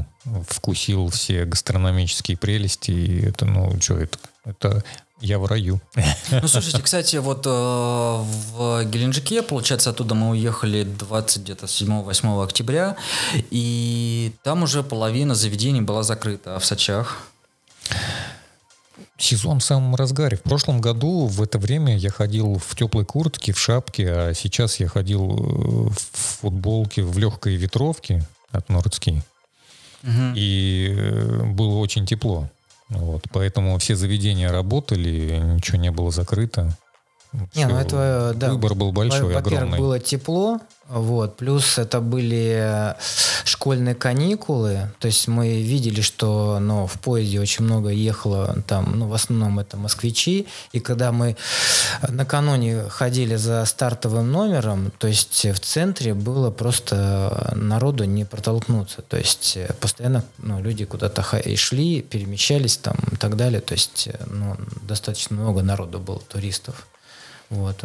вкусил 0.49 1.09
все 1.11 1.45
гастрономические 1.45 2.37
прелести. 2.37 2.91
И 2.91 3.27
это, 3.27 3.45
ну, 3.45 3.79
что 3.81 3.99
это? 3.99 4.19
Это 4.45 4.85
я 5.21 5.39
в 5.39 5.47
раю. 5.47 5.81
Ну, 6.31 6.49
слушайте, 6.49 6.83
кстати, 6.83 7.17
вот 7.17 7.47
э, 7.47 7.51
в 7.51 8.85
Геленджике, 8.85 9.43
получается, 9.43 9.91
оттуда 9.91 10.15
мы 10.15 10.31
уехали 10.31 10.83
20 10.83 11.43
где-то 11.43 11.67
7-8 11.67 12.45
октября, 12.45 12.97
и 13.51 14.33
там 14.43 14.63
уже 14.63 14.83
половина 14.83 15.35
заведений 15.35 15.83
была 15.83 16.03
закрыта, 16.03 16.57
а 16.57 16.59
в 16.59 16.65
Сочах? 16.65 17.29
Сезон 19.19 19.61
в 19.61 19.65
самом 19.65 19.95
разгаре. 19.95 20.37
В 20.37 20.43
прошлом 20.43 20.81
году 20.81 21.27
в 21.27 21.43
это 21.43 21.59
время 21.59 21.97
я 21.97 22.11
ходил 22.11 22.59
в 22.59 22.77
теплой 22.77 23.05
куртке, 23.05 23.53
в 23.53 23.59
шапке, 23.59 24.11
а 24.11 24.35
сейчас 24.35 24.79
я 24.79 24.89
ходил 24.89 25.31
э, 25.31 25.91
в 25.91 26.41
футболке, 26.41 27.03
в 27.03 27.17
легкой 27.19 27.57
ветровке 27.57 28.27
от 28.51 28.69
Нордски. 28.69 29.23
И 30.37 30.95
э, 30.95 31.45
было 31.45 31.79
очень 31.79 32.07
тепло. 32.07 32.49
Вот, 32.89 33.25
поэтому 33.33 33.79
все 33.79 33.97
заведения 33.97 34.51
работали, 34.51 35.41
ничего 35.43 35.79
не 35.79 35.91
было 35.91 36.11
закрыто. 36.11 36.77
Не, 37.55 37.67
ну 37.67 37.77
это, 37.77 38.33
да. 38.35 38.51
Выбор 38.51 38.75
был 38.75 38.93
большой, 38.93 39.23
Во- 39.23 39.35
Во-первых, 39.35 39.53
огромный. 39.53 39.79
было 39.79 39.99
тепло, 39.99 40.61
вот, 40.89 41.37
плюс 41.37 41.79
это 41.79 42.01
были 42.01 42.95
школьные 43.45 43.95
каникулы, 43.97 44.91
то 45.01 45.07
есть 45.07 45.27
мы 45.27 45.61
видели, 45.61 46.01
что 46.01 46.59
ну, 46.61 46.87
в 46.87 47.01
поезде 47.01 47.41
очень 47.41 47.65
много 47.65 47.89
ехало, 47.89 48.63
там, 48.69 48.97
ну, 48.97 49.09
в 49.09 49.15
основном 49.15 49.59
это 49.59 49.77
москвичи, 49.77 50.47
и 50.73 50.79
когда 50.79 51.11
мы 51.11 51.37
накануне 52.09 52.85
ходили 52.89 53.35
за 53.37 53.65
стартовым 53.65 54.31
номером, 54.31 54.93
то 54.99 55.09
есть 55.09 55.45
в 55.45 55.59
центре 55.59 56.15
было 56.15 56.51
просто 56.51 57.53
народу 57.57 58.05
не 58.05 58.25
протолкнуться, 58.25 59.03
то 59.03 59.17
есть 59.17 59.59
постоянно 59.81 60.25
ну, 60.39 60.61
люди 60.61 60.85
куда-то 60.85 61.25
шли, 61.57 62.01
перемещались 62.03 62.77
там 62.77 62.97
и 63.11 63.17
так 63.17 63.37
далее, 63.37 63.61
то 63.61 63.75
есть 63.75 64.09
ну, 64.27 64.57
достаточно 64.83 65.37
много 65.37 65.63
народу 65.63 65.99
было, 65.99 66.21
туристов. 66.21 66.87
Вот. 67.51 67.85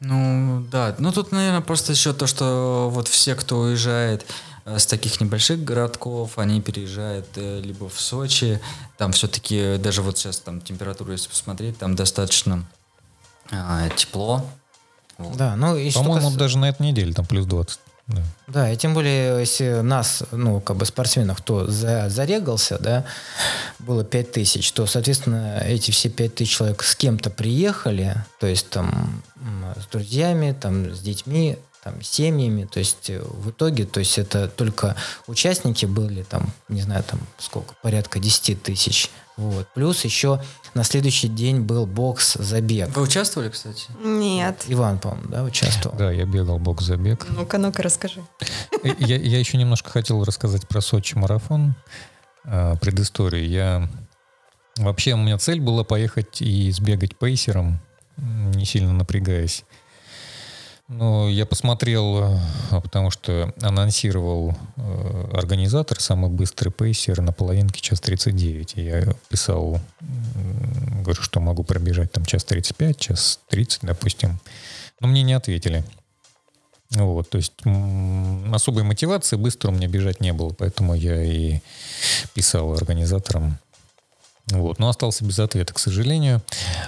Ну, 0.00 0.64
да. 0.70 0.94
Ну, 0.98 1.12
тут, 1.12 1.32
наверное, 1.32 1.60
просто 1.60 1.92
еще 1.92 2.12
то, 2.12 2.26
что 2.26 2.88
вот 2.90 3.08
все, 3.08 3.34
кто 3.34 3.58
уезжает 3.58 4.24
э, 4.64 4.78
с 4.78 4.86
таких 4.86 5.20
небольших 5.20 5.62
городков, 5.62 6.38
они 6.38 6.60
переезжают 6.62 7.26
э, 7.36 7.60
либо 7.60 7.88
в 7.88 8.00
Сочи, 8.00 8.60
там 8.96 9.12
все-таки, 9.12 9.76
даже 9.78 10.00
вот 10.00 10.16
сейчас 10.16 10.38
там 10.38 10.60
температуру, 10.60 11.12
если 11.12 11.28
посмотреть, 11.28 11.78
там 11.78 11.96
достаточно 11.96 12.64
а, 13.50 13.88
тепло. 13.90 14.44
Вот. 15.18 15.36
Да, 15.36 15.54
ну 15.56 15.76
и 15.76 15.92
По-моему, 15.92 16.28
кас- 16.28 16.36
даже 16.36 16.58
на 16.58 16.70
этой 16.70 16.86
неделе 16.86 17.12
там 17.12 17.26
плюс 17.26 17.44
20. 17.44 17.78
Да. 18.10 18.22
Да, 18.48 18.72
и 18.72 18.76
тем 18.76 18.94
более, 18.94 19.38
если 19.38 19.80
нас, 19.80 20.24
ну, 20.32 20.60
как 20.60 20.76
бы 20.76 20.84
спортсменов, 20.84 21.38
кто 21.38 21.66
за, 21.66 22.08
зарегался, 22.08 22.78
да, 22.78 23.04
было 23.78 24.04
5 24.04 24.32
тысяч, 24.32 24.72
то, 24.72 24.86
соответственно, 24.86 25.60
эти 25.64 25.92
все 25.92 26.08
5 26.08 26.34
тысяч 26.34 26.56
человек 26.56 26.82
с 26.82 26.96
кем-то 26.96 27.30
приехали, 27.30 28.16
то 28.40 28.46
есть 28.46 28.68
там 28.70 29.22
с 29.80 29.86
друзьями, 29.86 30.56
там 30.60 30.92
с 30.92 31.00
детьми, 31.00 31.58
там 31.82 32.02
семьями, 32.02 32.68
то 32.70 32.78
есть 32.78 33.08
э, 33.08 33.22
в 33.22 33.50
итоге, 33.50 33.86
то 33.86 34.00
есть 34.00 34.18
это 34.18 34.48
только 34.48 34.96
участники 35.26 35.86
были, 35.86 36.22
там, 36.22 36.52
не 36.68 36.82
знаю, 36.82 37.02
там 37.04 37.20
сколько, 37.38 37.74
порядка 37.82 38.18
10 38.18 38.62
тысяч, 38.62 39.10
вот. 39.36 39.66
Плюс 39.74 40.04
еще 40.04 40.42
на 40.74 40.84
следующий 40.84 41.28
день 41.28 41.60
был 41.60 41.86
бокс-забег. 41.86 42.88
Вы 42.96 43.02
участвовали, 43.02 43.48
кстати? 43.48 43.86
Нет. 44.04 44.64
Иван, 44.68 44.98
по-моему, 44.98 45.28
да, 45.28 45.44
участвовал? 45.44 45.96
Да, 45.96 46.10
я 46.12 46.24
бегал 46.26 46.58
бокс-забег. 46.58 47.26
Ну-ка, 47.30 47.58
ну-ка, 47.58 47.82
расскажи. 47.82 48.22
Э, 48.82 48.94
Я, 48.98 49.16
я 49.16 49.38
еще 49.38 49.56
немножко 49.58 49.90
хотел 49.90 50.22
рассказать 50.24 50.66
про 50.68 50.80
Сочи 50.80 51.16
марафон, 51.16 51.74
э, 52.44 52.74
предысторию. 52.80 53.48
Я 53.48 53.88
вообще 54.76 55.14
у 55.14 55.18
меня 55.18 55.38
цель 55.38 55.60
была 55.60 55.84
поехать 55.84 56.40
и 56.40 56.70
сбегать 56.70 57.16
пейсером, 57.16 57.80
не 58.16 58.64
сильно 58.64 58.92
напрягаясь. 58.92 59.64
Но 60.92 61.28
я 61.28 61.46
посмотрел, 61.46 62.18
э, 62.72 62.80
потому 62.82 63.12
что 63.12 63.54
анонсировал 63.62 64.56
э, 64.76 65.30
организатор 65.34 66.00
самый 66.00 66.30
быстрый 66.30 66.70
пейсер 66.70 67.20
на 67.20 67.32
половинке 67.32 67.80
час 67.80 68.00
39. 68.00 68.76
И 68.76 68.82
я 68.82 69.14
писал, 69.28 69.80
м, 70.00 71.04
говорю, 71.04 71.22
что 71.22 71.38
могу 71.38 71.62
пробежать 71.62 72.10
там 72.10 72.24
час 72.24 72.42
35, 72.42 72.98
час 72.98 73.38
30, 73.50 73.82
допустим. 73.82 74.40
Но 74.98 75.06
мне 75.06 75.22
не 75.22 75.34
ответили. 75.34 75.84
Вот, 76.90 77.30
то 77.30 77.38
есть 77.38 77.52
м, 77.64 78.52
особой 78.52 78.82
мотивации 78.82 79.36
быстро 79.36 79.68
у 79.68 79.72
меня 79.72 79.86
бежать 79.86 80.20
не 80.20 80.32
было, 80.32 80.50
поэтому 80.50 80.94
я 80.94 81.22
и 81.22 81.60
писал 82.34 82.74
организаторам. 82.74 83.58
Вот, 84.48 84.80
но 84.80 84.88
остался 84.88 85.24
без 85.24 85.38
ответа, 85.38 85.72
к 85.72 85.78
сожалению. 85.78 86.42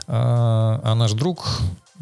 А, 0.09 0.81
а 0.83 0.97
наш 0.97 1.13
друг 1.13 1.47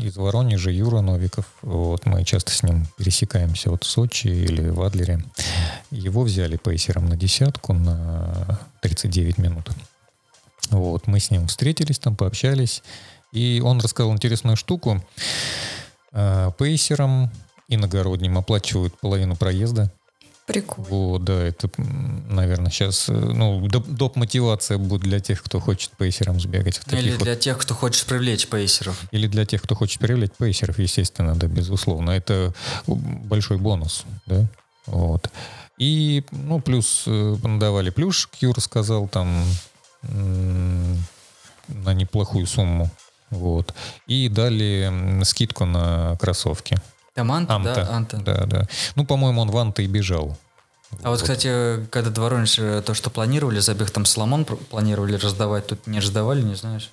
из 0.02 0.16
Воронежа, 0.16 0.70
Юра 0.70 1.00
Новиков, 1.00 1.46
вот, 1.62 2.06
мы 2.06 2.24
часто 2.24 2.52
с 2.52 2.62
ним 2.62 2.86
пересекаемся 2.96 3.70
вот 3.70 3.84
в 3.84 3.86
Сочи 3.86 4.28
или 4.28 4.68
в 4.68 4.82
Адлере. 4.82 5.22
Его 5.90 6.22
взяли 6.22 6.56
пейсером 6.56 7.06
на 7.06 7.16
десятку 7.16 7.72
на 7.72 8.60
39 8.82 9.38
минут. 9.38 9.70
Вот, 10.70 11.06
мы 11.06 11.20
с 11.20 11.30
ним 11.30 11.46
встретились 11.48 11.98
там, 11.98 12.16
пообщались. 12.16 12.82
И 13.32 13.62
он 13.64 13.80
рассказал 13.80 14.12
интересную 14.12 14.56
штуку. 14.56 15.02
Э, 16.12 16.50
Пейсерам 16.58 17.30
иногородним 17.68 18.38
оплачивают 18.38 18.98
половину 18.98 19.36
проезда. 19.36 19.92
Прикольно. 20.52 20.88
Вот, 20.90 21.24
да, 21.24 21.42
это, 21.42 21.70
наверное, 21.78 22.70
сейчас, 22.70 23.08
э, 23.08 23.12
ну, 23.12 23.66
доп, 23.68 23.86
доп. 23.86 24.16
мотивация 24.16 24.78
будет 24.78 25.02
для 25.02 25.20
тех, 25.20 25.42
кто 25.42 25.60
хочет 25.60 25.92
пейсером 25.96 26.40
сбегать. 26.40 26.78
В 26.78 26.84
таких 26.84 27.00
Или 27.00 27.10
вот- 27.12 27.22
для 27.22 27.36
тех, 27.36 27.58
кто 27.58 27.74
хочет 27.74 28.04
привлечь 28.06 28.48
пейсеров. 28.48 29.00
Или 29.12 29.26
для 29.28 29.44
тех, 29.46 29.62
кто 29.62 29.74
хочет 29.74 30.00
привлечь 30.00 30.32
пейсеров, 30.36 30.78
естественно, 30.78 31.34
да, 31.36 31.46
безусловно. 31.46 32.10
Это 32.10 32.52
большой 32.86 33.58
бонус, 33.58 34.04
да, 34.26 34.46
вот. 34.86 35.30
И, 35.78 36.24
ну, 36.32 36.60
плюс 36.60 37.04
э, 37.06 37.36
надавали 37.42 37.90
плюшек, 37.90 38.30
Юра 38.40 38.60
сказал, 38.60 39.08
там, 39.08 39.44
на 40.02 41.94
неплохую 41.94 42.46
сумму, 42.46 42.90
вот. 43.30 43.74
И 44.06 44.28
дали 44.28 45.22
скидку 45.24 45.64
на 45.64 46.16
кроссовки. 46.20 46.76
Там 47.20 47.32
Анта, 47.32 47.54
Амта. 47.54 47.74
да? 47.74 47.96
Анта. 47.96 48.16
Да, 48.18 48.46
да. 48.46 48.68
Ну, 48.96 49.04
по-моему, 49.04 49.40
он 49.42 49.50
в 49.50 49.56
Анта 49.56 49.82
и 49.82 49.86
бежал. 49.86 50.36
А 51.02 51.10
вот, 51.10 51.20
кстати, 51.22 51.86
когда 51.90 52.10
до 52.10 52.20
Воронежа 52.22 52.82
то, 52.82 52.94
что 52.94 53.10
планировали, 53.10 53.60
забег 53.60 53.90
там 53.90 54.04
Соломон 54.04 54.44
планировали 54.44 55.14
раздавать, 55.14 55.66
тут 55.68 55.86
не 55.86 56.00
раздавали, 56.00 56.42
не 56.42 56.56
знаешь? 56.56 56.90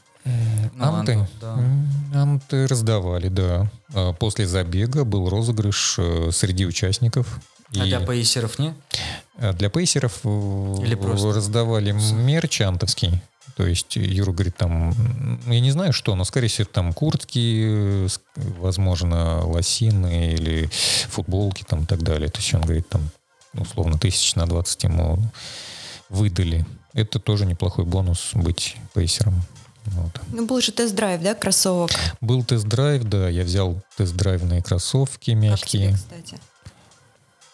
Ну, 0.73 0.86
Анты? 0.86 1.13
Анту, 1.13 1.28
да. 1.41 1.53
М, 1.53 1.89
Анты 2.13 2.67
раздавали, 2.67 3.30
да. 3.30 3.71
А 3.93 4.13
После 4.13 4.45
забега 4.45 5.03
был 5.05 5.30
розыгрыш 5.30 5.95
э, 5.99 6.30
среди 6.32 6.65
участников. 6.65 7.39
А 7.75 7.84
для 7.84 7.99
пейсеров 8.01 8.59
не? 8.59 8.73
А 9.38 9.53
Для 9.53 9.69
пейсеров 9.69 10.19
э, 10.23 10.28
Или 10.84 10.95
просто? 10.95 11.34
раздавали 11.34 11.91
мерч 11.91 12.61
антовский. 12.61 13.21
То 13.58 13.66
есть 13.66 13.95
Юра 13.95 14.32
говорит, 14.32 14.55
там, 14.55 14.93
ну, 15.45 15.51
я 15.51 15.60
не 15.60 15.72
знаю 15.72 15.91
что, 15.91 16.14
но, 16.14 16.24
скорее 16.26 16.47
всего, 16.47 16.68
там 16.72 16.93
куртки, 16.93 17.66
э, 18.05 18.08
возможно, 18.36 19.43
лосины 19.47 20.34
или 20.34 20.70
футболки 21.10 21.66
там 21.68 21.84
и 21.84 21.86
так 21.88 22.03
далее. 22.03 22.30
То 22.30 22.38
есть 22.39 22.53
он 22.53 22.62
говорит, 22.62 22.88
там, 22.88 23.10
условно, 23.55 23.97
тысяч 23.97 24.36
на 24.36 24.45
20 24.45 24.84
ему 24.84 25.20
выдали. 26.10 26.68
Это 26.93 27.20
тоже 27.20 27.47
неплохой 27.47 27.86
бонус 27.86 28.30
быть 28.36 28.78
пейсером. 28.93 29.41
Вот. 29.86 30.22
Ну, 30.32 30.45
был 30.45 30.62
же 30.62 30.72
тест-драйв, 30.72 31.22
да, 31.24 31.34
кроссовок? 31.34 31.89
Был 32.22 32.43
тест-драйв, 32.43 33.05
да, 33.05 33.28
я 33.28 33.43
взял 33.43 33.82
тест-драйвные 33.97 34.62
кроссовки 34.62 35.32
Как 35.32 35.39
тебе, 35.66 35.88
мягкие. 35.88 35.93
кстати? 35.93 36.39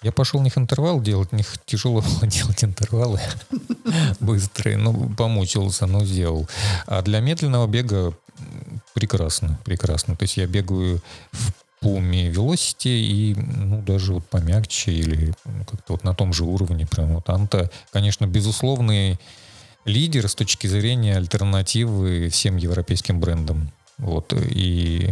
Я 0.03 0.11
пошел 0.11 0.41
них 0.41 0.57
интервал 0.57 1.01
делать, 1.01 1.31
них 1.31 1.55
тяжело 1.65 2.01
было 2.19 2.27
делать 2.29 2.63
интервалы 2.63 3.21
быстрые, 4.19 4.77
ну, 4.77 5.09
помучился, 5.15 5.85
но 5.85 6.03
сделал. 6.05 6.47
А 6.85 7.01
для 7.01 7.21
медленного 7.21 7.67
бега 7.67 8.13
прекрасно, 8.93 9.59
прекрасно. 9.63 10.15
То 10.15 10.23
есть 10.23 10.37
я 10.37 10.45
бегаю 10.45 11.01
в 11.31 11.53
Пуме 11.79 12.29
Velocity 12.31 12.89
и, 12.89 13.35
ну, 13.35 13.81
даже 13.81 14.13
вот 14.13 14.25
помягче 14.25 14.91
или 14.91 15.33
ну, 15.45 15.65
как-то 15.65 15.93
вот 15.93 16.03
на 16.03 16.13
том 16.13 16.33
же 16.33 16.43
уровне. 16.43 16.85
Прям 16.85 17.15
вот 17.15 17.29
Анта, 17.29 17.71
конечно, 17.91 18.25
безусловный 18.25 19.19
лидер 19.85 20.27
с 20.27 20.35
точки 20.35 20.67
зрения 20.67 21.17
альтернативы 21.17 22.29
всем 22.29 22.57
европейским 22.57 23.19
брендам. 23.19 23.71
Вот, 23.97 24.33
и 24.33 25.09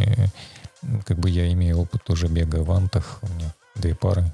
как 1.04 1.18
бы 1.18 1.30
я 1.30 1.50
имею 1.52 1.78
опыт 1.78 2.02
тоже 2.04 2.26
бега 2.26 2.62
в 2.62 2.70
Антах, 2.72 3.18
у 3.22 3.28
меня 3.28 3.54
две 3.74 3.94
пары. 3.94 4.32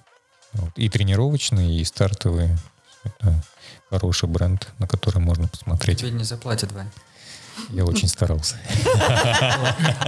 Вот. 0.54 0.70
И 0.76 0.88
тренировочные, 0.88 1.80
и 1.80 1.84
стартовые. 1.84 2.56
Это 3.04 3.42
хороший 3.90 4.28
бренд, 4.28 4.68
на 4.78 4.86
который 4.86 5.20
можно 5.20 5.48
посмотреть. 5.48 6.00
Тебе 6.00 6.10
не 6.10 6.24
заплатят, 6.24 6.72
Вань. 6.72 6.90
Я 7.70 7.84
очень 7.84 8.08
старался. 8.08 8.56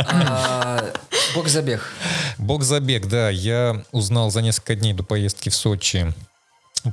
А, 0.07 0.93
Бог-забег. 1.34 1.82
Бог-забег, 2.38 3.07
да. 3.07 3.30
Я 3.30 3.84
узнал 3.93 4.30
за 4.30 4.43
несколько 4.43 4.76
дней 4.76 4.93
до 4.95 5.03
поездки 5.03 5.49
в 5.49 5.55
Сочи 5.55 6.12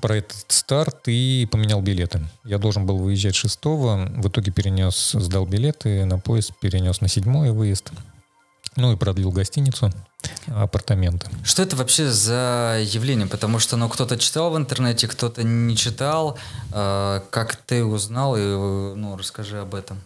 про 0.01 0.17
этот 0.17 0.45
старт 0.49 1.07
и 1.07 1.47
поменял 1.49 1.81
билеты. 1.81 2.21
Я 2.43 2.57
должен 2.57 2.85
был 2.85 2.97
выезжать 2.97 3.35
6 3.35 3.59
в 3.63 4.27
итоге 4.27 4.51
перенес, 4.51 5.11
сдал 5.13 5.45
билеты 5.45 6.05
на 6.05 6.19
поезд, 6.19 6.51
перенес 6.59 7.01
на 7.01 7.07
седьмой 7.07 7.51
выезд. 7.51 7.91
Ну 8.77 8.93
и 8.93 8.95
продлил 8.95 9.31
гостиницу, 9.31 9.91
апартаменты. 10.47 11.27
Что 11.43 11.63
это 11.63 11.75
вообще 11.75 12.11
за 12.11 12.79
явление? 12.85 13.27
Потому 13.27 13.57
что, 13.57 13.75
ну, 13.75 13.89
кто-то 13.89 14.17
читал 14.17 14.51
в 14.51 14.57
интернете, 14.57 15.07
кто-то 15.07 15.43
не 15.43 15.75
читал. 15.75 16.37
А, 16.71 17.23
Как 17.31 17.55
ты 17.55 17.83
узнал? 17.83 18.37
И, 18.37 18.39
ну, 18.39 19.17
расскажи 19.17 19.59
об 19.59 19.73
этом. 19.73 19.99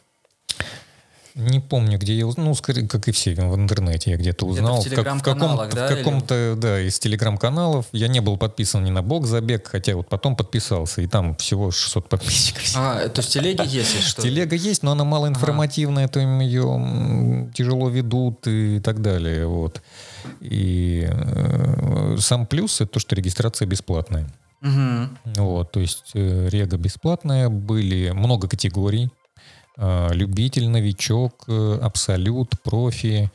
Не 1.36 1.60
помню, 1.60 1.98
где 1.98 2.14
я 2.18 2.28
узнал, 2.28 2.48
ну, 2.48 2.56
скорее, 2.56 2.88
как 2.88 3.08
и 3.08 3.12
все, 3.12 3.34
в 3.36 3.56
интернете 3.56 4.12
я 4.12 4.18
где-то 4.18 4.46
Где-то 4.46 4.46
в 4.46 4.50
узнал. 4.50 4.76
как- 4.84 4.86
телеграм-каналах, 4.92 5.70
каком-то, 5.70 5.76
да, 5.76 5.88
в 5.88 5.92
или- 5.92 5.98
каком-то, 6.00 6.56
да, 6.58 6.82
из 6.82 7.00
телеграм-каналов. 7.00 7.86
Я 7.94 8.08
не 8.08 8.20
был 8.20 8.38
подписан 8.38 8.84
ни 8.84 8.90
на 8.92 9.02
бог 9.02 9.26
забег, 9.26 9.68
хотя 9.68 9.96
вот 9.96 10.10
потом 10.10 10.36
подписался, 10.36 11.02
и 11.02 11.08
там 11.08 11.36
всего 11.36 11.72
600 11.72 12.10
подписчиков. 12.10 12.64
А, 12.76 13.08
то 13.08 13.22
есть 13.22 13.34
телеги 13.34 13.68
есть, 13.68 14.02
что? 14.04 14.22
Телега 14.22 14.56
есть, 14.56 14.84
но 14.84 14.92
она 14.92 15.04
малоинформативная, 15.04 16.08
то 16.08 16.20
им 16.20 16.40
ее 16.40 17.50
тяжело 17.54 17.90
ведут 17.90 18.48
и 18.48 18.80
так 18.80 19.02
далее. 19.02 19.48
Вот. 19.48 19.82
И 20.40 21.08
э, 21.10 22.16
сам 22.20 22.46
плюс 22.46 22.82
это 22.82 22.92
то, 22.94 23.00
что 23.00 23.16
регистрация 23.16 23.66
бесплатная. 23.68 24.28
Мгм. 24.62 25.18
Вот, 25.38 25.72
то 25.72 25.80
есть 25.80 26.12
э, 26.14 26.48
рега 26.50 26.78
бесплатная, 26.78 27.50
были 27.50 28.12
много 28.12 28.48
категорий. 28.48 29.10
Э, 29.78 30.09
любитель, 30.11 30.67
новичок, 30.67 31.45
э, 31.47 31.80
абсолют, 31.82 32.55
профи. 32.63 33.32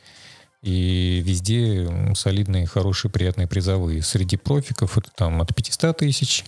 И 0.63 1.23
везде 1.25 1.89
солидные, 2.15 2.67
хорошие, 2.67 3.11
приятные 3.11 3.47
призовые. 3.47 4.03
Среди 4.03 4.37
профиков 4.37 4.99
это 4.99 5.11
там 5.15 5.41
от 5.41 5.55
500 5.55 5.97
тысяч. 5.99 6.45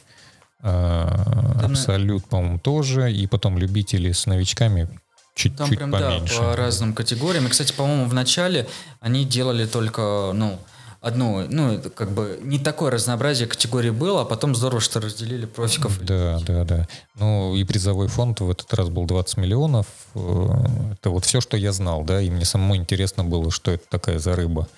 а, 0.61 1.55
Там, 1.61 1.71
э, 1.71 1.73
абсолют, 1.73 2.25
по-моему, 2.27 2.59
тоже. 2.59 3.13
И 3.13 3.27
потом 3.27 3.59
любители 3.59 4.11
с 4.13 4.27
новичками 4.27 4.89
чуть-чуть 5.37 5.57
Там 5.57 5.69
прям, 5.71 5.91
поменьше. 5.93 6.37
да, 6.39 6.51
по 6.51 6.57
разным 6.57 6.95
категориям. 6.95 7.47
И, 7.47 7.49
кстати, 7.51 7.73
по-моему, 7.73 8.07
в 8.07 8.15
начале 8.15 8.67
они 9.01 9.25
делали 9.25 9.67
только, 9.67 10.33
ну, 10.35 10.59
одну, 11.01 11.47
ну, 11.49 11.81
как 11.95 12.11
бы 12.11 12.39
не 12.43 12.59
такое 12.59 12.91
разнообразие 12.91 13.47
категорий 13.47 13.91
было, 13.91 14.23
а 14.23 14.25
потом 14.25 14.55
здорово, 14.55 14.81
что 14.81 15.01
разделили 15.01 15.47
профиков. 15.47 15.99
Да, 16.05 16.41
да, 16.47 16.65
да. 16.65 16.89
Ну 17.15 17.55
и 17.55 17.65
призовой 17.65 18.09
фонд 18.09 18.41
в 18.41 18.51
этот 18.51 18.73
раз 18.75 18.89
был 18.89 19.07
20 19.07 19.37
миллионов. 19.37 19.87
Э, 20.15 20.49
Это 20.93 21.11
вот 21.11 21.25
все, 21.25 21.41
что 21.41 21.57
я 21.57 21.73
знал, 21.73 22.03
да, 22.05 22.21
и 22.21 22.31
мне 22.31 22.45
самому 22.45 22.77
интересно 22.77 23.25
было, 23.25 23.51
что 23.51 23.71
это 23.71 23.85
такая 23.89 24.19
за 24.19 24.35
рыба, 24.35 24.69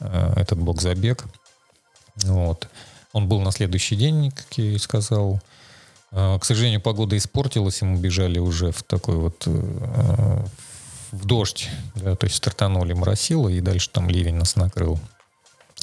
э, 0.00 0.32
этот 0.36 0.58
бог-забег. 0.58 1.24
Вот. 2.22 2.68
Он 3.12 3.28
был 3.28 3.40
на 3.40 3.50
следующий 3.50 3.96
день, 3.96 4.30
как 4.30 4.46
я 4.56 4.64
и 4.64 4.78
сказал. 4.78 5.40
Э, 6.12 6.38
К 6.38 6.44
сожалению, 6.44 6.80
погода 6.80 7.16
испортилась, 7.16 7.82
и 7.82 7.84
мы 7.84 7.98
бежали 7.98 8.38
уже 8.38 8.72
в 8.72 8.82
такой 8.82 9.16
вот 9.16 9.46
в 11.12 11.24
дождь, 11.24 11.70
да, 11.94 12.16
то 12.16 12.26
есть 12.26 12.36
стартанули 12.36 12.92
моросило, 12.92 13.48
и 13.48 13.60
дальше 13.60 13.88
там 13.90 14.10
ливень 14.10 14.34
нас 14.34 14.56
накрыл. 14.56 14.98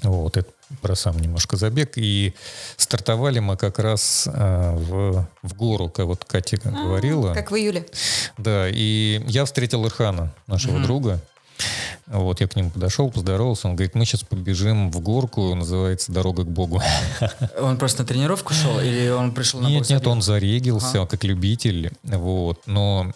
Вот, 0.01 0.37
это 0.37 0.49
про 0.81 0.95
сам 0.95 1.19
немножко 1.19 1.55
забег. 1.55 1.93
И 1.97 2.33
стартовали 2.77 3.39
мы 3.39 3.57
как 3.57 3.79
раз 3.79 4.27
а, 4.31 4.75
в, 4.75 5.27
в 5.43 5.53
гору, 5.55 5.89
как 5.89 6.07
вот 6.07 6.25
Катя 6.25 6.57
говорила. 6.57 7.31
А, 7.31 7.35
Как 7.35 7.51
в 7.51 7.55
июле. 7.55 7.85
Да, 8.37 8.67
и 8.69 9.21
я 9.27 9.45
встретил 9.45 9.85
Ирхана, 9.85 10.33
нашего 10.47 10.73
Мгм. 10.73 10.83
друга. 10.83 11.19
Вот, 12.07 12.41
я 12.41 12.47
к 12.47 12.55
нему 12.55 12.69
подошел, 12.69 13.09
поздоровался. 13.09 13.67
Он 13.67 13.75
говорит, 13.75 13.95
мы 13.95 14.03
сейчас 14.05 14.23
побежим 14.23 14.91
в 14.91 14.99
горку, 14.99 15.53
называется 15.55 16.11
«Дорога 16.11 16.43
к 16.43 16.47
Богу». 16.49 16.81
Он 17.61 17.77
просто 17.77 18.01
на 18.01 18.07
тренировку 18.07 18.53
шел 18.53 18.79
или 18.79 19.07
он 19.09 19.31
пришел 19.31 19.61
на 19.61 19.67
Нет, 19.67 19.89
нет, 19.89 20.05
он 20.07 20.21
зарегился 20.21 21.01
Ага. 21.01 21.05
как 21.07 21.23
любитель, 21.23 21.91
вот, 22.03 22.61
но 22.65 23.13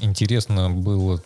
интересно 0.00 0.70
было, 0.70 1.22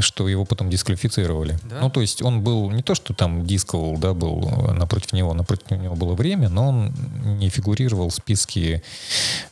что 0.00 0.28
его 0.28 0.44
потом 0.44 0.68
дисквалифицировали. 0.68 1.58
Да? 1.64 1.80
Ну, 1.80 1.90
то 1.90 2.00
есть 2.00 2.22
он 2.22 2.42
был 2.42 2.70
не 2.70 2.82
то, 2.82 2.94
что 2.94 3.14
там 3.14 3.46
дисковал, 3.46 3.96
да, 3.96 4.12
был 4.12 4.48
э, 4.48 4.72
напротив 4.72 5.12
него, 5.12 5.32
напротив 5.34 5.70
него 5.70 5.94
было 5.94 6.14
время, 6.14 6.48
но 6.48 6.68
он 6.68 6.94
не 7.38 7.48
фигурировал 7.48 8.10
в 8.10 8.14
списке 8.14 8.82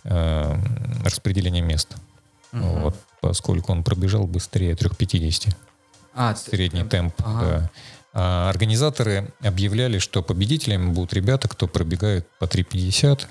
э, 0.04 0.56
распределения 1.04 1.62
мест. 1.62 1.96
Мгм. 2.52 2.82
Вот, 2.82 2.96
поскольку 3.20 3.72
он 3.72 3.82
пробежал 3.82 4.26
быстрее 4.26 4.74
3.50 4.74 5.54
А, 6.14 6.34
ты- 6.34 6.50
средний 6.50 6.84
темп. 6.84 7.14
Ага. 7.24 7.40
Да. 7.46 7.70
А 8.16 8.48
организаторы 8.48 9.32
объявляли, 9.40 9.98
что 9.98 10.22
победителями 10.22 10.92
будут 10.92 11.12
ребята, 11.14 11.48
кто 11.48 11.66
пробегает 11.66 12.28
по 12.38 12.44
3.50, 12.44 13.22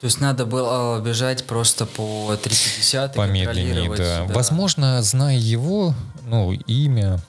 То 0.00 0.04
есть 0.04 0.20
надо 0.20 0.46
было 0.46 1.00
бежать 1.00 1.44
просто 1.44 1.84
по 1.84 2.36
350 2.36 3.14
и 3.14 3.16
помедленнее, 3.16 3.46
контролировать, 3.46 3.98
да. 3.98 4.24
Возможно, 4.32 5.02
зная 5.02 5.36
его, 5.36 5.92
ну, 6.24 6.52
имя, 6.52 7.20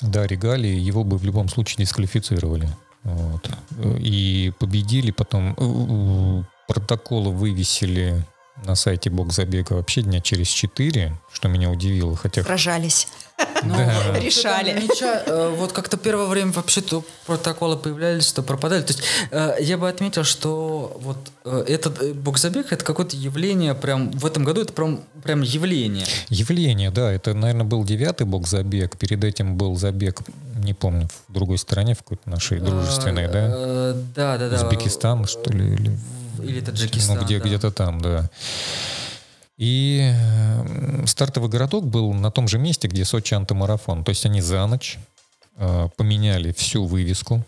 да, 0.00 0.26
регалии, 0.26 0.78
его 0.78 1.02
бы 1.02 1.18
в 1.18 1.24
любом 1.24 1.48
случае 1.48 1.84
дисквалифицировали. 1.84 2.68
Вот. 3.02 3.50
И 3.98 4.52
победили 4.60 5.10
потом, 5.10 5.54
э, 5.54 5.54
э, 5.58 6.44
протоколы 6.68 7.32
вывесили 7.32 8.24
на 8.64 8.74
сайте 8.74 9.10
Бокзабега 9.10 9.74
вообще 9.74 10.02
дня 10.02 10.20
через 10.20 10.48
4, 10.48 11.16
что 11.32 11.48
меня 11.48 11.70
удивило. 11.70 12.16
Хотя 12.16 12.42
Сражались. 12.42 13.08
Да. 13.64 14.18
Решали. 14.20 14.88
Э, 15.26 15.54
вот 15.56 15.72
как-то 15.72 15.96
первое 15.96 16.26
время 16.26 16.52
вообще 16.52 16.80
то 16.80 17.04
протоколы 17.26 17.76
появлялись, 17.76 18.32
то 18.32 18.42
пропадали. 18.42 18.82
То 18.82 18.92
есть 18.92 19.02
э, 19.30 19.56
я 19.60 19.78
бы 19.78 19.88
отметил, 19.88 20.24
что 20.24 20.96
вот 21.00 21.18
э, 21.44 21.64
этот 21.68 22.16
боксабег 22.16 22.72
это 22.72 22.84
какое-то 22.84 23.16
явление 23.16 23.74
прям 23.74 24.10
в 24.12 24.26
этом 24.26 24.44
году 24.44 24.62
это 24.62 24.72
прям 24.72 25.00
прям 25.22 25.42
явление. 25.42 26.06
Явление, 26.28 26.90
да, 26.90 27.12
это, 27.12 27.34
наверное, 27.34 27.64
был 27.64 27.84
девятый 27.84 28.26
бокс-забег. 28.26 28.96
Перед 28.96 29.24
этим 29.24 29.56
был 29.56 29.76
забег, 29.76 30.20
не 30.56 30.74
помню, 30.74 31.08
в 31.28 31.32
другой 31.32 31.58
стране, 31.58 31.94
в 31.94 31.98
какой-то 31.98 32.28
нашей 32.30 32.60
дружественной, 32.60 33.28
да? 33.28 33.94
Да, 34.14 34.38
да, 34.38 34.48
да. 34.50 34.56
Узбекистан, 34.56 35.26
что 35.26 35.52
ли? 35.52 35.74
Или, 35.74 35.98
Или 36.42 36.60
Таджикистан. 36.60 37.18
ну, 37.18 37.24
где, 37.24 37.38
да. 37.38 37.44
где-то 37.46 37.70
там, 37.70 38.00
да. 38.00 38.30
И 39.56 40.12
э, 40.14 41.06
стартовый 41.06 41.50
городок 41.50 41.84
был 41.86 42.12
на 42.14 42.30
том 42.30 42.46
же 42.48 42.58
месте, 42.58 42.86
где 42.88 43.04
Сочи 43.04 43.34
антимарафон. 43.34 44.04
То 44.04 44.10
есть 44.10 44.24
они 44.24 44.40
за 44.40 44.64
ночь 44.66 44.98
э, 45.56 45.88
поменяли 45.96 46.52
всю 46.52 46.84
вывеску. 46.84 47.44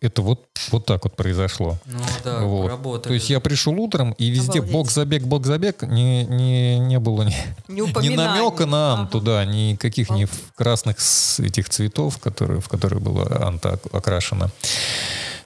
Это 0.00 0.22
вот, 0.22 0.46
вот 0.70 0.86
так 0.86 1.04
вот 1.04 1.14
произошло. 1.16 1.78
Ну 1.84 2.00
да, 2.24 2.40
Вот. 2.40 2.68
работали. 2.68 3.08
То 3.10 3.14
есть 3.14 3.28
я 3.28 3.40
пришел 3.40 3.74
утром, 3.78 4.12
и 4.12 4.30
везде 4.30 4.58
Обалдеть. 4.60 4.72
бок-забег, 4.72 5.22
бок-забег, 5.24 5.82
не, 5.82 6.24
не, 6.24 6.78
не 6.78 6.98
было 6.98 7.22
ни, 7.24 7.36
Не 7.68 7.82
ни 7.82 8.16
намека 8.16 8.64
на 8.66 8.92
Ага. 8.94 9.02
Анту, 9.02 9.20
да, 9.20 9.44
никаких 9.44 10.10
ни 10.10 10.24
в 10.24 10.52
красных 10.54 10.98
с- 11.00 11.40
этих 11.40 11.68
цветов, 11.68 12.18
которые, 12.18 12.60
в 12.60 12.68
которые 12.68 13.00
была 13.00 13.26
Анта 13.46 13.74
ок- 13.74 13.94
окрашена. 13.94 14.48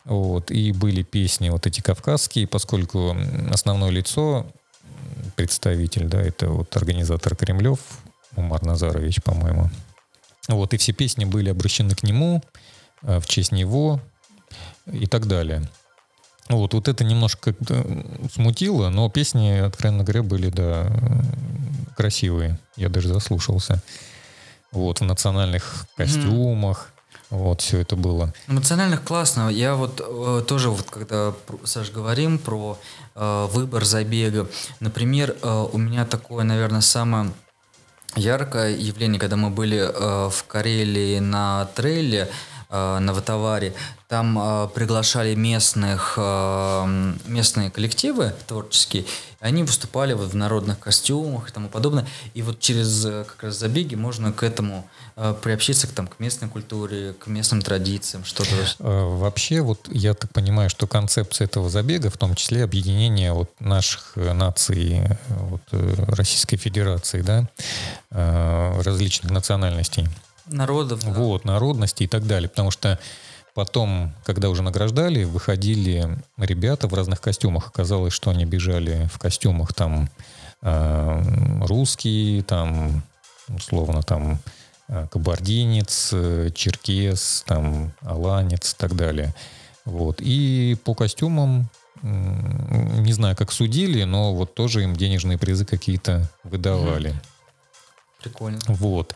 Вот. 0.05 0.51
И 0.51 0.73
были 0.73 1.03
песни 1.03 1.49
вот 1.49 1.67
эти 1.67 1.81
кавказские, 1.81 2.47
поскольку 2.47 3.17
основное 3.51 3.91
лицо, 3.91 4.47
представитель, 5.37 6.07
да, 6.07 6.23
это 6.23 6.49
вот 6.49 6.77
организатор 6.77 7.35
Кремлев, 7.37 7.79
Умар 8.37 8.63
Назарович, 8.63 9.23
по-моему. 9.23 9.71
Вот, 10.49 10.75
и 10.75 10.77
все 10.77 10.93
песни 10.93 11.25
были 11.25 11.49
обращены 11.49 11.95
к 11.95 12.03
нему, 12.03 12.43
э, 13.03 13.19
в 13.19 13.27
честь 13.27 13.53
него 13.53 14.01
и 14.87 15.07
так 15.07 15.27
далее. 15.27 15.63
Вот, 16.49 16.75
вот 16.75 16.89
это 16.89 17.05
немножко 17.05 17.55
м, 17.71 18.29
смутило, 18.33 18.91
но 18.91 19.09
песни, 19.09 19.59
откровенно 19.59 20.05
говоря, 20.05 20.23
были, 20.23 20.51
да, 20.51 20.87
красивые. 21.97 22.59
Я 22.77 22.91
даже 22.91 23.09
заслушался. 23.09 23.83
Вот, 24.71 25.01
в 25.01 25.05
национальных 25.05 25.87
костюмах. 25.97 26.93
Вот, 27.31 27.61
все 27.61 27.81
это 27.81 27.97
было. 27.97 28.33
Эмоциональных 28.49 29.03
классно. 29.03 29.49
Я 29.49 29.75
вот 29.75 30.01
э, 30.01 30.45
тоже 30.47 30.71
вот 30.71 30.89
когда, 30.91 31.35
Саш, 31.65 31.91
говорим 31.91 32.39
про 32.39 32.79
э, 33.15 33.47
выбор 33.53 33.85
забега. 33.85 34.47
Например, 34.81 35.35
э, 35.43 35.67
у 35.73 35.79
меня 35.79 36.05
такое, 36.05 36.45
наверное, 36.45 36.81
самое 36.81 37.33
яркое 38.17 38.77
явление, 38.77 39.19
когда 39.19 39.37
мы 39.37 39.51
были 39.51 39.79
э, 39.79 40.31
в 40.31 40.45
Карелии 40.47 41.19
на 41.19 41.67
трейле, 41.75 42.29
э, 42.29 42.29
на 42.75 43.13
Ватаваре, 43.13 43.75
там 44.09 44.39
э, 44.39 44.69
приглашали 44.69 45.35
местных, 45.35 46.15
э, 46.17 47.13
местные 47.27 47.71
коллективы 47.71 48.33
творческие, 48.47 49.03
и 49.03 49.07
они 49.41 49.63
выступали 49.65 50.13
вот 50.13 50.31
в 50.31 50.37
народных 50.37 50.79
костюмах 50.79 51.49
и 51.49 51.53
тому 51.53 51.69
подобное. 51.69 52.07
И 52.35 52.43
вот 52.43 52.61
через 52.61 53.05
э, 53.05 53.25
как 53.25 53.43
раз 53.43 53.59
забеги 53.59 53.95
можно 53.95 54.33
к 54.33 54.43
этому 54.43 54.89
э, 55.17 55.35
приобщиться, 55.43 55.87
к, 55.87 55.91
там, 55.91 56.07
к 56.07 56.21
местной 56.21 56.49
культуре, 56.49 57.15
к 57.15 57.27
местным 57.27 57.61
традициям, 57.61 58.25
что-то. 58.25 58.51
Э, 58.79 59.05
Вообще, 59.05 59.63
вот 59.63 59.89
я 59.91 60.15
так 60.15 60.33
понимаю, 60.33 60.71
что 60.71 60.87
концепция 60.87 61.47
этого 61.47 61.69
забега, 61.69 62.11
в 62.11 62.17
том 62.17 62.35
числе 62.35 62.63
объединение 62.63 63.33
вот 63.33 63.51
наших 63.59 64.13
э, 64.17 64.33
наций 64.33 65.01
э, 65.01 65.17
вот, 65.29 65.63
э, 65.73 65.95
Российской 66.09 66.57
Федерации, 66.57 67.23
да, 67.23 67.49
э, 68.11 68.83
различных 68.83 69.33
национальностей, 69.33 70.07
Народов. 70.47 71.03
да. 71.05 71.13
вот, 71.13 71.45
народностей 71.45 72.05
и 72.05 72.09
так 72.09 72.27
далее. 72.27 72.49
Потому 72.49 72.71
что 72.71 72.99
потом, 73.55 74.13
когда 74.25 74.51
уже 74.51 74.63
награждали, 74.63 75.25
выходили 75.25 76.19
ребята 76.37 76.89
в 76.89 76.95
разных 76.95 77.21
костюмах. 77.21 77.69
Оказалось, 77.69 78.13
что 78.13 78.31
они 78.31 78.45
бежали 78.45 79.09
в 79.13 79.19
костюмах 79.19 79.73
там 79.73 80.11
э, 80.63 81.63
русские, 81.67 82.43
там 82.43 83.03
условно 83.49 84.03
там 84.03 84.39
э, 84.89 85.07
кабардинец, 85.11 86.11
э, 86.13 86.51
черкес, 86.55 87.45
там 87.47 87.93
аланец 88.01 88.73
и 88.73 88.77
так 88.77 88.97
далее. 88.97 89.35
Вот. 89.85 90.21
И 90.21 90.77
по 90.85 90.95
костюмам, 90.95 91.69
не 92.03 93.13
знаю, 93.13 93.37
как 93.37 93.53
судили, 93.53 94.05
но 94.05 94.35
вот 94.35 94.55
тоже 94.55 94.83
им 94.83 94.97
денежные 94.97 95.39
призы 95.39 95.65
какие-то 95.65 96.29
выдавали. 96.43 97.15
Прикольно. 98.23 98.61
Вот. 98.69 99.15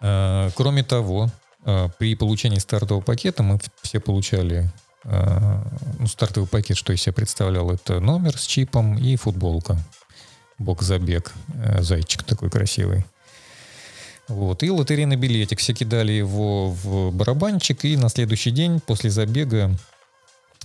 Э, 0.00 0.50
Кроме 0.54 0.82
того, 0.82 1.30
э, 1.64 1.88
при 1.98 2.14
получении 2.14 2.58
стартового 2.58 3.02
пакета 3.02 3.42
мы 3.42 3.58
все 3.82 4.00
получали 4.00 4.70
э, 5.04 5.62
ну, 5.98 6.06
стартовый 6.06 6.48
пакет, 6.48 6.76
что 6.76 6.92
из 6.92 7.02
себя 7.02 7.12
представлял, 7.12 7.70
это 7.70 8.00
номер 8.00 8.38
с 8.38 8.46
чипом 8.46 8.96
и 8.96 9.16
футболка. 9.16 9.78
Бок-забег. 10.58 11.32
э, 11.54 11.82
Зайчик 11.82 12.22
такой 12.22 12.50
красивый. 12.50 13.04
Вот. 14.28 14.62
И 14.62 14.70
лотерейный 14.70 15.16
билетик. 15.16 15.58
Все 15.58 15.72
кидали 15.72 16.12
его 16.12 16.70
в 16.70 17.12
барабанчик, 17.12 17.84
и 17.84 17.96
на 17.96 18.08
следующий 18.08 18.50
день 18.50 18.80
после 18.80 19.10
забега 19.10 19.74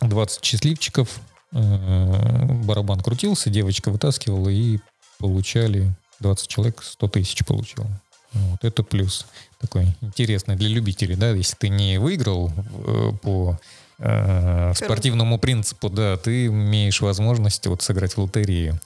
20 0.01 0.43
счастливчиков 0.43 1.19
барабан 1.51 2.99
крутился, 2.99 3.51
девочка 3.51 3.91
вытаскивала 3.91 4.49
и 4.49 4.79
получали 5.19 5.93
20 6.19 6.47
человек, 6.47 6.81
100 6.83 7.07
тысяч 7.09 7.45
получил. 7.45 7.85
Вот 8.33 8.63
это 8.63 8.83
плюс 8.83 9.25
такой 9.59 9.95
интересный 10.01 10.55
для 10.55 10.69
любителей, 10.69 11.15
да, 11.15 11.31
если 11.31 11.55
ты 11.55 11.69
не 11.69 11.99
выиграл 11.99 12.51
э, 12.55 13.11
по 13.21 13.59
э, 13.99 14.73
спортивному 14.75 15.37
принципу, 15.37 15.89
да, 15.89 16.17
ты 16.17 16.47
имеешь 16.47 17.01
возможность 17.01 17.65
вот 17.67 17.81
сыграть 17.81 18.17
в 18.17 18.21
лотерею. 18.21 18.79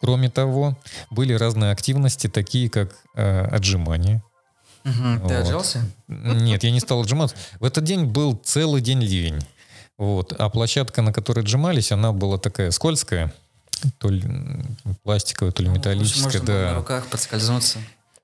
Кроме 0.00 0.30
того, 0.30 0.76
были 1.10 1.32
разные 1.32 1.72
активности, 1.72 2.28
такие 2.28 2.68
как 2.70 2.94
э, 3.14 3.46
отжимания. 3.46 4.22
Ты 4.84 4.90
Вот. 4.90 5.32
отжался? 5.32 5.80
Нет, 6.08 6.64
я 6.64 6.70
не 6.70 6.80
стал 6.80 7.00
отжиматься. 7.00 7.36
В 7.60 7.64
этот 7.64 7.84
день 7.84 8.04
был 8.04 8.36
целый 8.36 8.80
день 8.80 9.02
ливень. 9.02 9.44
Вот. 9.98 10.32
А 10.38 10.48
площадка, 10.48 11.02
на 11.02 11.12
которой 11.12 11.40
отжимались, 11.40 11.92
она 11.92 12.12
была 12.12 12.38
такая 12.38 12.70
скользкая. 12.70 13.32
То 13.98 14.08
ли 14.08 14.24
пластиковая, 15.04 15.52
то 15.52 15.62
ли 15.62 15.68
металлическая, 15.68 16.24
Можно 16.24 16.40
было 16.40 16.54
на 16.54 16.70
да. 16.70 16.74
руках 16.76 17.06
подскользнуться. 17.06 17.78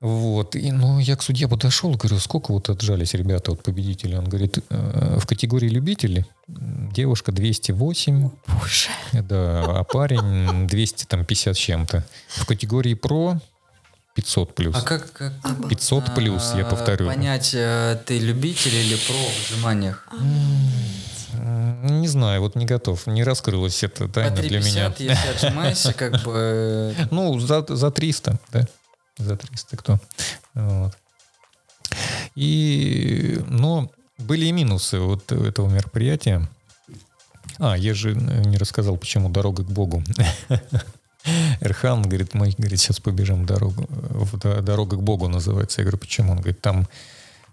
Вот. 0.04 0.54
И, 0.54 0.70
ну, 0.70 0.98
я 0.98 1.16
к 1.16 1.22
судье 1.22 1.48
подошел, 1.48 1.90
говорю, 1.92 2.18
сколько 2.18 2.52
вот 2.52 2.68
отжались 2.68 3.14
ребята, 3.14 3.52
вот 3.52 3.62
победители? 3.62 4.16
Он 4.16 4.26
говорит, 4.26 4.58
«Э, 4.68 5.16
в 5.18 5.26
категории 5.26 5.70
любителей 5.70 6.26
м, 6.46 6.92
девушка 6.92 7.32
208, 7.32 8.30
Боже. 8.46 8.90
да, 9.12 9.64
а 9.64 9.82
парень 9.82 10.68
250 10.68 11.56
с 11.56 11.58
чем-то. 11.58 12.04
В 12.28 12.44
категории 12.44 12.92
про 12.92 13.40
500 14.14 14.54
плюс. 14.54 14.76
А 14.76 14.82
как, 14.82 15.10
как 15.10 15.32
500 15.70 16.14
плюс, 16.14 16.52
я 16.54 16.66
а, 16.66 16.70
повторю. 16.70 17.06
понять, 17.06 17.52
э, 17.54 17.98
ты 18.04 18.18
любитель 18.18 18.74
или 18.74 18.96
про 18.96 19.14
в 19.14 19.52
отжиманиях? 19.52 20.06
Не 21.32 22.08
знаю, 22.08 22.42
вот 22.42 22.56
не 22.56 22.66
готов. 22.66 23.06
Не 23.06 23.24
раскрылась 23.24 23.82
эта 23.82 24.06
По 24.06 24.12
тайна 24.12 24.36
для 24.36 24.60
меня. 24.60 24.88
3,50, 24.88 24.94
если 24.98 25.28
отжимаешься, 25.30 25.94
как 25.94 26.22
бы... 26.24 26.94
Ну, 27.10 27.40
за, 27.40 27.64
за 27.66 27.90
300, 27.90 28.38
да. 28.52 28.68
За 29.18 29.36
300 29.36 29.76
кто. 29.76 29.98
Вот. 30.54 30.96
И, 32.34 33.40
но 33.48 33.90
были 34.18 34.46
и 34.46 34.52
минусы 34.52 34.98
вот 34.98 35.30
этого 35.30 35.68
мероприятия. 35.68 36.48
А, 37.58 37.76
я 37.76 37.94
же 37.94 38.14
не 38.14 38.56
рассказал, 38.56 38.96
почему 38.96 39.28
дорога 39.28 39.62
к 39.62 39.70
Богу. 39.70 40.02
Эрхан 41.60 42.02
говорит, 42.02 42.34
мы, 42.34 42.50
говорит, 42.58 42.80
сейчас 42.80 43.00
побежим 43.00 43.46
дорогу. 43.46 43.88
Дорога 44.62 44.96
к 44.96 45.02
Богу 45.02 45.28
называется. 45.28 45.80
Я 45.80 45.84
говорю, 45.84 45.98
почему? 45.98 46.32
Он 46.32 46.38
говорит, 46.38 46.60
там 46.60 46.86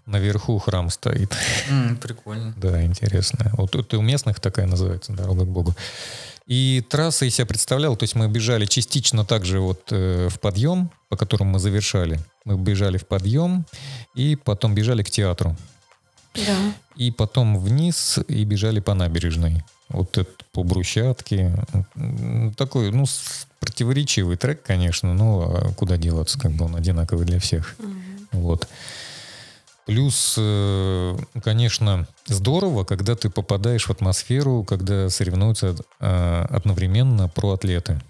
наверху 0.06 0.58
храм 0.58 0.90
стоит. 0.90 1.32
м, 1.70 1.96
Прикольно. 1.96 2.52
Да, 2.58 2.82
интересно. 2.82 3.50
Вот 3.56 3.74
это 3.76 3.98
у 3.98 4.02
местных 4.02 4.40
такая 4.40 4.66
называется 4.66 5.12
«Дорога 5.12 5.44
к 5.44 5.48
Богу». 5.48 5.74
И 6.46 6.84
трасса 6.88 7.24
из 7.24 7.36
себя 7.36 7.46
представляла, 7.46 7.96
то 7.96 8.02
есть 8.02 8.14
мы 8.14 8.28
бежали 8.28 8.66
частично 8.66 9.24
также 9.24 9.60
вот 9.60 9.80
э, 9.90 10.28
в 10.28 10.40
подъем, 10.40 10.90
по 11.08 11.16
которому 11.16 11.52
мы 11.52 11.58
завершали. 11.58 12.18
Мы 12.44 12.56
бежали 12.56 12.98
в 12.98 13.06
подъем 13.06 13.64
и 14.14 14.36
потом 14.36 14.74
бежали 14.74 15.02
к 15.02 15.10
театру. 15.10 15.56
Да. 16.34 16.56
И 16.96 17.10
потом 17.10 17.58
вниз 17.58 18.18
и 18.26 18.44
бежали 18.44 18.80
по 18.80 18.94
набережной. 18.94 19.62
Вот 19.88 20.18
это 20.18 20.30
по 20.52 20.62
брусчатке. 20.64 21.54
Такой, 22.56 22.90
ну, 22.90 23.04
противоречивый 23.60 24.36
трек, 24.36 24.62
конечно, 24.62 25.14
но 25.14 25.42
а 25.42 25.72
куда 25.74 25.96
деваться, 25.96 26.38
как 26.38 26.52
бы 26.52 26.64
он 26.64 26.74
одинаковый 26.74 27.26
для 27.26 27.38
всех. 27.38 27.76
Вот. 28.32 28.66
Плюс, 29.86 30.36
э, 30.38 31.16
конечно, 31.42 32.06
здорово, 32.26 32.84
когда 32.84 33.16
ты 33.16 33.28
попадаешь 33.30 33.86
в 33.86 33.90
атмосферу, 33.90 34.62
когда 34.64 35.10
соревнуются 35.10 35.74
э, 36.00 36.44
одновременно 36.50 37.28
проатлеты. 37.28 38.00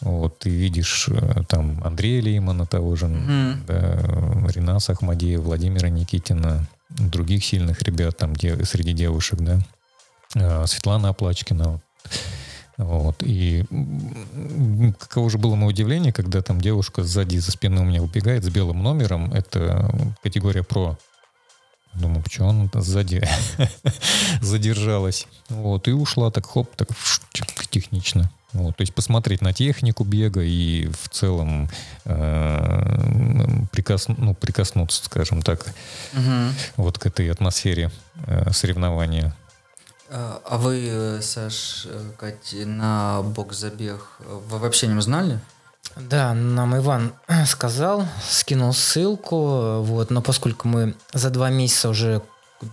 Вот, 0.00 0.40
ты 0.40 0.50
видишь 0.50 1.08
э, 1.08 1.42
там 1.48 1.80
Андрея 1.84 2.20
Леймана 2.20 2.66
того 2.66 2.96
же, 2.96 3.06
Мгм. 3.06 3.64
да, 3.66 3.92
Ренаса 4.52 4.92
Ахмадея, 4.92 5.38
Владимира 5.38 5.88
Никитина, 5.88 6.66
других 6.90 7.44
сильных 7.44 7.80
ребят 7.82 8.16
там 8.18 8.34
де- 8.34 8.64
среди 8.64 8.92
девушек, 8.92 9.38
да, 9.40 9.60
А, 10.36 10.66
Светлана 10.66 11.10
Оплачкина. 11.10 11.80
Вот. 12.76 13.22
И 13.22 13.64
каково 14.98 15.30
же 15.30 15.38
было 15.38 15.54
мое 15.54 15.70
удивление, 15.70 16.12
когда 16.12 16.42
там 16.42 16.60
девушка 16.60 17.02
сзади 17.04 17.38
за 17.38 17.50
спины 17.52 17.80
у 17.80 17.84
меня 17.84 18.02
убегает 18.02 18.44
с 18.44 18.48
белым 18.48 18.82
номером. 18.82 19.32
Это 19.32 19.90
категория 20.22 20.62
про. 20.62 20.98
Думаю, 21.94 22.22
почему 22.24 22.48
она 22.48 22.68
сзади 22.74 23.22
задержалась. 24.40 25.28
Вот, 25.48 25.86
и 25.86 25.92
ушла 25.92 26.30
так 26.30 26.46
хоп, 26.46 26.74
так 26.74 26.88
технично. 27.70 28.30
Вот, 28.52 28.76
то 28.76 28.82
есть 28.82 28.94
посмотреть 28.94 29.42
на 29.42 29.52
технику 29.52 30.04
бега 30.04 30.40
и 30.42 30.86
в 30.88 31.08
целом 31.08 31.68
э, 32.04 33.64
прикос, 33.72 34.06
ну, 34.08 34.34
прикоснуться, 34.34 35.04
скажем 35.04 35.42
так, 35.42 35.66
Мгм. 36.12 36.52
вот 36.76 36.98
к 36.98 37.06
этой 37.06 37.30
атмосфере 37.30 37.90
э, 38.26 38.52
соревнования. 38.52 39.34
А 40.16 40.40
а 40.44 40.58
вы, 40.58 40.88
э, 40.88 41.20
Саш, 41.22 41.86
э, 41.86 42.10
Кать, 42.16 42.54
на 42.64 43.20
бокс-забег 43.22 44.00
э, 44.20 44.40
вы 44.48 44.58
вообще 44.58 44.86
не 44.86 45.00
знали? 45.00 45.40
Да, 45.96 46.34
нам 46.34 46.76
Иван 46.76 47.14
сказал, 47.46 48.06
скинул 48.30 48.72
ссылку, 48.72 49.80
вот, 49.82 50.10
но 50.10 50.22
поскольку 50.22 50.68
мы 50.68 50.94
за 51.12 51.30
два 51.30 51.50
месяца 51.50 51.88
уже 51.88 52.22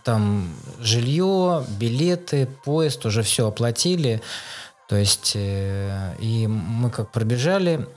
там 0.03 0.53
жилье, 0.79 1.65
билеты, 1.79 2.47
поезд, 2.63 3.07
уже 3.07 3.23
все 3.23 3.47
оплатили, 3.47 4.21
то 4.87 4.95
есть 4.95 5.35
и 5.35 6.45
мы 6.47 6.91
как 6.91 7.09
пробежали 7.09 7.87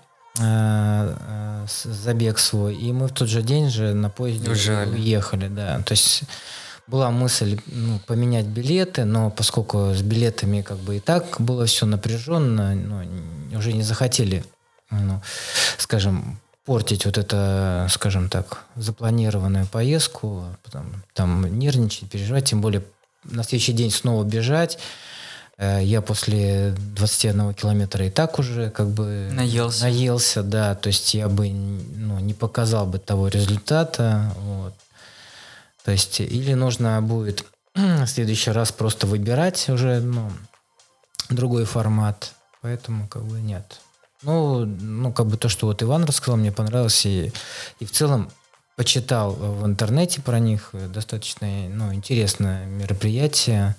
забег 1.67 2.39
свой, 2.39 2.75
и 2.77 2.93
мы 2.93 3.09
в 3.09 3.13
тот 3.13 3.29
же 3.29 3.43
день 3.43 3.69
же 3.69 3.93
на 3.93 4.09
поезде 4.09 4.49
Уезжали. 4.49 4.91
уехали, 4.91 5.49
да, 5.49 5.81
то 5.83 5.93
есть 5.93 6.25
была 6.87 7.11
мысль 7.11 7.59
ну, 7.66 7.99
поменять 8.07 8.47
билеты, 8.47 9.05
но 9.05 9.30
поскольку 9.30 9.95
с 9.95 10.03
билетами 10.03 10.62
как 10.62 10.78
бы 10.78 10.97
и 10.97 11.01
так 11.01 11.41
было 11.41 11.66
все 11.66 11.87
напряженно, 11.87 12.74
ну, 12.74 13.59
уже 13.59 13.72
не 13.72 13.82
захотели, 13.82 14.45
ну, 14.91 15.22
скажем, 15.78 16.39
портить 16.64 17.05
вот 17.05 17.18
это, 17.18 17.87
скажем 17.91 18.28
так, 18.28 18.64
запланированную 18.76 19.66
поездку, 19.66 20.45
потом, 20.62 21.03
там 21.14 21.59
нервничать, 21.59 22.11
переживать, 22.11 22.45
тем 22.47 22.61
более 22.61 22.82
на 23.24 23.43
следующий 23.45 23.72
день 23.72 23.91
снова 23.91 24.24
бежать. 24.24 24.78
Э, 25.57 25.80
Я 25.82 26.01
после 26.03 26.74
21 26.97 27.55
километра 27.55 28.07
и 28.07 28.11
так 28.11 28.39
уже 28.39 28.70
как 28.70 28.89
бы 28.91 29.28
Наелся. 29.32 29.85
наелся, 29.85 30.43
да, 30.43 30.74
то 30.74 30.89
есть 30.89 31.14
я 31.14 31.28
бы 31.28 31.49
ну, 31.51 32.18
не 32.20 32.35
показал 32.35 32.87
бы 32.87 32.99
того 32.99 33.28
результата, 33.28 34.32
вот. 34.39 34.74
То 35.85 35.93
есть 35.93 36.20
или 36.20 36.55
нужно 36.55 37.01
будет 37.03 37.45
в 37.74 38.07
следующий 38.07 38.51
раз 38.51 38.72
просто 38.72 39.07
выбирать 39.07 39.68
уже 39.68 40.01
ну, 40.01 40.30
другой 41.28 41.64
формат, 41.64 42.32
поэтому 42.62 43.07
как 43.09 43.24
бы 43.24 43.41
нет. 43.41 43.80
Ну, 44.22 44.64
ну, 44.64 45.12
как 45.12 45.26
бы 45.26 45.37
то, 45.37 45.51
что 45.51 45.66
вот 45.66 45.82
Иван 45.82 46.05
рассказал, 46.05 46.39
мне 46.39 46.51
понравилось, 46.51 47.05
и, 47.05 47.30
и 47.78 47.85
в 47.85 47.93
целом 47.93 48.30
почитал 48.76 49.32
в 49.32 49.66
интернете 49.66 50.22
про 50.22 50.39
них, 50.39 50.70
достаточно 50.72 51.47
ну, 51.68 51.93
интересное 51.93 52.64
мероприятие. 52.64 53.76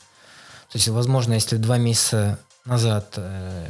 То 0.71 0.77
есть, 0.77 0.87
возможно, 0.87 1.33
если 1.33 1.57
два 1.57 1.77
месяца 1.77 2.39
назад 2.65 3.13
э, 3.17 3.67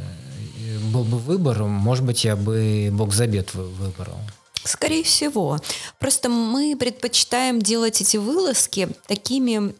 был 0.92 1.04
бы 1.04 1.18
выбор, 1.18 1.64
может 1.64 2.04
быть, 2.04 2.24
я 2.24 2.36
бы 2.36 2.90
бокс-забег 2.92 3.54
вы- 3.54 3.68
выбрал. 3.68 4.18
Скорее 4.64 5.04
всего. 5.04 5.58
Просто 5.98 6.28
мы 6.28 6.76
предпочитаем 6.76 7.60
делать 7.60 8.00
эти 8.00 8.16
вылазки 8.16 8.88
такими 9.06 9.74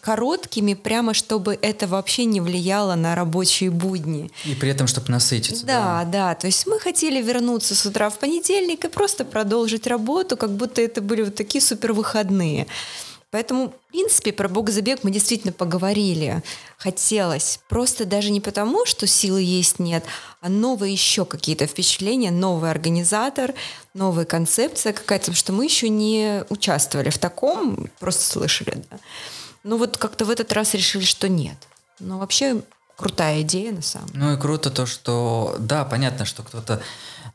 короткими, 0.00 0.74
прямо 0.74 1.14
чтобы 1.14 1.56
это 1.62 1.86
вообще 1.86 2.24
не 2.24 2.40
влияло 2.40 2.96
на 2.96 3.14
рабочие 3.14 3.70
будни. 3.70 4.30
И 4.44 4.54
при 4.54 4.70
этом, 4.70 4.88
чтобы 4.88 5.10
насытиться. 5.10 5.64
Да, 5.64 6.04
да, 6.04 6.34
то 6.34 6.48
есть 6.48 6.66
мы 6.66 6.80
хотели 6.80 7.22
вернуться 7.22 7.76
с 7.76 7.86
утра 7.86 8.10
в 8.10 8.18
понедельник 8.18 8.84
и 8.84 8.88
просто 8.88 9.24
продолжить 9.24 9.86
работу, 9.86 10.36
как 10.36 10.50
будто 10.50 10.82
это 10.82 11.00
были 11.00 11.22
вот 11.22 11.36
такие 11.36 11.62
супер 11.62 11.92
выходные. 11.92 12.66
Поэтому, 13.32 13.70
в 13.70 13.90
принципе, 13.90 14.30
про 14.30 14.46
бог-забег 14.46 15.00
мы 15.04 15.10
действительно 15.10 15.54
поговорили. 15.54 16.42
Хотелось. 16.76 17.60
Просто 17.66 18.04
даже 18.04 18.30
не 18.30 18.42
потому, 18.42 18.84
что 18.84 19.06
силы 19.06 19.40
есть 19.40 19.78
нет, 19.78 20.04
а 20.42 20.50
новые 20.50 20.92
еще 20.92 21.24
какие-то 21.24 21.66
впечатления, 21.66 22.30
новый 22.30 22.70
организатор, 22.70 23.54
новая 23.94 24.26
концепция 24.26 24.92
какая-то, 24.92 25.32
что 25.32 25.54
мы 25.54 25.64
еще 25.64 25.88
не 25.88 26.44
участвовали 26.50 27.08
в 27.08 27.16
таком, 27.16 27.88
просто 27.98 28.22
слышали, 28.22 28.84
да. 28.90 28.98
Ну 29.64 29.78
вот 29.78 29.96
как-то 29.96 30.26
в 30.26 30.30
этот 30.30 30.52
раз 30.52 30.74
решили, 30.74 31.04
что 31.04 31.26
нет. 31.26 31.56
Но 32.00 32.18
вообще 32.18 32.60
крутая 32.96 33.40
идея 33.40 33.72
на 33.72 33.82
самом 33.82 34.08
деле. 34.08 34.24
Ну 34.24 34.34
и 34.34 34.36
круто 34.38 34.70
то, 34.70 34.84
что 34.84 35.56
да, 35.58 35.86
понятно, 35.86 36.26
что 36.26 36.42
кто-то 36.42 36.82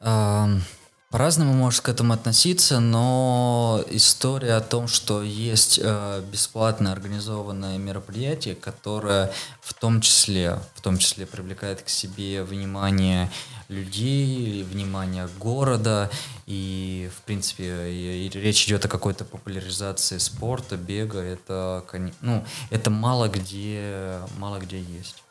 эм, 0.01 0.61
по-разному 1.09 1.53
может 1.53 1.81
к 1.81 1.89
этому 1.89 2.13
относиться, 2.13 2.79
но 2.81 3.81
история 3.89 4.55
о 4.55 4.61
том, 4.61 4.89
что 4.89 5.23
есть 5.23 5.79
э, 5.81 6.21
бесплатно 6.29 6.91
организованное 6.91 7.77
мероприятие, 7.77 8.55
которое 8.55 9.31
в 9.61 9.73
том 9.73 10.01
числе, 10.01 10.59
в 10.75 10.81
том 10.81 10.97
числе 10.97 11.25
привлекает 11.25 11.81
к 11.81 11.87
себе 11.89 12.43
внимание 12.43 13.31
людей, 13.69 14.63
внимание 14.63 15.29
города, 15.39 16.09
и 16.45 17.09
в 17.15 17.21
принципе 17.21 17.89
и- 17.89 18.27
и 18.27 18.29
речь 18.29 18.65
идет 18.65 18.83
о 18.85 18.89
какой-то 18.89 19.23
популяризации 19.23 20.17
спорта, 20.17 20.75
бега, 20.75 21.19
это, 21.19 21.85
ну, 22.21 22.45
это 22.69 22.89
мало 22.89 23.29
где, 23.29 24.19
мало 24.37 24.59
где 24.59 24.81
есть. 24.81 25.23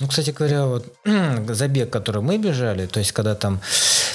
Ну, 0.00 0.08
кстати 0.08 0.30
говоря, 0.30 0.66
вот 0.66 0.92
забег, 1.48 1.90
который 1.90 2.20
мы 2.20 2.38
бежали, 2.38 2.86
то 2.86 2.98
есть 2.98 3.12
когда 3.12 3.34
там 3.34 3.60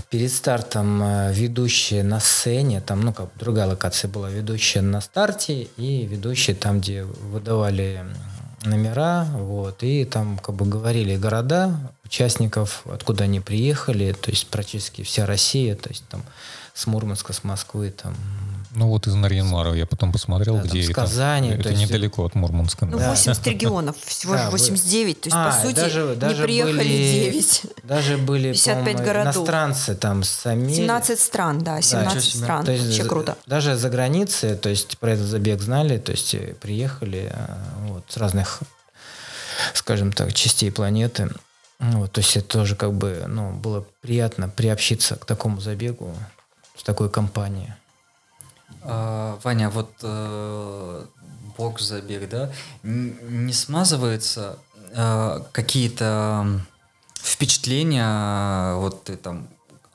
перед 0.10 0.32
стартом 0.32 1.02
э, 1.02 1.34
ведущие 1.34 2.04
на 2.04 2.20
сцене, 2.20 2.82
там, 2.82 3.02
ну, 3.02 3.14
как 3.14 3.30
другая 3.36 3.68
локация 3.68 4.10
была, 4.10 4.30
ведущая 4.30 4.82
на 4.82 5.00
старте 5.00 5.64
и 5.78 6.06
ведущие 6.06 6.56
там, 6.56 6.82
где 6.82 7.04
выдавали 7.04 8.04
номера, 8.66 9.26
вот, 9.34 9.84
и 9.84 10.04
там 10.04 10.38
как 10.38 10.56
бы 10.56 10.66
говорили 10.66 11.16
города 11.16 11.80
участников, 12.04 12.84
откуда 12.86 13.24
они 13.24 13.40
приехали, 13.40 14.12
то 14.12 14.32
есть 14.32 14.48
практически 14.48 15.04
вся 15.04 15.26
Россия, 15.26 15.76
то 15.76 15.90
есть 15.90 16.04
там 16.10 16.24
с 16.74 16.88
Мурманска, 16.88 17.32
с 17.32 17.44
Москвы, 17.44 17.92
там, 17.92 18.16
Ну 18.80 18.88
вот 18.88 19.08
из 19.08 19.14
Нарьян-Мара 19.14 19.74
я 19.76 19.86
потом 19.86 20.14
посмотрел, 20.14 20.56
Да, 20.56 20.62
там 20.62 20.70
где 20.70 20.82
с 20.84 20.86
это. 20.86 20.94
Казани, 20.94 21.50
Это 21.50 21.64
то 21.64 21.70
есть- 21.70 21.82
недалеко 21.82 22.24
от 22.24 22.34
Мурманска. 22.34 22.86
Ну, 22.86 22.98
Да. 22.98 23.10
80 23.12 23.46
регионов, 23.54 23.98
всего 24.06 24.34
Да, 24.36 24.40
же 24.40 24.46
вы- 24.46 24.52
89. 24.52 25.20
То 25.20 25.28
есть, 25.28 25.36
А, 25.38 25.52
по 25.52 25.62
сути, 25.68 25.76
даже- 25.76 26.02
не 26.12 26.16
даже 26.16 26.44
приехали 26.44 26.78
были- 26.78 26.88
9. 26.88 27.62
Даже 27.84 28.18
были, 28.18 28.54
55 28.54 28.78
по-моему, 28.96 29.04
городов. 29.06 29.36
иностранцы 29.36 29.96
там 29.96 30.24
с 30.24 30.46
Америки. 30.46 30.78
17 30.78 31.20
стран, 31.20 31.60
да, 31.62 31.82
17 31.82 32.38
стран. 32.38 32.64
То 32.66 32.72
есть 32.72 32.86
Вообще 32.86 33.04
круто. 33.04 33.38
Даже 33.46 33.76
за 33.76 33.90
границей, 33.90 34.56
то 34.56 34.70
есть 34.70 34.98
про 34.98 35.12
этот 35.12 35.26
забег 35.28 35.62
знали, 35.62 35.98
то 35.98 36.14
есть 36.14 36.34
приехали 36.62 37.34
э, 37.34 37.56
вот, 37.90 38.06
с 38.08 38.16
разных, 38.16 38.62
скажем 39.74 40.14
так, 40.14 40.34
частей 40.34 40.72
планеты. 40.72 41.30
Вот, 41.80 42.14
то 42.14 42.20
есть 42.22 42.38
это 42.38 42.48
тоже 42.48 42.78
как 42.78 42.94
бы, 42.94 43.26
ну, 43.28 43.52
было 43.52 43.86
приятно 44.02 44.48
приобщиться 44.48 45.18
к 45.18 45.26
такому 45.26 45.60
забегу 45.60 46.14
с 46.78 46.84
такой 46.84 47.10
компанией. 47.10 47.74
А, 48.82 49.38
Ваня, 49.44 49.70
вот 49.70 49.92
э, 50.04 51.06
бокс-забег, 51.58 52.30
да, 52.30 52.52
н- 52.84 53.46
не 53.46 53.54
смазываются 53.54 54.58
э, 54.94 55.40
какие-то 55.52 56.62
впечатления, 57.22 58.76
вот 58.76 59.04
ты 59.04 59.18
там, 59.18 59.48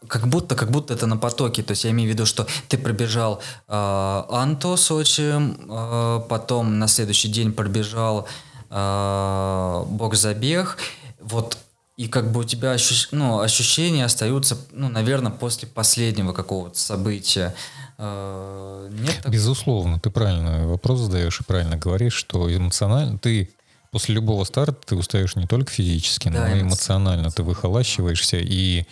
как 0.06 0.26
будто, 0.28 0.54
как 0.54 0.70
будто 0.70 0.94
это 0.94 1.06
на 1.06 1.16
потоке, 1.16 1.62
то 1.62 1.70
есть 1.72 1.84
я 1.84 1.90
имею 1.90 2.10
в 2.10 2.12
виду, 2.12 2.26
что 2.26 2.46
ты 2.68 2.76
пробежал 2.78 3.40
э, 3.68 4.22
Анто 4.30 4.76
Сочи, 4.76 5.32
э, 5.32 6.20
потом 6.28 6.78
на 6.78 6.88
следующий 6.88 7.28
день 7.28 7.52
пробежал 7.52 8.26
э, 8.70 9.84
бокс-забег, 9.88 10.76
вот 11.20 11.58
и 11.96 12.08
как 12.08 12.32
бы 12.32 12.40
у 12.40 12.44
тебя 12.44 12.74
ощущ- 12.74 13.08
ну, 13.12 13.40
ощущения 13.40 14.04
остаются, 14.04 14.58
ну, 14.72 14.88
наверное, 14.88 15.30
после 15.30 15.68
последнего 15.68 16.32
какого-то 16.32 16.78
события. 16.78 17.54
Нет 17.98 19.20
так- 19.22 19.32
Безусловно, 19.32 19.98
ты 20.00 20.10
правильно 20.10 20.66
вопрос 20.66 21.00
задаешь 21.00 21.40
и 21.40 21.44
правильно 21.44 21.76
говоришь, 21.76 22.14
что 22.14 22.54
эмоционально 22.54 23.18
ты 23.18 23.50
после 23.90 24.14
любого 24.16 24.42
старта 24.44 24.76
ты 24.86 24.96
устаешь 24.96 25.36
не 25.36 25.46
только 25.46 25.70
физически, 25.72 26.28
Да, 26.28 26.48
но 26.48 26.56
и 26.56 26.60
эмоционально. 26.62 27.30
ты 27.30 27.42
выхолащиваешься. 27.44 28.38
И, 28.38 28.84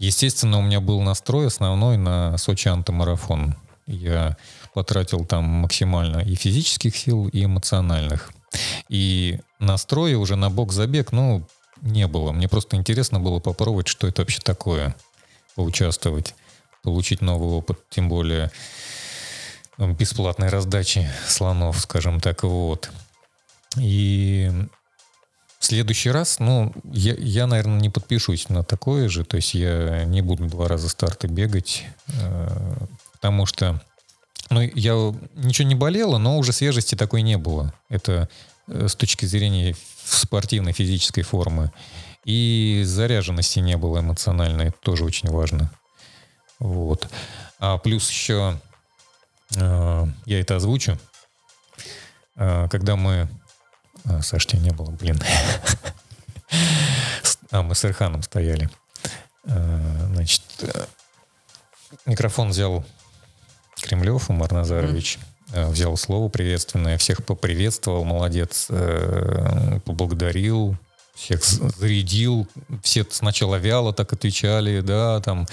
естественно, 0.00 0.58
у 0.58 0.62
меня 0.62 0.80
был 0.80 1.00
настрой 1.00 1.46
основной 1.46 1.96
на 1.96 2.36
Сочи 2.38 2.66
антимарафон. 2.68 3.54
Я 3.86 4.36
потратил 4.74 5.24
там 5.24 5.44
максимально 5.44 6.18
и 6.18 6.34
физических 6.34 6.96
сил, 6.96 7.28
и 7.28 7.44
эмоциональных. 7.44 8.32
И 8.88 9.38
настрой 9.60 10.14
уже 10.14 10.34
на 10.36 10.50
бок-забег, 10.50 11.12
ну, 11.12 11.46
не 11.80 12.06
было. 12.08 12.32
Мне 12.32 12.48
просто 12.48 12.76
интересно 12.76 13.20
было 13.20 13.38
попробовать, 13.38 13.86
что 13.86 14.08
это 14.08 14.22
вообще 14.22 14.40
такое. 14.40 14.96
Поучаствовать, 15.54 16.34
получить 16.88 17.20
новый 17.20 17.50
опыт, 17.50 17.78
тем 17.90 18.08
более 18.08 18.50
ну, 19.76 19.92
бесплатной 19.92 20.48
раздачи 20.48 21.06
слонов, 21.26 21.78
скажем 21.78 22.18
так, 22.18 22.44
вот. 22.44 22.90
И 23.78 24.50
в 25.58 25.66
следующий 25.66 26.10
раз, 26.10 26.38
ну, 26.38 26.72
я, 26.84 27.14
я, 27.18 27.46
наверное, 27.46 27.78
не 27.78 27.90
подпишусь 27.90 28.48
на 28.48 28.64
такое 28.64 29.10
же, 29.10 29.22
то 29.22 29.36
есть 29.36 29.52
я 29.52 30.04
не 30.04 30.22
буду 30.22 30.46
два 30.46 30.66
раза 30.66 30.88
старты 30.88 31.28
бегать, 31.28 31.84
э, 32.08 32.76
потому 33.12 33.44
что, 33.44 33.82
ну, 34.48 34.62
я 34.62 34.94
ничего 35.34 35.68
не 35.68 35.74
болело, 35.74 36.16
но 36.16 36.38
уже 36.38 36.52
свежести 36.52 36.94
такой 36.94 37.20
не 37.20 37.36
было. 37.36 37.74
Это 37.90 38.30
э, 38.66 38.88
с 38.88 38.94
точки 38.94 39.26
зрения 39.26 39.76
спортивной 40.04 40.72
физической 40.72 41.22
формы. 41.22 41.70
И 42.24 42.82
заряженности 42.84 43.58
не 43.58 43.76
было 43.76 44.00
эмоциональной, 44.00 44.68
это 44.68 44.78
тоже 44.80 45.04
очень 45.04 45.28
важно. 45.28 45.70
Вот. 46.58 47.08
А 47.58 47.78
плюс 47.78 48.08
еще, 48.10 48.60
э, 49.56 50.06
я 50.26 50.40
это 50.40 50.56
озвучу, 50.56 50.98
э, 52.36 52.68
когда 52.70 52.96
мы 52.96 53.28
а, 54.04 54.22
Саш, 54.22 54.46
тебя 54.46 54.60
не 54.60 54.70
было, 54.70 54.90
блин. 54.90 55.20
А, 57.50 57.62
мы 57.62 57.74
с 57.74 57.82
Ирханом 57.82 58.22
стояли. 58.22 58.68
А, 59.46 60.06
значит, 60.12 60.42
э, 60.60 60.84
микрофон 62.04 62.50
взял 62.50 62.84
Кремлев, 63.76 64.28
Умар 64.28 64.52
Назарович. 64.52 65.18
А, 65.54 65.70
взял 65.70 65.96
слово 65.96 66.28
приветственное, 66.28 66.98
всех 66.98 67.24
поприветствовал, 67.24 68.04
молодец, 68.04 68.66
э, 68.68 69.80
поблагодарил, 69.86 70.76
всех 71.18 71.42
зарядил, 71.44 72.46
все 72.82 73.04
сначала 73.10 73.56
вяло 73.56 73.92
так 73.92 74.12
отвечали, 74.12 74.80
да, 74.80 75.20
там 75.20 75.46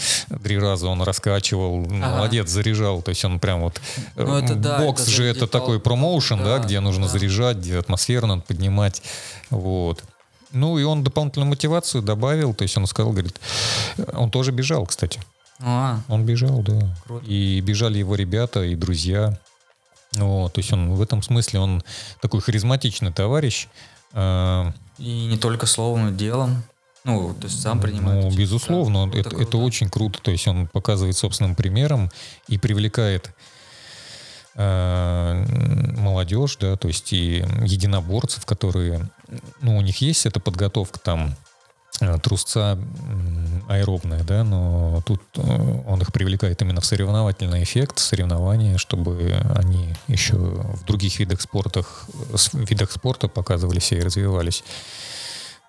три 0.43 0.59
раза 0.59 0.87
он 0.87 1.01
раскачивал, 1.01 1.83
ага. 1.85 1.93
молодец, 1.93 2.49
заряжал, 2.49 3.01
то 3.01 3.09
есть 3.09 3.25
он 3.25 3.39
прям 3.39 3.61
вот, 3.61 3.81
ну, 4.15 4.37
это, 4.37 4.55
да, 4.55 4.79
бокс 4.79 5.01
это 5.01 5.11
же 5.11 5.25
это 5.25 5.47
такой 5.47 5.79
промоушен, 5.79 6.37
да, 6.37 6.59
да, 6.59 6.63
где 6.63 6.79
нужно 6.79 7.07
да. 7.07 7.11
заряжать, 7.11 7.57
где 7.57 7.79
атмосферу 7.79 8.27
надо 8.27 8.43
поднимать, 8.43 9.01
вот. 9.49 10.03
Ну 10.51 10.77
и 10.77 10.83
он 10.83 11.03
дополнительную 11.03 11.49
мотивацию 11.49 12.01
добавил, 12.01 12.53
то 12.53 12.61
есть 12.61 12.77
он 12.77 12.85
сказал, 12.85 13.11
говорит, 13.11 13.41
он 14.13 14.29
тоже 14.29 14.51
бежал, 14.51 14.85
кстати. 14.85 15.19
А. 15.59 15.99
Он 16.07 16.25
бежал, 16.25 16.61
да. 16.61 16.95
Круто. 17.05 17.25
И 17.25 17.59
бежали 17.61 17.97
его 17.97 18.15
ребята 18.15 18.63
и 18.63 18.75
друзья. 18.75 19.37
Вот, 20.13 20.53
то 20.53 20.59
есть 20.59 20.71
он 20.71 20.93
в 20.93 21.01
этом 21.01 21.21
смысле 21.21 21.59
он 21.59 21.83
такой 22.21 22.39
харизматичный 22.39 23.11
товарищ. 23.11 23.67
А, 24.15 24.71
и 24.97 25.27
не 25.27 25.37
только 25.37 25.65
словом, 25.65 26.05
но 26.05 26.09
и 26.09 26.13
делом. 26.13 26.63
Ну, 27.03 27.35
то 27.39 27.45
есть 27.45 27.61
сам 27.61 27.79
принимает. 27.79 28.23
Ну, 28.23 28.35
безусловно, 28.35 29.11
да, 29.11 29.19
это, 29.19 29.29
это, 29.29 29.41
это 29.43 29.57
очень 29.57 29.89
круто. 29.89 30.19
То 30.23 30.31
есть 30.31 30.47
он 30.47 30.67
показывает 30.67 31.15
собственным 31.15 31.53
примером 31.53 32.09
и 32.47 32.57
привлекает 32.57 33.31
э, 34.55 35.45
молодежь, 35.97 36.57
да, 36.57 36.77
то 36.77 36.87
есть 36.87 37.13
и 37.13 37.45
единоборцев, 37.61 38.45
которые, 38.47 39.07
ну, 39.61 39.77
у 39.77 39.81
них 39.81 39.97
есть 39.97 40.25
эта 40.25 40.39
подготовка 40.39 40.99
там 40.99 41.35
трусца 42.21 42.77
аэробная, 43.67 44.23
да, 44.23 44.43
но 44.43 45.01
тут 45.05 45.21
э, 45.35 45.81
он 45.87 46.01
их 46.01 46.11
привлекает 46.13 46.61
именно 46.61 46.81
в 46.81 46.85
соревновательный 46.85 47.63
эффект, 47.63 47.99
соревнования, 47.99 48.77
чтобы 48.77 49.41
они 49.55 49.95
еще 50.07 50.35
в 50.35 50.85
других 50.85 51.19
видах, 51.19 51.41
спортах, 51.41 52.05
видах 52.53 52.91
спорта 52.91 53.27
показывали 53.27 53.79
себя 53.79 54.01
и 54.01 54.03
развивались. 54.03 54.63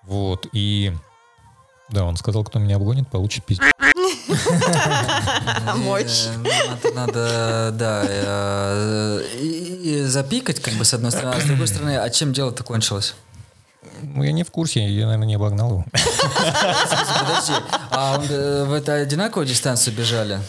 Вот, 0.03 0.47
и 0.53 0.93
да, 1.89 2.03
он 2.05 2.17
сказал, 2.17 2.43
кто 2.43 2.59
меня 2.59 2.75
обгонит, 2.75 3.09
получит 3.09 3.45
пиздец. 3.45 3.65
Мощь. 5.77 6.27
Надо, 6.93 6.93
надо, 6.93 7.71
да, 7.73 9.21
запикать, 10.07 10.59
как 10.59 10.73
бы, 10.75 10.85
с 10.85 10.93
одной 10.93 11.11
стороны, 11.11 11.35
а 11.35 11.41
с 11.41 11.45
другой 11.45 11.67
стороны, 11.67 11.97
а 11.97 12.09
чем 12.09 12.33
дело-то 12.33 12.63
кончилось? 12.63 13.15
Ну, 14.01 14.23
я 14.23 14.31
не 14.31 14.43
в 14.43 14.51
курсе, 14.51 14.87
я, 14.87 15.05
наверное, 15.05 15.27
не 15.27 15.35
обогнал 15.35 15.71
его. 15.71 15.85
Подожди, 15.91 17.53
а 17.91 18.21
э, 18.29 18.63
в 18.65 18.73
это 18.73 18.95
одинаковую 18.95 19.47
дистанцию 19.47 19.95
бежали? 19.95 20.39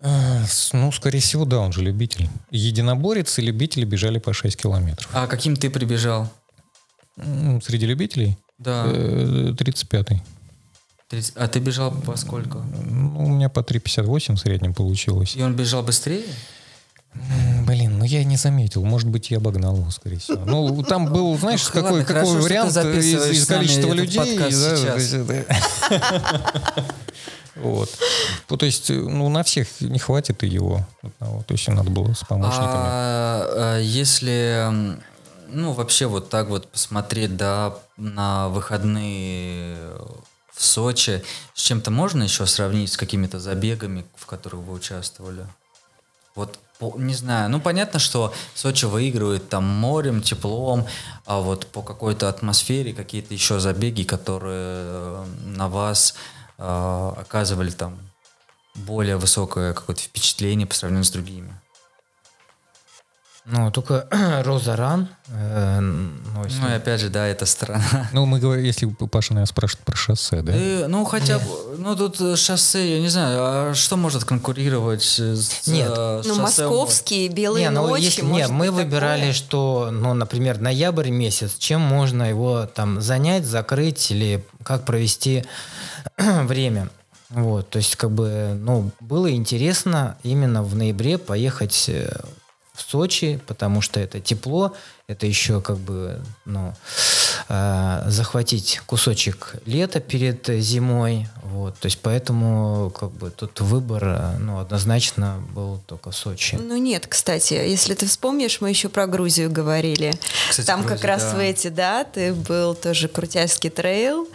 А, 0.00 0.44
ну, 0.72 0.92
скорее 0.92 1.20
всего, 1.20 1.44
да, 1.44 1.60
он 1.60 1.72
же 1.72 1.82
любитель. 1.82 2.28
Единоборец 2.50 3.38
и 3.38 3.42
любители 3.42 3.84
бежали 3.84 4.18
по 4.18 4.32
6 4.32 4.56
километров. 4.56 5.08
А 5.12 5.26
каким 5.26 5.56
ты 5.56 5.70
прибежал? 5.70 6.30
Среди 7.16 7.86
любителей? 7.86 8.36
Да. 8.58 8.84
35-й. 8.86 10.22
Э, 11.10 11.20
а 11.36 11.48
ты 11.48 11.60
бежал 11.60 11.90
по 11.92 12.16
сколько? 12.16 12.58
Ну, 12.58 13.24
у 13.24 13.28
меня 13.28 13.48
по 13.48 13.60
3,58 13.60 14.34
в 14.34 14.38
среднем 14.38 14.74
получилось. 14.74 15.36
И 15.36 15.42
он 15.42 15.54
бежал 15.54 15.82
быстрее? 15.82 16.24
Блин, 17.66 17.98
ну 17.98 18.04
я 18.04 18.24
не 18.24 18.36
заметил. 18.36 18.84
Может 18.84 19.08
быть, 19.08 19.30
я 19.30 19.38
обогнал 19.38 19.76
его, 19.76 19.90
скорее 19.90 20.18
всего. 20.18 20.44
Ну, 20.44 20.82
там 20.82 21.06
был, 21.06 21.36
знаешь, 21.38 21.62
какой, 21.64 22.04
какой 22.04 22.40
вариант 22.40 22.76
из, 22.76 23.30
из 23.30 23.46
количества 23.46 23.92
людей. 23.92 24.38
Вот. 27.56 27.88
Ну, 28.50 28.56
то 28.56 28.66
есть, 28.66 28.90
ну, 28.90 29.28
на 29.28 29.44
всех 29.44 29.68
не 29.80 30.00
хватит 30.00 30.42
и 30.42 30.48
его 30.48 30.84
одного. 31.02 31.44
То 31.44 31.54
есть, 31.54 31.68
надо 31.68 31.88
было 31.88 32.12
с 32.12 32.24
помощниками. 32.24 32.66
А, 32.66 33.76
а, 33.76 33.78
если, 33.78 34.98
ну, 35.48 35.72
вообще 35.72 36.06
вот 36.06 36.30
так 36.30 36.48
вот 36.48 36.66
посмотреть, 36.66 37.36
да, 37.36 37.76
на 37.96 38.48
выходные 38.48 39.76
в 40.52 40.64
Сочи, 40.64 41.22
с 41.54 41.62
чем-то 41.62 41.92
можно 41.92 42.24
еще 42.24 42.44
сравнить 42.46 42.92
с 42.92 42.96
какими-то 42.96 43.38
забегами, 43.38 44.04
в 44.16 44.26
которых 44.26 44.62
вы 44.62 44.74
участвовали? 44.74 45.46
Вот 46.34 46.58
не 46.80 47.14
знаю, 47.14 47.50
ну 47.50 47.60
понятно, 47.60 47.98
что 47.98 48.32
Сочи 48.54 48.84
выигрывает 48.84 49.48
там 49.48 49.64
морем, 49.64 50.22
теплом, 50.22 50.86
а 51.24 51.40
вот 51.40 51.66
по 51.66 51.82
какой-то 51.82 52.28
атмосфере 52.28 52.92
какие-то 52.92 53.32
еще 53.32 53.60
забеги, 53.60 54.02
которые 54.02 54.74
э, 54.76 55.24
на 55.44 55.68
вас 55.68 56.14
э, 56.58 57.12
оказывали 57.16 57.70
там 57.70 57.98
более 58.74 59.16
высокое 59.16 59.72
какое-то 59.72 60.02
впечатление 60.02 60.66
по 60.66 60.74
сравнению 60.74 61.04
с 61.04 61.10
другими. 61.10 61.54
Ну, 63.46 63.70
только 63.70 64.08
Роза 64.44 64.74
Ран. 64.74 65.08
Э, 65.28 65.78
ну, 65.80 66.44
если... 66.44 66.60
ну, 66.60 66.68
и 66.70 66.72
опять 66.72 67.00
же, 67.00 67.10
да, 67.10 67.26
это 67.26 67.44
страна. 67.44 68.08
Ну, 68.12 68.24
мы 68.24 68.38
говорим, 68.38 68.64
если 68.64 68.86
Паша 68.86 69.34
нас 69.34 69.50
спрашивает 69.50 69.84
про 69.84 69.96
шоссе, 69.96 70.40
да? 70.40 70.52
И, 70.56 70.86
ну, 70.86 71.04
хотя 71.04 71.38
бы, 71.38 71.44
ну, 71.76 71.94
тут 71.94 72.18
э, 72.22 72.36
шоссе, 72.36 72.94
я 72.94 73.00
не 73.00 73.08
знаю, 73.08 73.38
а 73.40 73.74
что 73.74 73.98
может 73.98 74.24
конкурировать 74.24 75.02
с 75.02 75.66
Нет, 75.66 75.92
э, 75.94 76.22
ну, 76.24 76.36
московские, 76.36 77.28
белые 77.28 77.64
не, 77.64 77.70
ну, 77.70 77.86
ночи, 77.86 78.04
если, 78.04 78.22
Нет, 78.22 78.48
мы 78.48 78.66
такое? 78.66 78.84
выбирали, 78.84 79.32
что, 79.32 79.90
ну, 79.92 80.14
например, 80.14 80.58
ноябрь 80.58 81.10
месяц, 81.10 81.56
чем 81.58 81.82
можно 81.82 82.22
его 82.22 82.64
там 82.64 83.02
занять, 83.02 83.44
закрыть 83.44 84.10
или 84.10 84.42
как 84.62 84.86
провести 84.86 85.44
время. 86.16 86.88
Вот, 87.28 87.68
то 87.68 87.78
есть, 87.78 87.96
как 87.96 88.10
бы, 88.10 88.56
ну, 88.58 88.90
было 89.00 89.30
интересно 89.30 90.16
именно 90.22 90.62
в 90.62 90.74
ноябре 90.76 91.18
поехать 91.18 91.86
э, 91.88 92.08
в 92.74 92.82
Сочи, 92.82 93.40
потому 93.46 93.80
что 93.80 94.00
это 94.00 94.20
тепло, 94.20 94.74
это 95.06 95.26
еще 95.26 95.60
как 95.60 95.76
бы 95.76 96.20
ну, 96.44 96.74
э, 97.48 98.02
захватить 98.06 98.80
кусочек 98.86 99.54
лета 99.64 100.00
перед 100.00 100.46
зимой, 100.48 101.28
вот, 101.42 101.78
то 101.78 101.86
есть 101.86 102.00
поэтому 102.00 102.90
как 102.90 103.10
бы 103.12 103.30
тут 103.30 103.60
выбор 103.60 104.36
ну, 104.40 104.58
однозначно 104.58 105.42
был 105.54 105.80
только 105.86 106.10
в 106.10 106.16
Сочи. 106.16 106.56
Ну 106.56 106.76
нет, 106.76 107.06
кстати, 107.06 107.54
если 107.54 107.94
ты 107.94 108.06
вспомнишь, 108.06 108.60
мы 108.60 108.70
еще 108.70 108.88
про 108.88 109.06
Грузию 109.06 109.50
говорили. 109.50 110.18
Кстати, 110.50 110.66
Там 110.66 110.80
Грузия, 110.80 110.96
как 110.96 111.04
раз 111.04 111.22
да. 111.22 111.36
в 111.36 111.38
эти 111.38 111.68
даты 111.68 112.34
был 112.34 112.74
тоже 112.74 113.06
Крутяйский 113.06 113.70
трейл. 113.70 114.28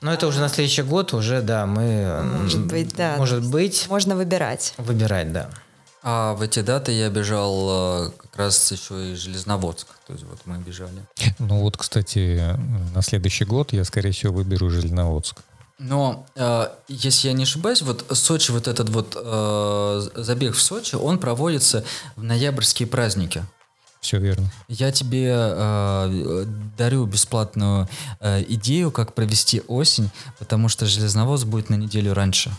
Но 0.00 0.12
это 0.12 0.26
уже 0.26 0.40
на 0.40 0.48
следующий 0.48 0.82
год 0.82 1.12
уже, 1.12 1.40
да, 1.40 1.66
мы... 1.66 2.22
Может 2.42 2.66
быть, 2.66 2.94
да. 2.96 3.16
Может 3.16 3.44
быть. 3.44 3.86
Можно 3.88 4.16
выбирать. 4.16 4.74
Выбирать, 4.76 5.32
да. 5.32 5.50
А 6.08 6.34
в 6.34 6.42
эти 6.42 6.60
даты 6.60 6.92
я 6.92 7.10
бежал 7.10 8.06
э, 8.06 8.10
как 8.16 8.36
раз 8.36 8.70
еще 8.70 9.10
и 9.10 9.16
Железноводск. 9.16 9.88
То 10.06 10.12
есть 10.12 10.24
вот 10.24 10.38
мы 10.44 10.56
бежали. 10.58 11.04
Ну 11.40 11.62
вот, 11.62 11.76
кстати, 11.76 12.56
на 12.94 13.02
следующий 13.02 13.44
год 13.44 13.72
я, 13.72 13.82
скорее 13.82 14.12
всего, 14.12 14.32
выберу 14.34 14.70
Железноводск. 14.70 15.42
Но, 15.80 16.24
э, 16.36 16.68
если 16.86 17.26
я 17.26 17.34
не 17.34 17.42
ошибаюсь, 17.42 17.82
вот 17.82 18.06
Сочи, 18.12 18.52
вот 18.52 18.68
этот 18.68 18.88
вот 18.88 19.16
э, 19.20 20.08
забег 20.14 20.54
в 20.54 20.62
Сочи, 20.62 20.94
он 20.94 21.18
проводится 21.18 21.82
в 22.14 22.22
ноябрьские 22.22 22.86
праздники. 22.86 23.44
Все 24.00 24.18
верно. 24.18 24.48
Я 24.68 24.92
тебе 24.92 25.34
э, 25.34 26.44
дарю 26.78 27.04
бесплатную 27.06 27.88
э, 28.20 28.44
идею, 28.46 28.92
как 28.92 29.12
провести 29.12 29.60
осень, 29.66 30.10
потому 30.38 30.68
что 30.68 30.86
Железноводск 30.86 31.46
будет 31.46 31.68
на 31.68 31.74
неделю 31.74 32.14
раньше. 32.14 32.52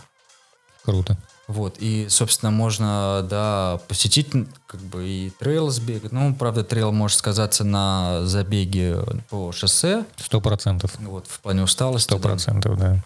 Круто. 0.84 1.16
Вот, 1.48 1.76
и, 1.78 2.08
собственно, 2.10 2.50
можно, 2.50 3.26
да, 3.28 3.80
посетить, 3.88 4.28
как 4.66 4.80
бы, 4.82 5.08
и 5.08 5.30
трейл 5.30 5.70
сбегать. 5.70 6.12
Ну, 6.12 6.34
правда, 6.34 6.62
трейл 6.62 6.92
может 6.92 7.16
сказаться 7.18 7.64
на 7.64 8.26
забеге 8.26 8.98
по 9.30 9.50
шоссе. 9.52 10.04
Сто 10.18 10.42
процентов. 10.42 10.94
Вот, 10.98 11.26
в 11.26 11.40
плане 11.40 11.62
усталости. 11.62 12.08
Сто 12.08 12.18
процентов, 12.18 12.78
да. 12.78 13.02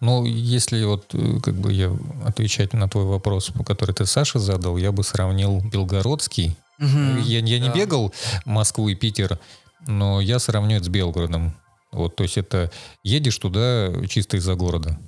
Ну, 0.00 0.24
если 0.24 0.82
вот, 0.84 1.06
э, 1.12 1.38
как 1.40 1.54
бы 1.54 1.72
я 1.72 1.96
отвечать 2.26 2.72
на 2.72 2.88
твой 2.88 3.04
вопрос, 3.04 3.52
который 3.64 3.94
ты 3.94 4.06
Саша 4.06 4.40
задал, 4.40 4.76
я 4.76 4.90
бы 4.90 5.04
сравнил 5.04 5.60
Белгородский. 5.60 6.56
Мгм. 6.78 7.20
Я, 7.22 7.40
я 7.40 7.58
не 7.60 7.68
Да. 7.68 7.74
бегал 7.74 8.12
Москву 8.44 8.88
и 8.88 8.94
Питер, 8.96 9.38
но 9.86 10.20
я 10.20 10.38
сравню 10.40 10.76
это 10.76 10.86
с 10.86 10.88
Белгородом. 10.88 11.54
Вот, 11.92 12.16
то 12.16 12.24
есть 12.24 12.38
это 12.38 12.72
едешь 13.04 13.38
туда 13.38 13.92
чисто 14.08 14.36
из-за 14.36 14.54
города. 14.56 14.98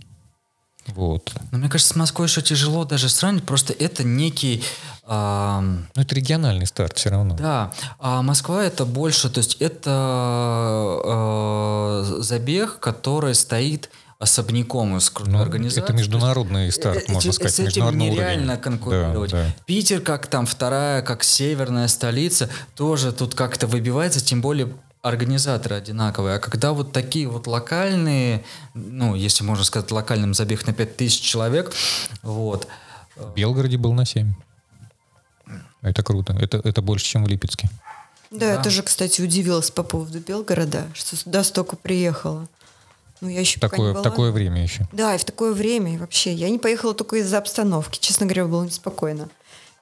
Вот. 0.94 1.32
Но 1.50 1.58
мне 1.58 1.68
кажется, 1.68 1.94
с 1.94 1.96
Москвой 1.96 2.26
еще 2.28 2.42
тяжело 2.42 2.84
даже 2.84 3.08
сравнить, 3.08 3.44
просто 3.44 3.72
это 3.72 4.04
некий... 4.04 4.62
ам, 5.06 5.86
Но 5.94 6.02
это 6.02 6.14
региональный 6.14 6.66
старт 6.66 6.96
все 6.98 7.10
равно. 7.10 7.36
Да, 7.36 7.72
а 7.98 8.22
Москва 8.22 8.62
это 8.64 8.84
больше, 8.84 9.30
то 9.30 9.38
есть 9.38 9.56
это 9.60 11.00
э, 11.04 12.22
забег, 12.22 12.78
который 12.80 13.34
стоит 13.34 13.90
особняком 14.18 14.98
из 14.98 15.08
крупной 15.08 15.36
Ну, 15.38 15.42
организации. 15.42 15.82
это 15.82 15.92
международный 15.94 16.70
старт, 16.70 17.04
Э, 17.08 17.12
можно 17.12 17.28
эти- 17.30 17.34
сказать, 17.36 17.54
с 17.54 17.60
этим 17.60 17.96
нереально 17.98 18.42
уровня. 18.52 18.56
конкурировать. 18.58 19.30
Да, 19.30 19.44
да. 19.44 19.54
Питер, 19.64 20.00
как 20.02 20.26
там 20.26 20.44
вторая, 20.44 21.00
как 21.00 21.24
северная 21.24 21.88
столица, 21.88 22.50
тоже 22.76 23.12
тут 23.12 23.34
как-то 23.34 23.66
выбивается, 23.66 24.22
тем 24.22 24.42
более 24.42 24.68
организаторы 25.02 25.76
одинаковые. 25.76 26.36
А 26.36 26.38
когда 26.38 26.72
вот 26.72 26.92
такие 26.92 27.26
вот 27.28 27.46
локальные, 27.46 28.44
ну, 28.74 29.14
если 29.14 29.44
можно 29.44 29.64
сказать, 29.64 29.90
локальным 29.90 30.34
забег 30.34 30.66
на 30.66 30.72
5000 30.72 31.20
человек, 31.20 31.72
вот, 32.22 32.66
В 33.16 33.34
Белгороде 33.34 33.76
был 33.76 33.92
на 33.92 34.04
7. 34.06 34.32
Это 35.82 36.02
круто. 36.02 36.32
Это, 36.34 36.58
это 36.64 36.82
больше, 36.82 37.04
чем 37.06 37.24
в 37.24 37.28
Липецке. 37.28 37.68
Да, 38.30 38.46
я 38.52 38.56
Да. 38.58 38.62
тоже, 38.62 38.82
кстати, 38.82 39.20
удивилась 39.22 39.70
по 39.70 39.82
поводу 39.82 40.20
Белгорода, 40.20 40.86
что 40.94 41.16
сюда 41.16 41.42
столько 41.42 41.76
приехало. 41.76 42.48
Ну, 43.20 43.28
я 43.28 43.40
еще 43.40 43.58
пока 43.60 43.76
не 43.76 43.82
Такое, 43.82 43.92
была. 43.94 44.02
такое 44.02 44.30
время 44.32 44.62
еще. 44.62 44.88
Да, 44.92 45.14
и 45.14 45.18
в 45.18 45.24
такое 45.24 45.52
время 45.52 45.94
и 45.94 45.98
вообще. 45.98 46.32
Я 46.32 46.48
не 46.48 46.58
поехала 46.58 46.94
только 46.94 47.16
из-за 47.16 47.38
обстановки. 47.38 47.98
Честно 47.98 48.24
говоря, 48.26 48.46
было 48.46 48.64
неспокойно. 48.64 49.28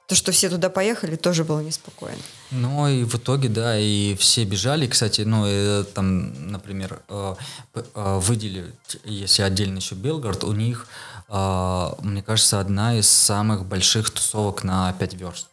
То, 0.09 0.14
что 0.14 0.32
все 0.32 0.48
туда 0.48 0.70
поехали, 0.70 1.16
тоже 1.16 1.44
было 1.44 1.61
неспокойно. 1.61 2.22
Ну 2.50 2.88
и 2.88 3.04
в 3.04 3.16
итоге, 3.16 3.50
да, 3.50 3.78
и 3.78 4.14
все 4.14 4.44
бежали. 4.44 4.86
Кстати, 4.86 5.20
ну, 5.20 5.44
э, 5.46 5.84
там, 5.84 6.50
например, 6.50 7.02
э, 7.11 7.34
э, 7.74 8.18
выделить, 8.18 8.96
если 9.04 9.42
отдельно 9.42 9.76
еще 9.76 9.96
Белгород, 9.96 10.44
у 10.44 10.52
них, 10.52 10.86
мне 11.28 12.22
кажется, 12.22 12.59
одна 12.59 12.98
из 12.98 13.06
самых 13.06 13.66
больших 13.66 14.09
тусовок 14.09 14.64
на 14.64 14.94
5 14.94 15.12
верст. 15.12 15.48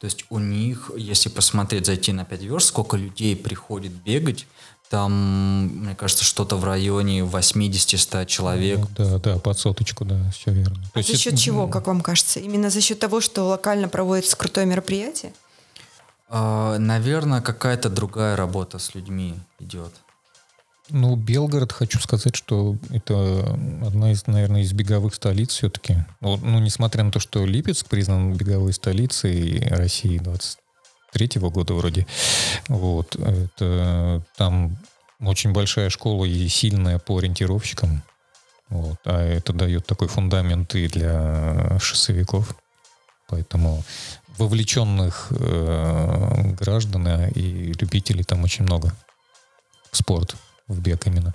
То 0.00 0.06
есть 0.06 0.24
у 0.30 0.38
них, 0.38 0.90
если 0.96 1.28
посмотреть, 1.28 1.84
зайти 1.84 2.12
на 2.12 2.24
5 2.24 2.42
верст, 2.44 2.68
сколько 2.68 2.96
людей 2.96 3.36
приходит 3.36 3.92
бегать, 3.92 4.46
там, 4.90 5.66
мне 5.66 5.94
кажется, 5.94 6.24
что-то 6.24 6.56
в 6.56 6.64
районе 6.64 7.20
80-100 7.20 8.26
человек. 8.26 8.78
Ну, 8.78 8.88
Да, 8.96 9.18
да, 9.18 9.38
под 9.38 9.58
соточку, 9.58 10.04
да, 10.04 10.30
все 10.30 10.50
верно. 10.52 10.76
А 10.94 10.98
есть 10.98 11.08
за 11.10 11.14
это- 11.14 11.22
счет 11.22 11.38
чего, 11.38 11.66
как 11.68 11.86
вам 11.86 12.00
кажется? 12.00 12.40
Именно 12.40 12.70
за 12.70 12.80
счет 12.80 12.98
того, 12.98 13.20
что 13.20 13.44
локально 13.44 13.88
проводится 13.88 14.36
крутое 14.36 14.66
мероприятие? 14.66 15.32
наверное, 16.30 17.40
какая-то 17.40 17.88
другая 17.88 18.36
работа 18.36 18.78
с 18.78 18.94
людьми 18.94 19.34
идет. 19.60 19.92
Ну, 20.90 21.16
Белгород, 21.16 21.72
хочу 21.72 21.98
сказать, 22.00 22.34
что 22.36 22.76
это 22.90 23.58
одна 23.86 24.12
из, 24.12 24.26
наверное, 24.26 24.62
из 24.62 24.72
беговых 24.72 25.14
столиц 25.14 25.50
все-таки. 25.52 26.04
Вот, 26.20 26.42
ну, 26.42 26.58
несмотря 26.60 27.02
на 27.04 27.10
то, 27.10 27.18
что 27.18 27.44
Липецк 27.46 27.86
признан 27.86 28.34
беговой 28.34 28.72
столицей 28.72 29.66
России 29.70 30.18
23 31.12 31.40
года 31.48 31.74
вроде. 31.74 32.06
Вот. 32.68 33.16
Это, 33.16 34.22
там 34.36 34.76
очень 35.20 35.52
большая 35.52 35.90
школа 35.90 36.24
и 36.24 36.48
сильная 36.48 36.98
по 36.98 37.18
ориентировщикам. 37.18 38.02
Вот. 38.68 38.98
А 39.04 39.22
это 39.22 39.52
дает 39.52 39.86
такой 39.86 40.08
фундамент 40.08 40.74
и 40.74 40.88
для 40.88 41.78
шоссовиков. 41.80 42.54
Поэтому 43.28 43.84
вовлеченных 44.38 45.28
э, 45.30 46.52
граждан 46.58 47.06
э, 47.08 47.30
и 47.32 47.72
любителей 47.74 48.24
там 48.24 48.44
очень 48.44 48.64
много. 48.64 48.94
В 49.90 49.96
спорт, 49.96 50.36
в 50.66 50.80
бег 50.80 51.06
именно. 51.06 51.34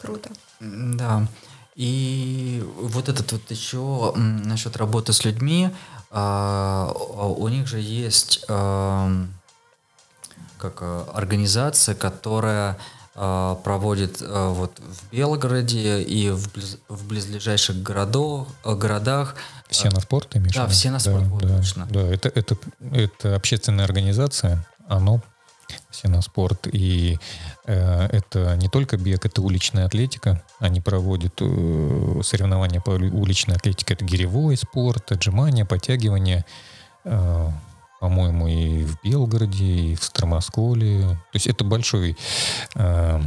Круто. 0.00 0.30
Да. 0.60 1.26
И 1.74 2.62
вот 2.76 3.08
этот 3.08 3.32
вот 3.32 3.50
еще 3.50 4.12
насчет 4.14 4.76
работы 4.76 5.12
с 5.12 5.24
людьми, 5.24 5.70
а, 6.12 6.92
у 6.92 7.48
них 7.48 7.66
же 7.66 7.80
есть 7.80 8.44
ам, 8.48 9.32
как 10.58 10.78
а, 10.82 11.10
организация, 11.14 11.94
которая 11.94 12.76
а, 13.14 13.56
проводит 13.56 14.18
а, 14.20 14.50
вот 14.50 14.78
в 14.78 15.10
Белгороде 15.10 16.02
и 16.02 16.30
в, 16.30 16.48
близ- 16.54 16.78
в 16.88 17.06
близлежащих 17.08 17.82
городах, 17.82 18.46
городах 18.64 19.34
Все 19.70 19.90
на 19.90 20.00
спорт, 20.00 20.36
имеешь? 20.36 20.54
да? 20.54 20.68
«Все 20.68 20.90
на 20.90 20.98
спорт», 20.98 21.24
вот 21.24 21.42
да, 21.42 21.56
точно. 21.56 21.86
Да, 21.90 22.00
это, 22.00 22.28
это, 22.28 22.56
это 22.92 23.34
общественная 23.34 23.84
организация, 23.86 24.66
оно 24.88 25.22
все 25.90 26.08
на 26.08 26.22
спорт. 26.22 26.66
И 26.72 27.18
э, 27.66 28.06
это 28.12 28.56
не 28.56 28.68
только 28.68 28.96
бег, 28.96 29.24
это 29.24 29.42
уличная 29.42 29.86
атлетика. 29.86 30.42
Они 30.58 30.80
проводят 30.80 31.34
э, 31.40 32.20
соревнования 32.22 32.80
по 32.80 32.90
ули- 32.90 33.10
уличной 33.10 33.56
атлетике. 33.56 33.94
Это 33.94 34.04
гиревой 34.04 34.56
спорт, 34.56 35.12
отжимания, 35.12 35.64
подтягивания. 35.64 36.44
Э, 37.04 37.50
по-моему, 38.00 38.48
и 38.48 38.82
в 38.82 39.00
Белгороде, 39.04 39.64
и 39.64 39.94
в 39.94 40.02
Стромосколе. 40.02 41.02
То 41.02 41.34
есть 41.34 41.46
это 41.46 41.62
большой 41.62 42.16
э, 42.74 43.20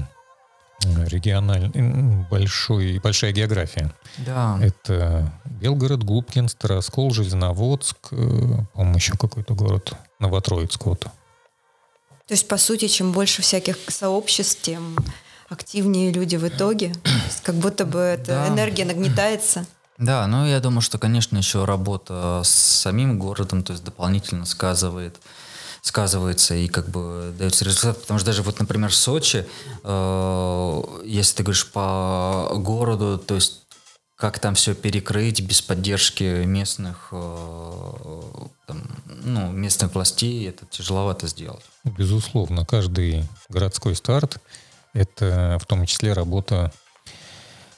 региональный, 1.08 2.26
большой, 2.30 3.00
большая 3.00 3.32
география. 3.32 3.94
Да. 4.18 4.60
Это 4.62 5.32
Белгород, 5.46 6.04
Губкин, 6.04 6.50
Староскол, 6.50 7.12
Железноводск, 7.12 7.98
э, 8.12 8.58
по-моему, 8.74 8.96
еще 8.96 9.14
какой-то 9.14 9.54
город, 9.54 9.94
Новотроицк. 10.20 10.86
Вот. 10.86 11.08
То 12.28 12.34
есть, 12.34 12.48
по 12.48 12.58
сути, 12.58 12.88
чем 12.88 13.12
больше 13.12 13.42
всяких 13.42 13.78
сообществ, 13.88 14.62
тем 14.62 14.98
активнее 15.50 16.12
люди 16.12 16.38
в 16.38 16.48
итоге. 16.48 16.94
Как 17.44 17.56
будто 17.56 17.86
бы 17.86 18.00
эта 18.00 18.26
Да. 18.26 18.48
энергия 18.48 18.84
нагнетается. 18.86 19.66
Да, 19.98 20.26
ну 20.28 20.46
я 20.46 20.60
думаю, 20.60 20.82
что, 20.82 20.98
конечно, 20.98 21.38
еще 21.38 21.64
работа 21.66 22.42
с 22.44 22.50
самим 22.50 23.18
городом, 23.20 23.64
то 23.64 23.72
есть 23.72 23.84
дополнительно 23.86 24.46
сказывает, 24.46 25.16
сказывается 25.82 26.56
и 26.56 26.68
как 26.68 26.90
бы 26.90 27.34
дается 27.38 27.64
результат, 27.64 28.02
потому 28.02 28.20
что 28.20 28.26
даже 28.26 28.42
вот, 28.42 28.60
например, 28.60 28.90
в 28.90 28.96
Сочи, 28.96 29.46
э, 29.84 30.84
если 31.06 31.38
ты 31.38 31.44
говоришь 31.44 31.72
по 31.72 32.52
городу, 32.56 33.18
то 33.20 33.36
есть 33.36 33.62
как 34.16 34.40
там 34.40 34.56
все 34.56 34.74
перекрыть 34.74 35.42
без 35.42 35.62
поддержки 35.62 36.46
местных, 36.46 37.10
э, 37.12 38.22
там, 38.66 38.84
ну, 39.08 39.52
местных 39.52 39.94
властей, 39.94 40.48
это 40.48 40.66
тяжеловато 40.66 41.28
сделать. 41.28 41.64
Безусловно, 41.84 42.66
каждый 42.66 43.26
городской 43.50 43.96
старт– 43.96 44.40
это 44.94 45.58
в 45.62 45.66
том 45.66 45.86
числе 45.86 46.14
работа 46.14 46.72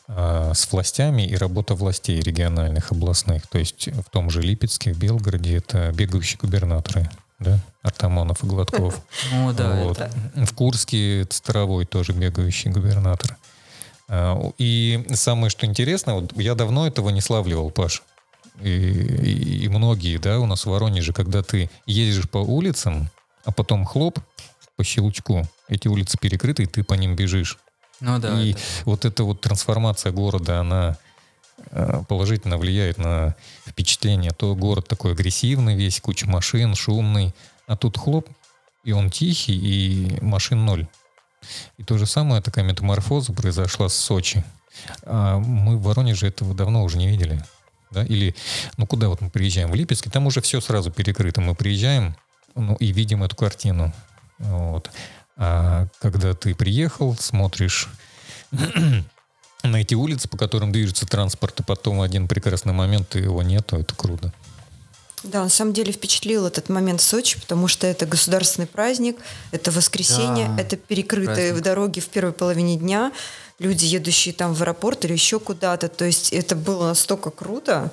а, 0.09 0.53
с 0.53 0.71
властями 0.71 1.23
и 1.23 1.35
работа 1.35 1.75
властей 1.75 2.21
региональных, 2.21 2.91
областных. 2.91 3.45
То 3.47 3.57
есть 3.57 3.87
в 3.87 4.09
том 4.09 4.29
же 4.29 4.41
Липецке, 4.41 4.93
в 4.93 4.99
Белгороде 4.99 5.57
это 5.57 5.91
бегающие 5.91 6.37
губернаторы, 6.39 7.09
да, 7.39 7.59
Артамонов 7.81 8.43
и 8.43 8.47
Гладков. 8.47 9.01
Ну 9.31 9.51
да, 9.53 9.93
В 10.35 10.53
Курске 10.53 11.27
Старовой 11.29 11.85
тоже 11.85 12.13
бегающий 12.13 12.71
губернатор. 12.71 13.37
А, 14.09 14.51
И 14.57 15.05
самое, 15.13 15.49
что 15.49 15.65
интересно, 15.65 16.15
вот 16.15 16.37
я 16.37 16.55
давно 16.55 16.87
этого 16.87 17.09
не 17.09 17.21
славливал, 17.21 17.69
Паш. 17.71 18.03
И, 18.61 18.69
и- 18.69 19.65
и 19.65 19.67
многие, 19.69 20.17
да, 20.17 20.39
у 20.39 20.45
нас 20.45 20.65
в 20.65 20.69
Воронеже, 20.69 21.13
когда 21.13 21.43
ты 21.43 21.69
ездишь 21.85 22.29
по 22.29 22.37
улицам, 22.39 23.09
а 23.45 23.51
потом 23.51 23.85
хлоп, 23.85 24.19
по 24.75 24.83
щелчку, 24.83 25.43
эти 25.67 25.87
улицы 25.87 26.17
перекрыты, 26.19 26.63
и 26.63 26.65
ты 26.65 26.83
по 26.83 26.93
ним 26.95 27.15
бежишь. 27.15 27.57
ну 27.99 28.19
да, 28.19 28.39
и 28.41 28.51
это- 28.51 28.59
вот 28.85 29.05
эта 29.05 29.23
вот 29.23 29.41
трансформация 29.41 30.11
города, 30.11 30.59
она 30.59 30.97
э, 31.71 32.01
положительно 32.07 32.57
влияет 32.57 32.99
на 32.99 33.35
впечатление. 33.67 34.29
То 34.31 34.55
город 34.55 34.87
такой 34.87 35.13
агрессивный 35.13 35.75
весь, 35.75 35.99
куча 35.99 36.27
машин, 36.27 36.75
шумный, 36.75 37.33
а 37.65 37.75
тут 37.75 37.97
хлоп, 37.97 38.29
и 38.83 38.91
он 38.91 39.09
тихий, 39.09 39.55
и 39.57 40.19
машин 40.23 40.63
ноль. 40.65 40.85
И 41.77 41.83
то 41.83 41.97
же 41.97 42.05
самое, 42.05 42.41
такая 42.41 42.65
метаморфоза 42.65 43.33
произошла 43.33 43.89
с 43.89 43.95
Сочи. 43.95 44.43
А 45.03 45.37
мы 45.37 45.77
в 45.77 45.83
Воронеже 45.83 46.27
этого 46.27 46.53
давно 46.53 46.83
уже 46.83 46.97
не 46.97 47.07
видели. 47.07 47.43
Да? 47.91 48.03
Или, 48.03 48.35
ну 48.77 48.85
куда 48.85 49.09
вот 49.09 49.21
мы 49.21 49.29
приезжаем? 49.29 49.71
В 49.71 49.75
Липецк, 49.75 50.07
и 50.07 50.09
там 50.09 50.27
уже 50.27 50.41
все 50.41 50.61
сразу 50.61 50.91
перекрыто. 50.91 51.41
Мы 51.41 51.55
приезжаем, 51.55 52.15
ну 52.55 52.75
и 52.75 52.91
видим 52.91 53.23
эту 53.23 53.35
картину. 53.35 53.93
Вот. 54.39 54.91
А 55.37 55.87
когда 55.99 56.33
ты 56.33 56.55
приехал, 56.55 57.15
смотришь 57.15 57.89
на 59.63 59.77
эти 59.77 59.93
улицы, 59.93 60.27
по 60.27 60.37
которым 60.37 60.71
движется 60.71 61.05
транспорт, 61.05 61.59
и 61.59 61.63
потом 61.63 61.99
в 61.99 62.01
один 62.01 62.27
прекрасный 62.27 62.73
момент 62.73 63.15
его 63.15 63.41
нету, 63.43 63.77
это 63.77 63.95
круто. 63.95 64.33
Да, 65.23 65.43
на 65.43 65.49
самом 65.49 65.73
деле 65.73 65.91
впечатлил 65.91 66.45
этот 66.45 66.69
момент 66.69 67.01
в 67.01 67.03
Сочи, 67.03 67.39
потому 67.39 67.67
что 67.67 67.87
это 67.87 68.05
государственный 68.05 68.67
праздник, 68.67 69.17
это 69.51 69.71
воскресенье, 69.71 70.47
Да, 70.55 70.61
это 70.61 70.77
перекрытые 70.77 71.35
праздник. 71.49 71.63
дороги 71.63 71.99
в 71.99 72.07
первой 72.07 72.33
половине 72.33 72.77
дня, 72.77 73.11
люди, 73.59 73.85
едущие 73.85 74.33
там 74.33 74.53
в 74.53 74.61
аэропорт 74.61 75.03
или 75.05 75.13
еще 75.13 75.39
куда-то. 75.39 75.87
То 75.87 76.05
есть 76.05 76.31
это 76.33 76.55
было 76.55 76.89
настолько 76.89 77.31
круто. 77.31 77.91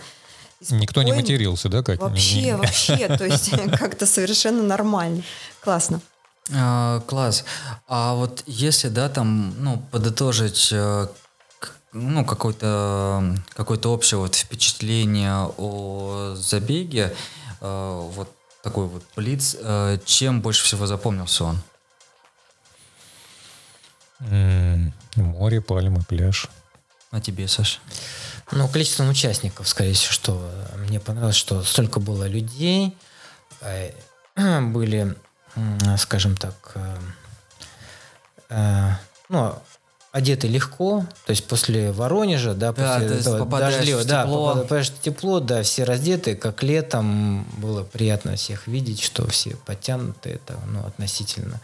и 0.60 0.74
Никто 0.74 1.02
не 1.02 1.08
спокойно. 1.12 1.14
матерился, 1.22 1.68
да, 1.70 1.82
Катя? 1.82 2.02
Вообще, 2.02 2.40
Не- 2.42 2.56
вообще, 2.56 3.08
то 3.16 3.24
есть 3.26 3.50
как-то 3.78 4.06
совершенно 4.06 4.62
нормально. 4.62 5.22
Классно. 5.60 6.00
А, 6.54 7.00
класс. 7.06 7.44
А 7.88 8.14
вот 8.14 8.42
если, 8.46 8.88
да, 8.88 9.08
там, 9.08 9.54
ну, 9.58 9.82
подытожить, 9.90 10.68
э, 10.72 11.08
ну, 11.95 12.24
какое-то 12.24 13.36
какое 13.55 13.78
общее 13.78 14.18
вот 14.18 14.34
впечатление 14.34 15.51
о 15.57 16.34
забеге, 16.36 17.14
э, 17.61 18.09
вот 18.12 18.28
такой 18.62 18.86
вот 18.86 19.05
блиц, 19.16 19.57
э, 19.59 19.99
чем 20.05 20.42
больше 20.42 20.64
всего 20.64 20.86
запомнился 20.86 21.45
он? 21.45 21.59
Море, 25.16 25.61
пальмы, 25.61 26.03
пляж. 26.09 26.49
А 27.11 27.20
тебе, 27.20 27.47
Саша? 27.47 27.78
Ну, 28.51 28.68
количеством 28.68 29.09
участников, 29.09 29.68
скорее 29.68 29.95
всего, 29.95 30.12
что 30.12 30.51
мне 30.78 30.99
понравилось, 30.99 31.36
что 31.36 31.62
столько 31.62 32.01
было 32.01 32.26
людей, 32.26 32.97
э, 33.61 33.92
были, 34.61 35.16
скажем 35.97 36.36
так, 36.36 36.72
э, 36.74 36.97
э, 38.51 38.90
ну, 39.28 39.62
одеты 40.14 40.46
легко, 40.46 41.04
то 41.26 41.30
есть 41.30 41.44
после 41.48 41.90
Воронежа, 41.90 42.54
да, 42.54 42.72
Да, 42.72 42.94
после 42.94 43.08
то 43.08 43.14
есть 43.14 43.26
этого 43.26 43.34
в 43.34 43.38
да, 44.06 44.24
попадаешь 44.24 44.90
в 44.90 45.00
тепло, 45.00 45.40
да, 45.40 45.64
все 45.64 45.82
раздеты, 45.82 46.36
как 46.36 46.62
летом, 46.62 47.44
было 47.58 47.82
приятно 47.82 48.36
всех 48.36 48.68
видеть, 48.68 49.02
что 49.02 49.26
все 49.28 49.56
подтянуты, 49.66 50.30
это, 50.30 50.56
ну, 50.68 50.86
относительно 50.86 51.60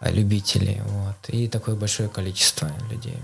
э, 0.00 0.10
любителей, 0.10 0.80
вот, 0.86 1.16
и 1.28 1.46
такое 1.46 1.74
большое 1.74 2.08
количество 2.08 2.70
людей. 2.90 3.18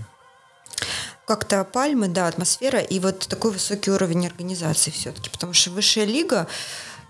Как-то 1.25 1.63
пальмы, 1.63 2.07
да, 2.07 2.27
атмосфера 2.27 2.77
и 2.77 2.99
вот 2.99 3.27
такой 3.27 3.51
высокий 3.51 3.89
уровень 3.89 4.27
организации 4.27 4.91
все-таки, 4.91 5.31
потому 5.31 5.53
что 5.53 5.71
высшая 5.71 6.05
лига, 6.05 6.45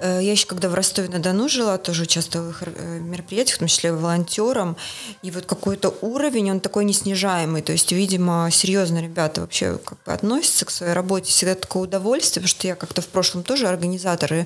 я 0.01 0.31
еще 0.31 0.45
когда 0.45 0.69
в 0.69 0.73
Ростове-на-Дону 0.73 1.49
жила, 1.49 1.77
тоже 1.77 2.03
участвовала 2.03 2.47
в 2.47 2.51
их 2.51 2.63
э, 2.65 2.99
мероприятиях, 2.99 3.57
в 3.57 3.59
том 3.59 3.67
числе 3.67 3.91
волонтером, 3.91 4.77
и 5.21 5.31
вот 5.31 5.45
какой-то 5.45 5.93
уровень, 6.01 6.51
он 6.51 6.59
такой 6.59 6.85
неснижаемый, 6.85 7.61
то 7.61 7.71
есть, 7.71 7.91
видимо, 7.91 8.49
серьезно 8.51 9.01
ребята 9.01 9.41
вообще 9.41 9.77
как 9.77 9.97
бы 10.05 10.13
относятся 10.13 10.65
к 10.65 10.71
своей 10.71 10.93
работе, 10.93 11.31
всегда 11.31 11.55
такое 11.55 11.83
удовольствие, 11.83 12.41
потому 12.41 12.47
что 12.47 12.67
я 12.67 12.75
как-то 12.75 13.01
в 13.01 13.07
прошлом 13.07 13.43
тоже 13.43 13.67
организатор, 13.67 14.33
и 14.33 14.45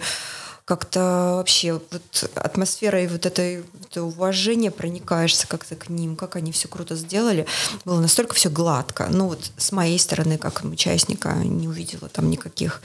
как-то 0.66 1.34
вообще 1.38 1.74
вот 1.74 2.32
атмосфера 2.36 3.02
и 3.04 3.08
вот 3.08 3.26
это, 3.26 3.42
это 3.42 4.04
уважение 4.04 4.72
проникаешься 4.72 5.46
как-то 5.46 5.76
к 5.76 5.90
ним, 5.90 6.16
как 6.16 6.38
они 6.38 6.54
все 6.54 6.70
круто 6.70 6.96
сделали. 6.96 7.46
Было 7.84 8.00
настолько 8.00 8.34
все 8.34 8.50
гладко. 8.50 9.08
Ну 9.10 9.28
вот 9.28 9.52
с 9.58 9.74
моей 9.74 10.00
стороны, 10.00 10.38
как 10.38 10.64
участника, 10.64 11.34
не 11.34 11.68
увидела 11.68 12.08
там 12.08 12.30
никаких 12.30 12.82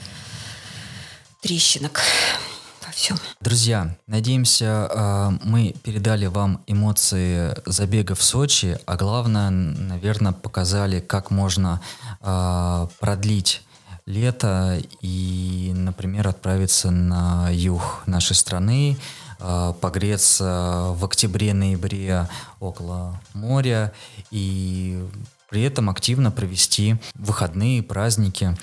трещинок 1.41 2.01
во 2.89 2.93
всем. 2.93 3.17
Друзья, 3.39 3.95
надеемся, 4.07 4.89
э, 4.89 5.29
мы 5.43 5.75
передали 5.83 6.25
вам 6.25 6.61
эмоции 6.65 7.53
забега 7.65 8.15
в 8.15 8.23
Сочи, 8.23 8.79
а 8.87 8.95
главное, 8.95 9.51
наверное, 9.51 10.31
показали, 10.31 10.99
как 10.99 11.29
можно 11.29 11.81
э, 12.21 12.87
продлить 12.99 13.61
лето 14.07 14.81
и, 15.01 15.71
например, 15.75 16.27
отправиться 16.27 16.89
на 16.89 17.49
юг 17.51 18.01
нашей 18.07 18.35
страны, 18.35 18.97
э, 19.39 19.73
погреться 19.79 20.87
в 20.95 21.05
октябре-ноябре 21.05 22.27
около 22.59 23.21
моря 23.33 23.93
и 24.31 25.07
при 25.51 25.61
этом 25.61 25.91
активно 25.91 26.31
провести 26.31 26.95
выходные, 27.13 27.83
праздники. 27.83 28.57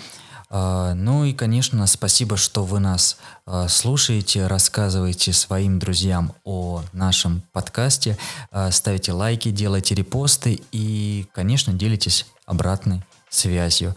А, 0.48 0.94
Ну 0.94 1.24
и, 1.24 1.32
конечно, 1.32 1.86
спасибо, 1.86 2.36
что 2.36 2.64
вы 2.64 2.78
нас 2.80 3.18
а, 3.46 3.68
слушаете, 3.68 4.46
рассказываете 4.46 5.32
своим 5.32 5.78
друзьям 5.78 6.32
о 6.44 6.82
нашем 6.92 7.42
подкасте, 7.52 8.16
а, 8.50 8.70
ставите 8.70 9.12
лайки, 9.12 9.50
делайте 9.50 9.94
репосты 9.94 10.60
и, 10.72 11.26
конечно, 11.32 11.72
делитесь 11.72 12.26
обратной 12.44 13.02
связью. 13.28 13.94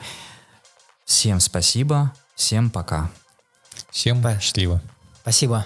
Всем 1.05 1.39
спасибо, 1.39 2.13
всем 2.35 2.69
пока. 2.69 3.11
Всем 3.91 4.23
счастливо. 4.39 4.81
Спасибо. 5.21 5.65